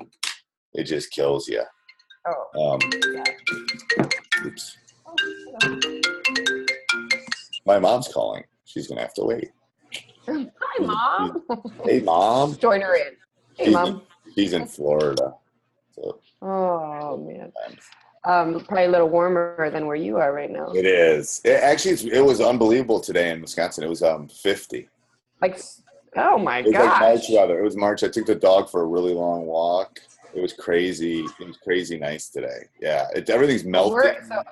It 0.74 0.84
just 0.84 1.12
kills 1.12 1.48
you. 1.48 1.64
Oh. 2.28 2.74
Um, 2.76 2.80
oops. 4.46 4.78
My 7.66 7.80
mom's 7.80 8.08
calling. 8.08 8.44
She's 8.66 8.88
gonna 8.88 9.02
have 9.02 9.14
to 9.16 9.24
wait. 9.24 9.50
Hi, 10.28 10.46
mom. 10.86 11.44
Hey, 11.84 12.00
mom. 12.02 12.56
Join 12.58 12.82
her 12.82 12.96
in. 12.96 13.14
Hey, 13.56 13.66
She's 13.66 13.74
mom. 13.74 13.88
in, 13.88 14.02
she's 14.36 14.54
in 14.54 14.66
Florida. 14.68 15.34
So 15.94 16.20
Oh 16.42 17.18
man. 17.18 17.52
Um, 18.26 18.64
probably 18.66 18.86
a 18.86 18.90
little 18.90 19.10
warmer 19.10 19.70
than 19.72 19.86
where 19.88 19.96
you 19.96 20.18
are 20.18 20.34
right 20.34 20.52
now. 20.52 20.72
it 20.74 20.86
is. 20.86 21.40
It, 21.46 21.64
actually, 21.64 21.92
it's, 21.92 22.04
it 22.04 22.20
was 22.22 22.42
unbelievable 22.42 23.00
today 23.00 23.32
in 23.32 23.42
Wisconsin. 23.42 23.84
It 23.84 23.90
was 23.90 24.04
um 24.04 24.28
50. 24.28 24.90
Like, 25.42 25.60
oh 26.18 26.38
my 26.38 26.62
god! 26.62 26.68
It 26.68 26.78
was 26.78 26.88
like 26.88 27.00
March 27.02 27.24
weather. 27.32 27.60
It 27.60 27.64
was 27.64 27.76
March. 27.78 28.04
I 28.04 28.08
took 28.10 28.26
the 28.26 28.36
dog 28.36 28.70
for 28.70 28.82
a 28.82 28.86
really 28.86 29.14
long 29.14 29.46
walk. 29.46 30.00
It 30.34 30.42
was 30.42 30.54
crazy. 30.54 31.22
It 31.40 31.48
was 31.48 31.58
crazy 31.58 31.98
nice 31.98 32.30
today. 32.30 32.66
Yeah, 32.82 33.08
it, 33.16 33.30
everything's 33.30 33.64
melting. 33.66 34.14
So- 34.28 34.44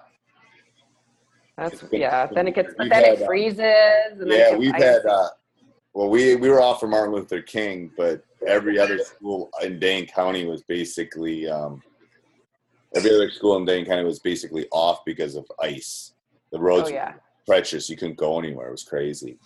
that's 1.58 1.82
been- 1.84 2.02
yeah. 2.02 2.28
Then 2.28 2.48
it 2.48 2.56
gets, 2.56 2.74
but 2.78 2.90
then 2.90 3.04
had, 3.04 3.14
it 3.16 3.22
uh, 3.24 3.26
freezes. 3.26 3.60
And 4.20 4.30
yeah, 4.32 4.56
we've 4.56 4.74
icy. 4.74 4.84
had. 4.86 5.06
Uh, 5.06 5.30
well, 5.94 6.10
we 6.10 6.36
we 6.36 6.50
were 6.50 6.62
off 6.62 6.80
for 6.80 6.88
Martin 6.88 7.14
Luther 7.16 7.42
King, 7.42 7.92
but 7.98 8.24
every 8.46 8.78
other 8.78 9.00
school 9.00 9.50
in 9.64 9.80
Dane 9.80 10.06
County 10.06 10.46
was 10.46 10.62
basically 10.64 11.50
um, 11.50 11.82
every 12.96 13.10
other 13.14 13.32
school 13.32 13.58
in 13.58 13.66
Dane 13.66 13.86
County 13.86 14.04
was 14.04 14.20
basically 14.20 14.68
off 14.72 15.04
because 15.06 15.36
of 15.36 15.46
ice. 15.60 16.14
The 16.52 16.60
roads 16.60 16.90
Oh 16.90 16.94
yeah. 16.94 17.14
were 17.14 17.22
treacherous. 17.48 17.90
You 17.90 17.98
couldn't 17.98 18.18
go 18.18 18.38
anywhere. 18.38 18.68
It 18.68 18.72
was 18.72 18.84
crazy. 18.84 19.40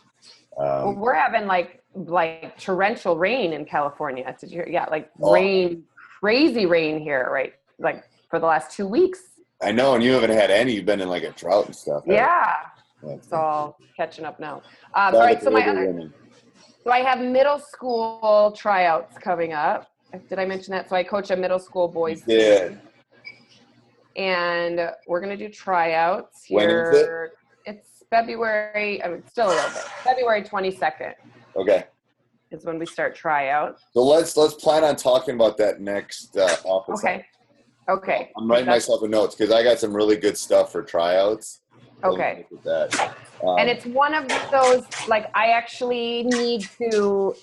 Well, 0.57 0.89
Um, 0.89 0.95
we're 0.99 1.13
having 1.13 1.47
like 1.47 1.80
like 1.93 2.57
torrential 2.59 3.17
rain 3.17 3.53
in 3.53 3.65
California. 3.65 4.35
Did 4.39 4.51
you 4.51 4.57
hear? 4.57 4.67
Yeah, 4.69 4.85
like 4.89 5.09
Oh. 5.21 5.33
rain, 5.33 5.83
crazy 6.19 6.65
rain 6.65 6.99
here, 6.99 7.29
right? 7.31 7.53
Like 7.79 8.03
for 8.29 8.39
the 8.39 8.45
last 8.45 8.75
two 8.75 8.87
weeks. 8.87 9.19
I 9.61 9.71
know, 9.71 9.93
and 9.95 10.03
you 10.03 10.13
haven't 10.13 10.31
had 10.31 10.49
any. 10.49 10.73
You've 10.73 10.85
been 10.85 11.01
in 11.01 11.09
like 11.09 11.23
a 11.23 11.31
drought 11.31 11.65
and 11.67 11.75
stuff. 11.75 12.03
haven't 12.05 12.15
Yeah, 12.15 12.55
it's 13.03 13.31
all 13.31 13.77
catching 13.95 14.25
up 14.25 14.39
now. 14.39 14.61
Um, 14.95 15.15
all 15.15 15.21
right, 15.21 15.41
so 15.41 15.51
my 15.51 15.67
other, 15.67 15.83
warming. 15.85 16.13
so 16.83 16.91
I 16.91 16.99
have 16.99 17.19
middle 17.19 17.59
school 17.59 18.53
tryouts 18.57 19.17
coming 19.19 19.53
up. 19.53 19.87
Did 20.29 20.39
I 20.39 20.45
mention 20.45 20.71
that? 20.71 20.89
So 20.89 20.95
I 20.95 21.03
coach 21.03 21.29
a 21.31 21.35
middle 21.35 21.59
school 21.59 21.87
boys 21.87 22.21
did. 22.21 22.79
and 24.15 24.89
we're 25.07 25.21
gonna 25.21 25.37
do 25.37 25.49
tryouts 25.49 26.43
here. 26.43 26.57
When 26.57 26.69
is 26.69 27.01
it? 27.01 27.31
It's 27.65 28.03
February. 28.09 29.03
I 29.03 29.09
mean, 29.09 29.23
still 29.27 29.47
a 29.47 29.53
little 29.53 29.69
bit. 29.69 29.83
February 30.03 30.43
twenty 30.43 30.71
second 30.71 31.13
Okay. 31.55 31.85
is 32.51 32.65
when 32.65 32.79
we 32.79 32.85
start 32.85 33.15
tryouts. 33.15 33.83
So 33.93 34.03
let's 34.03 34.35
let's 34.37 34.53
plan 34.55 34.83
on 34.83 34.95
talking 34.95 35.35
about 35.35 35.57
that 35.57 35.79
next 35.81 36.35
uh, 36.37 36.57
office. 36.65 36.99
Okay. 37.03 37.25
Okay. 37.89 38.31
I'm 38.37 38.49
writing 38.49 38.65
That's- 38.65 38.87
myself 38.87 39.03
a 39.03 39.07
notes 39.07 39.35
because 39.35 39.53
I 39.53 39.63
got 39.63 39.79
some 39.79 39.93
really 39.93 40.15
good 40.17 40.37
stuff 40.37 40.71
for 40.71 40.81
tryouts. 40.83 41.61
Okay. 42.03 42.45
that. 42.63 43.15
Um, 43.43 43.57
and 43.59 43.69
it's 43.69 43.85
one 43.85 44.13
of 44.13 44.27
those 44.51 44.83
like 45.07 45.29
i 45.35 45.47
actually 45.51 46.23
need 46.23 46.67
to 46.79 47.35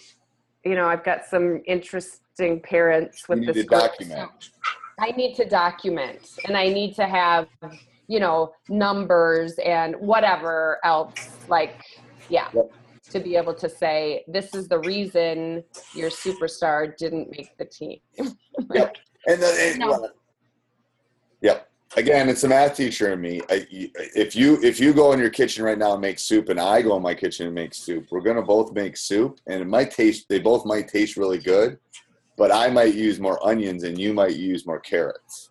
you 0.64 0.74
know 0.74 0.86
i've 0.86 1.04
got 1.04 1.24
some 1.26 1.60
interesting 1.66 2.60
parents 2.60 3.28
with 3.28 3.40
you 3.40 3.46
need 3.46 3.54
this 3.54 3.64
to 3.64 3.68
document. 3.68 4.30
i 5.00 5.10
need 5.12 5.34
to 5.36 5.44
document 5.44 6.38
and 6.46 6.56
i 6.56 6.68
need 6.68 6.94
to 6.94 7.06
have 7.06 7.48
you 8.08 8.20
know 8.20 8.52
numbers 8.68 9.54
and 9.64 9.94
whatever 9.96 10.78
else 10.84 11.30
like 11.48 11.80
yeah 12.28 12.48
Yep. 12.54 12.72
To 13.10 13.20
be 13.20 13.36
able 13.36 13.54
to 13.54 13.68
say 13.68 14.24
this 14.28 14.54
is 14.54 14.68
the 14.68 14.78
reason 14.78 15.64
your 15.94 16.10
superstar 16.10 16.96
didn't 16.96 17.30
make 17.30 17.56
the 17.58 17.64
team 17.64 17.98
Yep. 18.74 18.96
And 19.26 19.42
then, 19.42 19.78
No. 19.78 19.88
well, 19.90 20.10
yep. 21.42 21.68
Again, 21.96 22.28
it's 22.28 22.44
a 22.44 22.48
math 22.48 22.76
teacher 22.76 23.12
in 23.12 23.20
me. 23.20 23.40
I, 23.48 23.66
if 23.70 24.36
you 24.36 24.62
if 24.62 24.78
you 24.78 24.92
go 24.92 25.12
in 25.12 25.18
your 25.18 25.30
kitchen 25.30 25.64
right 25.64 25.78
now 25.78 25.92
and 25.92 26.02
make 26.02 26.18
soup, 26.18 26.50
and 26.50 26.60
I 26.60 26.82
go 26.82 26.96
in 26.96 27.02
my 27.02 27.14
kitchen 27.14 27.46
and 27.46 27.54
make 27.54 27.72
soup, 27.72 28.06
we're 28.10 28.20
gonna 28.20 28.42
both 28.42 28.72
make 28.72 28.96
soup, 28.96 29.40
and 29.46 29.62
it 29.62 29.66
might 29.66 29.90
taste. 29.90 30.26
They 30.28 30.38
both 30.38 30.66
might 30.66 30.88
taste 30.88 31.16
really 31.16 31.38
good, 31.38 31.78
but 32.36 32.52
I 32.52 32.68
might 32.68 32.94
use 32.94 33.18
more 33.20 33.44
onions, 33.46 33.84
and 33.84 33.98
you 33.98 34.12
might 34.12 34.36
use 34.36 34.66
more 34.66 34.80
carrots. 34.80 35.50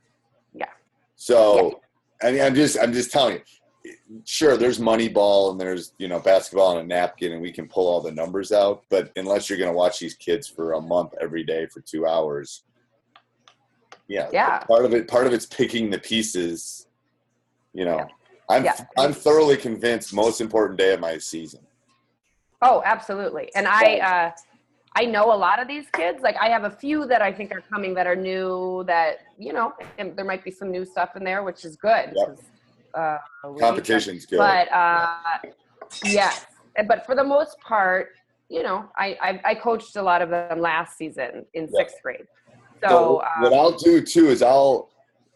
Yeah. 0.54 0.70
So, 1.16 1.82
I 2.22 2.32
mean, 2.32 2.42
I'm 2.42 2.54
just 2.54 2.78
I'm 2.80 2.94
just 2.94 3.12
telling 3.12 3.36
you. 3.38 3.42
Sure, 4.26 4.58
there's 4.58 4.80
Moneyball 4.80 5.52
and 5.52 5.60
there's 5.60 5.94
you 5.98 6.08
know 6.08 6.20
basketball 6.20 6.76
on 6.76 6.78
a 6.78 6.84
napkin, 6.84 7.34
and 7.34 7.42
we 7.42 7.52
can 7.52 7.68
pull 7.68 7.88
all 7.88 8.02
the 8.02 8.12
numbers 8.12 8.52
out. 8.52 8.84
But 8.90 9.12
unless 9.16 9.50
you're 9.50 9.60
gonna 9.60 9.74
watch 9.74 10.00
these 10.00 10.16
kids 10.16 10.48
for 10.48 10.74
a 10.74 10.82
month 10.82 11.14
every 11.22 11.44
day 11.44 11.68
for 11.68 11.82
two 11.82 12.06
hours, 12.06 12.64
Yeah, 14.08 14.30
Yeah. 14.32 14.60
Part 14.60 14.86
of 14.86 14.94
it, 14.94 15.08
part 15.08 15.28
of 15.28 15.34
it's 15.34 15.46
picking 15.46 15.90
the 15.90 16.00
pieces. 16.00 16.88
You 17.74 17.86
know, 17.86 17.98
Yeah. 17.98 18.08
I'm 18.50 18.64
Yeah. 18.64 18.86
I'm 18.98 19.14
thoroughly 19.14 19.58
convinced. 19.58 20.14
Most 20.14 20.40
important 20.40 20.80
day 20.80 20.94
of 20.94 21.02
my 21.02 21.18
season. 21.18 21.68
Oh, 22.62 22.82
absolutely. 22.86 23.54
And 23.54 23.68
I 23.68 24.00
uh, 24.00 24.32
I 24.96 25.06
know 25.06 25.32
a 25.32 25.36
lot 25.36 25.62
of 25.62 25.68
these 25.68 25.86
kids. 25.92 26.24
Like 26.24 26.38
I 26.38 26.50
have 26.50 26.64
a 26.64 26.72
few 26.72 27.06
that 27.06 27.22
I 27.22 27.32
think 27.32 27.52
are 27.52 27.62
coming 27.62 27.94
that 27.96 28.08
are 28.08 28.16
new. 28.16 28.84
That 28.88 29.20
you 29.38 29.54
know, 29.54 29.74
and 29.98 30.16
there 30.16 30.26
might 30.26 30.44
be 30.44 30.52
some 30.52 30.72
new 30.72 30.86
stuff 30.86 31.16
in 31.16 31.24
there, 31.24 31.44
which 31.44 31.66
is 31.66 31.76
good. 31.76 32.14
Yep. 32.16 32.40
Uh, 32.94 33.18
Competition's 33.60 34.26
good. 34.26 34.38
But 34.38 34.72
uh, 34.72 35.08
yes, 36.04 36.46
but 36.88 37.06
for 37.06 37.16
the 37.16 37.24
most 37.24 37.58
part, 37.62 38.10
you 38.50 38.64
know, 38.64 38.90
I, 38.98 39.18
I 39.22 39.42
I 39.52 39.56
coached 39.56 39.96
a 39.96 40.02
lot 40.02 40.22
of 40.22 40.30
them 40.30 40.60
last 40.60 40.98
season 40.98 41.46
in 41.54 41.68
Yeah. 41.72 41.80
sixth 41.80 41.98
grade. 42.04 42.26
So 42.84 42.90
So 42.90 43.22
um, 43.22 43.28
what 43.42 43.54
I'll 43.54 43.78
do 43.78 44.02
too 44.02 44.28
is 44.30 44.42
I'll, 44.42 44.90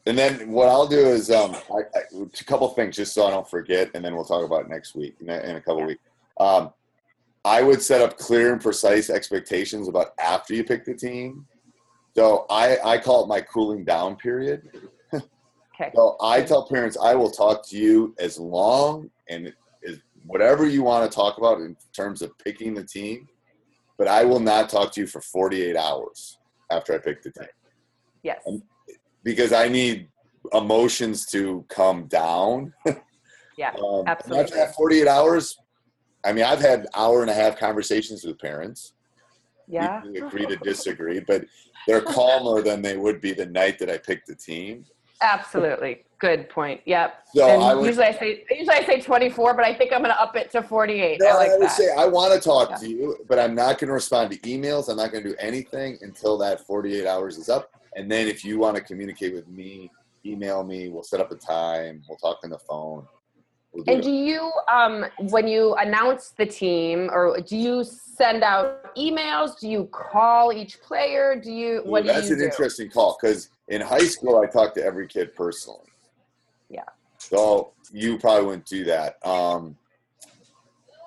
and 0.06 0.18
then 0.18 0.52
what 0.52 0.70
I'll 0.70 0.88
do 0.88 0.99
is 0.99 1.32
um, 1.32 1.56
I, 1.56 1.82
I, 1.97 2.02
a 2.22 2.43
couple 2.43 2.68
things 2.70 2.95
just 2.95 3.14
so 3.14 3.26
I 3.26 3.32
don't 3.32 3.49
forget, 3.49 3.89
and 3.95 4.04
then 4.06 4.16
we'll 4.16 4.26
talk 4.26 4.45
about 4.45 4.70
next 4.70 4.95
week 4.95 5.16
in 5.22 5.30
a, 5.30 5.39
in 5.39 5.56
a 5.56 5.62
couple 5.62 5.80
Yeah. 5.80 5.88
weeks. 5.88 6.02
Um, 6.39 6.74
I 7.43 7.64
would 7.64 7.82
set 7.82 8.02
up 8.02 8.18
clear 8.18 8.54
and 8.54 8.62
precise 8.62 9.10
expectations 9.10 9.88
about 9.88 10.10
after 10.20 10.54
you 10.54 10.64
pick 10.64 10.86
the 10.86 10.93
team. 10.93 11.47
So 12.16 12.45
I 12.49 12.78
I 12.84 12.97
call 12.97 13.24
it 13.24 13.28
my 13.28 13.41
cooling 13.41 13.84
down 13.84 14.16
period. 14.18 14.70
Okay, 15.82 15.91
So 15.95 16.17
I 16.21 16.41
tell 16.41 16.67
parents 16.67 16.97
I 17.01 17.15
will 17.15 17.32
talk 17.32 17.67
to 17.69 17.77
you 17.77 18.15
as 18.19 18.38
long 18.38 19.09
and 19.29 19.53
as 19.88 19.99
whatever 20.25 20.65
you 20.65 20.84
want 20.84 21.09
to 21.09 21.15
talk 21.15 21.38
about 21.38 21.61
in 21.61 21.75
terms 21.95 22.21
of 22.21 22.38
picking 22.38 22.73
the 22.73 22.84
team, 22.84 23.27
but 23.97 24.07
I 24.07 24.23
will 24.23 24.39
not 24.39 24.69
talk 24.69 24.91
to 24.93 25.01
you 25.01 25.07
for 25.07 25.21
48 25.21 25.75
hours 25.75 26.38
after 26.69 26.93
I 26.93 26.97
pick 26.99 27.21
the 27.21 27.32
team 27.32 27.47
yes, 28.23 28.47
because 29.23 29.53
I 29.53 29.67
need 29.67 30.07
emotions 30.53 31.25
to 31.27 31.65
come 31.69 32.07
down. 32.07 32.73
yeah, 33.57 33.73
Um, 33.84 34.05
absolutely. 34.07 34.43
After 34.43 34.55
that 34.55 34.75
48 34.75 35.07
hours, 35.07 35.57
I 36.23 36.34
mean, 36.34 36.43
I've 36.43 36.61
had 36.61 36.88
hour 36.95 37.21
and 37.21 37.29
a 37.29 37.34
half 37.34 37.57
conversations 37.57 38.23
with 38.23 38.39
parents. 38.39 38.93
yeah, 39.67 40.01
We 40.03 40.19
agree 40.19 40.45
to 40.45 40.55
disagree, 40.57 41.19
but 41.19 41.45
they're 41.88 42.01
calmer 42.01 42.61
than 42.61 42.82
they 42.82 42.97
would 42.97 43.21
be 43.21 43.34
the 43.34 43.47
night 43.47 43.79
that 43.79 43.89
I 43.89 43.97
picked 43.97 44.27
the 44.27 44.36
team. 44.36 44.86
Absolutely. 45.22 46.03
Good 46.19 46.49
point. 46.49 46.82
Yep. 46.86 47.24
So 47.36 47.47
and 47.47 47.63
I 47.63 47.74
would- 47.74 47.86
usually 47.86 48.05
I 48.05 48.11
say 48.13 48.43
usually 48.51 48.76
I 48.76 48.84
say 48.84 49.01
24, 49.01 49.55
but 49.55 49.65
I 49.65 49.74
think 49.74 49.91
I'm 49.91 50.01
going 50.03 50.13
to 50.13 50.22
up 50.22 50.36
it 50.36 50.51
to 50.51 50.61
48. 50.61 51.19
No, 51.19 51.28
I 51.28 51.34
like 51.34 51.49
I 51.49 51.53
would 51.57 51.61
that. 51.63 51.72
say 51.72 51.91
I 51.97 52.05
want 52.05 52.34
to 52.34 52.39
talk 52.39 52.69
Yeah. 52.72 52.76
to 52.78 52.89
you, 52.89 53.17
but 53.28 53.39
I'm 53.39 53.55
not 53.55 53.80
going 53.80 53.88
to 53.88 53.93
respond 53.93 54.32
to 54.32 54.38
emails. 54.39 54.88
I'm 54.89 54.97
not 54.97 55.11
going 55.11 55.24
to 55.24 55.30
do 55.32 55.36
anything 55.39 55.97
until 56.01 56.38
that 56.39 56.61
48 56.67 57.07
hours 57.07 57.38
is 57.38 57.49
up. 57.49 57.72
And 57.95 58.09
then 58.09 58.28
if 58.28 58.45
you 58.45 58.59
want 58.59 58.76
to 58.78 58.84
communicate 58.84 59.34
with 59.34 59.47
me, 59.47 59.89
email 60.26 60.63
me. 60.63 60.89
We'll 60.89 61.01
set 61.03 61.19
up 61.19 61.32
a 61.32 61.36
time. 61.36 62.03
We'll 62.07 62.19
talk 62.19 62.38
on 62.43 62.51
the 62.51 62.59
phone. 62.59 63.07
We'll 63.74 63.84
do 63.84 63.91
And 63.93 64.01
it. 64.01 64.03
do 64.03 64.11
you, 64.11 64.51
um, 64.72 65.05
when 65.30 65.47
you 65.47 65.74
announce 65.76 66.34
the 66.38 66.45
team, 66.45 67.09
or 67.11 67.39
do 67.41 67.57
you 67.57 67.84
send 67.84 68.43
out 68.43 68.95
emails? 68.95 69.59
Do 69.59 69.67
you 69.69 69.86
call 69.91 70.53
each 70.53 70.82
player? 70.82 71.36
Do 71.41 71.51
you? 71.51 71.82
What 71.86 72.01
Ooh, 72.03 72.07
do 72.07 72.13
that's 72.13 72.28
you 72.28 72.34
an 72.34 72.39
do? 72.39 72.45
interesting 72.45 72.89
call 72.91 73.17
because 73.19 73.49
in 73.72 73.82
high 73.82 74.05
school 74.05 74.39
I 74.39 74.45
talked 74.45 74.76
to 74.76 74.84
every 74.84 75.07
kid 75.07 75.34
personally. 75.36 75.88
Yeah. 76.69 76.84
So 77.17 77.72
you 77.91 78.19
probably 78.19 78.45
wouldn't 78.45 78.65
do 78.65 78.84
that. 78.86 79.15
Um, 79.26 79.78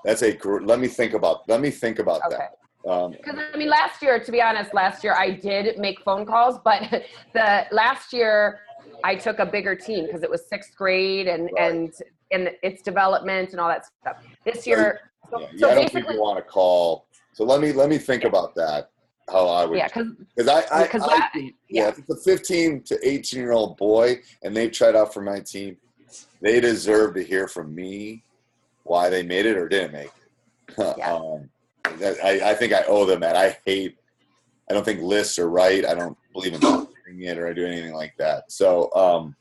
that's 0.05 0.23
a. 0.23 0.37
Let 0.43 0.81
me 0.81 0.89
think 0.89 1.13
about. 1.15 1.49
Let 1.49 1.61
me 1.61 1.71
think 1.71 1.99
about 1.99 2.21
Okay. 2.27 2.37
that. 2.37 2.91
Um, 2.91 3.13
Because 3.13 3.39
I 3.53 3.57
mean, 3.57 3.71
last 3.71 4.03
year, 4.03 4.19
to 4.19 4.33
be 4.33 4.43
honest, 4.43 4.75
last 4.75 5.03
year 5.05 5.15
I 5.15 5.31
did 5.31 5.79
make 5.79 6.01
phone 6.01 6.27
calls, 6.27 6.59
but 6.65 6.83
the 7.35 7.67
last 7.71 8.13
year 8.13 8.61
I 9.03 9.15
took 9.15 9.39
a 9.39 9.47
bigger 9.47 9.75
team 9.75 10.07
because 10.07 10.23
it 10.23 10.31
was 10.31 10.49
sixth 10.49 10.75
grade 10.77 11.27
and 11.29 11.49
Right. 11.57 11.73
and 11.73 11.93
and 12.33 12.51
its 12.63 12.83
development 12.83 13.51
and 13.53 13.61
all 13.61 13.69
that 13.69 13.85
stuff. 13.87 14.17
This 14.45 14.67
year, 14.67 15.01
so, 15.31 15.41
yeah, 15.41 15.47
so 15.59 15.71
I 15.71 15.75
don't 15.75 15.83
think 15.83 15.93
basically, 15.93 16.15
you 16.17 16.21
want 16.23 16.39
to 16.39 16.45
call. 16.45 17.07
So 17.33 17.45
let 17.45 17.61
me 17.61 17.73
let 17.73 17.89
me 17.89 17.99
think 17.99 18.25
about 18.25 18.55
that. 18.57 18.91
How 19.31 19.47
I 19.47 19.65
would. 19.65 19.79
yeah, 19.79 19.89
because 19.89 20.49
I, 20.49 20.65
I, 20.71 20.83
because 20.83 21.03
I 21.03 21.29
think, 21.29 21.55
yeah. 21.69 21.85
yeah, 21.85 21.89
if 21.89 21.99
it's 21.99 22.11
a 22.11 22.17
15 22.17 22.83
to 22.83 23.09
18 23.09 23.41
year 23.41 23.53
old 23.53 23.77
boy 23.79 24.21
and 24.43 24.55
they've 24.55 24.71
tried 24.71 24.95
out 24.95 25.15
for 25.15 25.23
my 25.23 25.41
team, 25.41 25.77
they 26.43 26.61
deserve 26.61 27.15
to 27.15 27.25
hear 27.25 27.49
from 27.49 27.75
me 27.75 28.23
why 28.83 29.09
they 29.09 29.23
made 29.23 29.47
it 29.47 29.57
or 29.57 29.69
didn't 29.69 29.93
make 29.93 30.07
it. 30.07 30.13
Yeah. 30.99 31.15
um, 31.15 31.51
that, 31.99 32.17
I, 32.25 32.51
I 32.51 32.55
think 32.55 32.73
I 32.73 32.83
owe 32.89 33.05
them 33.05 33.21
that. 33.21 33.37
I 33.37 33.57
hate. 33.65 33.97
I 34.69 34.75
don't 34.75 34.85
think 34.85 35.03
lists 35.03 35.39
are 35.39 35.51
right. 35.51 35.85
I 35.85 35.95
don't 35.95 36.17
believe 36.33 36.55
in 36.55 36.61
doing 36.61 36.87
it 37.21 37.39
or 37.39 37.49
I 37.49 37.53
do 37.53 37.67
anything 37.67 37.93
like 37.93 38.15
that. 38.19 38.51
So, 38.51 38.91
um, 38.95 39.37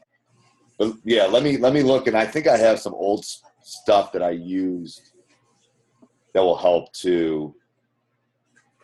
but 0.78 0.94
yeah, 1.04 1.26
let 1.26 1.44
me 1.44 1.58
let 1.58 1.74
me 1.74 1.82
look, 1.82 2.08
and 2.08 2.18
I 2.18 2.26
think 2.26 2.48
I 2.48 2.58
have 2.58 2.80
some 2.80 2.94
old 2.94 3.26
stuff 3.62 4.12
that 4.12 4.22
I 4.22 4.32
used 4.32 5.12
that 6.34 6.42
will 6.42 6.58
help 6.58 6.92
too. 6.94 7.56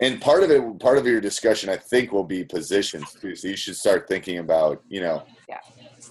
And 0.01 0.21
part 0.21 0.43
of 0.43 0.51
it, 0.51 0.79
part 0.79 0.97
of 0.97 1.05
your 1.05 1.19
discussion, 1.19 1.69
I 1.69 1.75
think, 1.75 2.11
will 2.11 2.23
be 2.23 2.43
positions 2.43 3.15
too. 3.21 3.35
So 3.35 3.49
you 3.49 3.57
should 3.57 3.75
start 3.75 4.07
thinking 4.07 4.37
about, 4.37 4.81
you 4.87 5.01
know, 5.01 5.23
Yeah. 5.47 5.59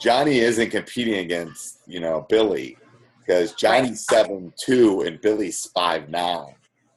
Johnny 0.01 0.41
isn't 0.41 0.71
competing 0.71 1.19
against, 1.21 1.81
you 1.87 2.01
know, 2.01 2.27
Billy 2.29 2.77
because 3.27 3.53
Johnny's 3.55 4.05
seven 4.07 4.53
two 4.59 5.03
and 5.03 5.21
Billy's 5.21 5.67
five 5.75 6.09
nine. 6.09 6.55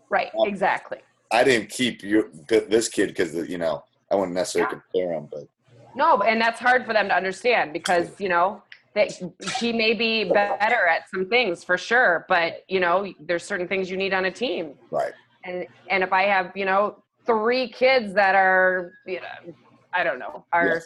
right, 0.10 0.32
Um, 0.38 0.48
exactly. 0.48 1.00
I 1.32 1.44
didn't 1.44 1.70
keep 1.70 2.04
you 2.04 2.30
this 2.50 2.90
kid 2.90 3.08
because 3.08 3.34
you 3.50 3.58
know 3.58 3.84
I 4.12 4.16
wouldn't 4.16 4.36
necessarily 4.36 4.70
compare 4.70 5.14
him, 5.14 5.28
but 5.32 5.44
No, 5.96 6.22
and 6.22 6.42
that's 6.42 6.60
hard 6.60 6.86
for 6.86 6.94
them 6.94 7.08
to 7.08 7.16
understand 7.16 7.72
because 7.74 8.20
you 8.20 8.30
know 8.30 8.64
that 8.96 9.14
he 9.58 9.72
may 9.72 9.94
be 9.94 10.26
better 10.26 10.86
at 10.88 11.10
some 11.10 11.30
things 11.30 11.64
for 11.64 11.78
sure, 11.78 12.26
but 12.28 12.64
you 12.68 12.80
know 12.82 13.08
there's 13.22 13.44
certain 13.46 13.68
things 13.68 13.90
you 13.90 13.96
need 13.98 14.14
on 14.14 14.26
a 14.26 14.32
team, 14.32 14.74
right, 14.92 15.14
and 15.44 15.66
and 15.90 16.04
if 16.04 16.14
I 16.14 16.24
have 16.24 16.52
you 16.56 16.66
know 16.66 17.04
three 17.26 17.70
kids 17.70 18.14
that 18.14 18.36
are 18.36 18.94
you 19.06 19.22
know 19.22 19.54
I 19.94 20.04
don't 20.04 20.20
know 20.20 20.46
are 20.54 20.82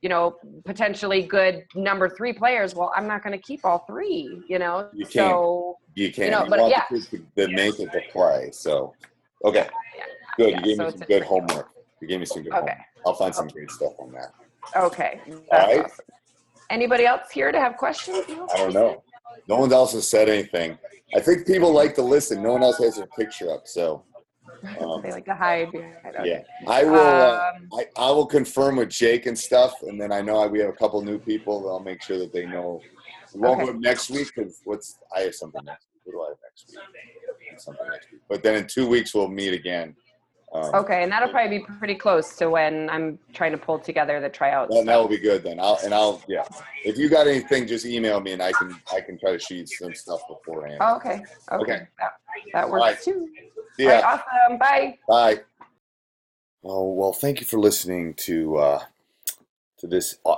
you 0.00 0.08
know 0.08 0.36
potentially 0.64 1.22
good 1.22 1.64
number 1.74 2.08
three 2.08 2.32
players, 2.32 2.74
well 2.74 2.92
I'm 2.96 3.06
not 3.06 3.22
going 3.22 3.32
to 3.32 3.42
keep 3.42 3.60
all 3.64 3.84
three, 3.86 4.44
you 4.48 4.58
know. 4.58 4.88
You 4.92 5.04
can't. 5.04 5.12
So 5.14 5.76
you 5.94 6.12
can't. 6.12 6.30
know, 6.30 6.44
You, 6.44 6.50
but 6.50 6.58
want 6.60 6.70
yeah. 6.70 6.82
the 6.90 6.96
kids 6.96 7.08
to, 7.10 7.46
to 7.46 7.52
make 7.52 7.78
it 7.78 7.92
to 7.92 8.00
play. 8.12 8.50
So, 8.52 8.94
okay, 9.44 9.68
Yeah. 9.96 10.04
good. 10.36 10.50
Yeah, 10.52 10.56
you 10.58 10.64
gave 10.64 10.76
so 10.78 10.84
me 10.86 10.90
some 10.90 11.00
good 11.00 11.22
homework. 11.22 11.68
You 12.00 12.08
gave 12.08 12.20
me 12.20 12.26
some 12.26 12.42
good 12.42 12.52
Okay. 12.52 12.60
homework. 12.60 12.78
I'll 13.06 13.14
find 13.14 13.34
some 13.34 13.48
great 13.48 13.70
stuff 13.70 13.92
on 13.98 14.12
that. 14.12 14.32
okay, 14.76 15.20
All 15.26 15.42
that's 15.50 15.74
right. 15.74 15.84
awesome. 15.84 16.04
Anybody 16.70 17.04
else 17.04 17.30
here 17.30 17.52
to 17.52 17.60
have 17.60 17.76
questions? 17.76 18.24
I 18.28 18.56
don't 18.56 18.72
know. 18.72 19.02
No 19.48 19.58
one 19.58 19.72
else 19.72 19.92
has 19.92 20.08
said 20.08 20.28
anything. 20.28 20.78
I 21.14 21.20
think 21.20 21.46
people 21.46 21.72
like 21.72 21.94
to 21.96 22.02
listen. 22.02 22.42
No 22.42 22.52
one 22.52 22.62
else 22.62 22.78
has 22.78 22.96
their 22.96 23.06
picture 23.18 23.50
up, 23.52 23.62
so 23.66 24.04
um, 24.80 25.02
They 25.02 25.12
like 25.12 25.24
to 25.26 25.34
hide. 25.34 25.68
okay. 25.68 25.92
yeah. 26.24 26.42
I 26.66 26.84
will. 26.84 26.96
Uh, 26.96 27.40
Um, 27.54 27.68
I, 27.78 27.86
I 27.96 28.10
will 28.10 28.26
confirm 28.26 28.76
with 28.76 28.88
Jake 28.90 29.26
and 29.26 29.38
stuff, 29.38 29.74
and 29.82 30.00
then 30.00 30.12
I 30.12 30.20
know 30.20 30.46
we 30.46 30.60
have 30.60 30.70
a 30.70 30.72
couple 30.74 31.02
new 31.02 31.18
people. 31.18 31.68
I'll 31.70 31.80
make 31.80 32.02
sure 32.02 32.18
that 32.18 32.32
they 32.32 32.46
know. 32.46 32.80
We 33.34 33.40
won't 33.40 33.60
Okay. 33.62 33.72
go 33.72 33.78
next 33.78 34.10
week 34.10 34.30
because 34.34 34.60
what's 34.64 34.98
I 35.16 35.20
have 35.20 35.34
something 35.34 35.64
next 35.64 35.86
week. 35.94 36.02
What 36.04 36.12
do 36.12 36.22
I 36.22 36.28
have 36.30 36.38
next 36.42 36.68
week? 36.68 37.58
Something 37.58 37.88
next 37.90 38.12
week. 38.12 38.20
But 38.28 38.42
then 38.42 38.56
in 38.56 38.66
two 38.66 38.86
weeks 38.88 39.14
we'll 39.14 39.28
meet 39.28 39.52
again. 39.54 39.94
Um, 40.54 40.74
Okay, 40.74 41.02
and 41.02 41.10
that'll 41.10 41.30
probably 41.30 41.58
be 41.58 41.64
pretty 41.78 41.94
close 41.94 42.36
to 42.36 42.50
when 42.50 42.90
I'm 42.90 43.18
trying 43.32 43.52
to 43.52 43.58
pull 43.58 43.78
together 43.78 44.20
the 44.20 44.28
tryouts. 44.28 44.74
That, 44.74 44.84
that 44.84 44.96
will 44.96 45.08
be 45.08 45.18
good 45.18 45.42
then. 45.42 45.58
I'll 45.58 45.78
and 45.82 45.94
I'll 45.94 46.22
yeah. 46.28 46.44
If 46.84 46.98
you 46.98 47.08
got 47.08 47.26
anything, 47.26 47.66
just 47.66 47.86
email 47.86 48.20
me 48.20 48.32
and 48.32 48.42
I 48.42 48.52
can 48.52 48.74
I 48.92 49.00
can 49.00 49.18
try 49.18 49.32
to 49.32 49.38
shoot 49.38 49.68
some 49.68 49.94
stuff 49.94 50.20
beforehand. 50.28 50.78
Oh, 50.80 50.96
okay. 50.96 51.22
Okay. 51.52 51.62
Okay. 51.62 51.88
That, 51.98 52.12
that 52.52 52.70
works 52.70 52.82
Alright. 52.82 53.02
too. 53.02 53.28
yeah. 53.78 54.00
Right, 54.00 54.04
awesome. 54.04 54.58
Bye. 54.58 54.98
Bye. 55.08 55.40
Oh 56.64 56.92
well, 56.92 57.12
thank 57.12 57.40
you 57.40 57.46
for 57.46 57.58
listening 57.58 58.14
to 58.14 58.56
uh, 58.56 58.82
to 59.78 59.86
this 59.86 60.18
uh, 60.26 60.36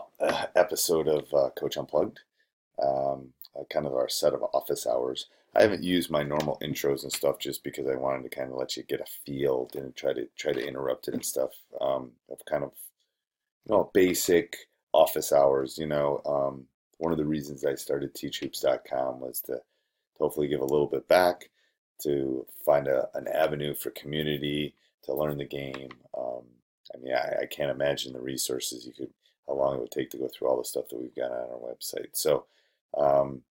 episode 0.54 1.08
of 1.08 1.34
uh, 1.34 1.50
Coach 1.50 1.76
Unplugged. 1.76 2.20
Um, 2.82 3.32
uh, 3.58 3.64
kind 3.70 3.86
of 3.86 3.94
our 3.94 4.08
set 4.08 4.32
of 4.32 4.42
office 4.52 4.86
hours. 4.86 5.26
I 5.56 5.62
haven't 5.62 5.82
used 5.82 6.10
my 6.10 6.22
normal 6.22 6.58
intros 6.62 7.04
and 7.04 7.12
stuff 7.12 7.38
just 7.38 7.62
because 7.62 7.86
I 7.86 7.94
wanted 7.94 8.22
to 8.24 8.36
kind 8.36 8.50
of 8.50 8.56
let 8.56 8.76
you 8.76 8.82
get 8.82 9.00
a 9.00 9.06
feel 9.24 9.70
and 9.74 9.94
try 9.94 10.12
to 10.12 10.26
try 10.36 10.52
to 10.52 10.66
interrupt 10.66 11.08
it 11.08 11.14
and 11.14 11.24
stuff. 11.24 11.50
Um, 11.80 12.12
of 12.30 12.44
kind 12.48 12.64
of 12.64 12.72
you 13.66 13.74
know 13.74 13.90
basic 13.94 14.56
office 14.92 15.32
hours. 15.32 15.78
You 15.78 15.86
know, 15.86 16.20
um, 16.26 16.64
one 16.98 17.12
of 17.12 17.18
the 17.18 17.24
reasons 17.24 17.64
I 17.64 17.74
started 17.74 18.14
teachhoops.com 18.14 19.20
was 19.20 19.40
to, 19.42 19.54
to 19.54 19.60
hopefully 20.18 20.48
give 20.48 20.60
a 20.60 20.66
little 20.66 20.86
bit 20.86 21.06
back, 21.08 21.50
to 22.02 22.46
find 22.64 22.88
a, 22.88 23.08
an 23.14 23.28
avenue 23.28 23.74
for 23.74 23.90
community 23.90 24.74
to 25.04 25.14
learn 25.14 25.38
the 25.38 25.44
game. 25.44 25.90
Um, 26.16 26.42
I 26.94 26.98
mean, 26.98 27.14
I, 27.14 27.42
I 27.42 27.46
can't 27.46 27.70
imagine 27.70 28.12
the 28.12 28.20
resources 28.20 28.86
you 28.86 28.92
could, 28.92 29.10
how 29.46 29.54
long 29.54 29.74
it 29.76 29.80
would 29.80 29.90
take 29.90 30.10
to 30.10 30.18
go 30.18 30.28
through 30.28 30.48
all 30.48 30.58
the 30.58 30.64
stuff 30.64 30.88
that 30.88 30.98
we've 30.98 31.14
got 31.14 31.30
on 31.30 31.38
our 31.38 31.58
website. 31.58 32.10
So, 32.12 32.46
um, 32.96 33.42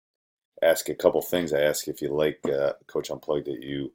ask 0.63 0.89
a 0.89 0.95
couple 0.95 1.21
things. 1.21 1.53
I 1.53 1.61
ask 1.61 1.87
if 1.87 2.01
you 2.01 2.09
like 2.09 2.39
uh, 2.47 2.73
Coach 2.87 3.09
Unplugged 3.09 3.47
that 3.47 3.63
you 3.63 3.91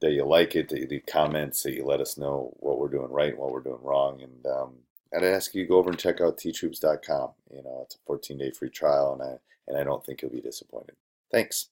that 0.00 0.12
you 0.12 0.24
like 0.24 0.56
it, 0.56 0.68
that 0.70 0.78
you 0.78 0.86
leave 0.86 1.04
comments, 1.06 1.62
that 1.62 1.74
you 1.74 1.84
let 1.84 2.00
us 2.00 2.16
know 2.16 2.54
what 2.58 2.78
we're 2.78 2.88
doing 2.88 3.10
right 3.10 3.30
and 3.30 3.38
what 3.38 3.52
we're 3.52 3.60
doing 3.60 3.82
wrong, 3.82 4.22
and 4.22 4.46
um, 4.46 4.72
I'd 5.14 5.24
ask 5.24 5.54
you 5.54 5.64
to 5.64 5.68
go 5.68 5.76
over 5.76 5.90
and 5.90 5.98
check 5.98 6.20
out 6.20 6.38
teachhoops.com. 6.38 7.30
You 7.52 7.62
know, 7.62 7.80
it's 7.84 7.96
a 7.96 7.98
14 8.06 8.38
day 8.38 8.50
free 8.50 8.70
trial, 8.70 9.12
and 9.12 9.22
I 9.22 9.36
and 9.68 9.78
I 9.78 9.84
don't 9.84 10.04
think 10.04 10.22
you'll 10.22 10.30
be 10.30 10.40
disappointed. 10.40 10.96
Thanks. 11.30 11.68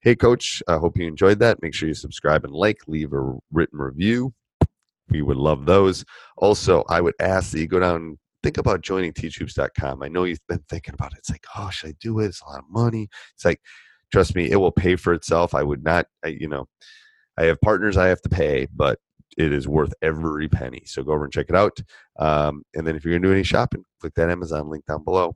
Hey, 0.00 0.14
coach, 0.14 0.62
I 0.68 0.76
hope 0.76 0.96
you 0.96 1.06
enjoyed 1.06 1.40
that. 1.40 1.62
Make 1.62 1.74
sure 1.74 1.88
you 1.88 1.94
subscribe 1.94 2.44
and 2.44 2.54
like, 2.54 2.78
leave 2.86 3.12
a 3.12 3.38
written 3.50 3.78
review. 3.78 4.32
We 5.08 5.22
would 5.22 5.36
love 5.36 5.66
those. 5.66 6.04
Also, 6.36 6.84
I 6.88 7.00
would 7.00 7.14
ask 7.20 7.52
that 7.52 7.60
you 7.60 7.66
go 7.66 7.80
down 7.80 8.18
think 8.46 8.58
about 8.58 8.80
joining 8.80 9.12
teachhoops.com. 9.12 10.04
I 10.04 10.08
know 10.08 10.22
you've 10.22 10.46
been 10.48 10.62
thinking 10.68 10.94
about 10.94 11.12
it. 11.12 11.18
It's 11.18 11.30
like, 11.30 11.44
oh, 11.56 11.68
should 11.70 11.90
I 11.90 11.94
do 12.00 12.20
it? 12.20 12.26
It's 12.26 12.40
a 12.42 12.48
lot 12.48 12.60
of 12.60 12.64
money. 12.70 13.08
It's 13.34 13.44
like, 13.44 13.60
trust 14.12 14.36
me, 14.36 14.48
it 14.48 14.56
will 14.56 14.70
pay 14.70 14.94
for 14.94 15.12
itself. 15.12 15.52
I 15.52 15.64
would 15.64 15.82
not, 15.82 16.06
I, 16.24 16.28
you 16.28 16.46
know, 16.46 16.66
I 17.36 17.46
have 17.46 17.60
partners 17.60 17.96
I 17.96 18.06
have 18.06 18.22
to 18.22 18.28
pay, 18.28 18.68
but 18.72 19.00
it 19.36 19.52
is 19.52 19.66
worth 19.66 19.92
every 20.00 20.48
penny. 20.48 20.84
So 20.86 21.02
go 21.02 21.14
over 21.14 21.24
and 21.24 21.32
check 21.32 21.46
it 21.48 21.56
out. 21.56 21.76
Um, 22.20 22.62
and 22.72 22.86
then 22.86 22.94
if 22.94 23.04
you're 23.04 23.14
going 23.14 23.22
to 23.22 23.28
do 23.28 23.34
any 23.34 23.42
shopping, 23.42 23.84
click 24.00 24.14
that 24.14 24.30
Amazon 24.30 24.70
link 24.70 24.86
down 24.86 25.02
below. 25.02 25.34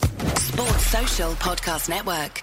Sports 0.00 0.86
Social 0.86 1.30
Podcast 1.34 1.88
Network. 1.88 2.42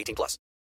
18 0.00 0.14
plus. 0.14 0.36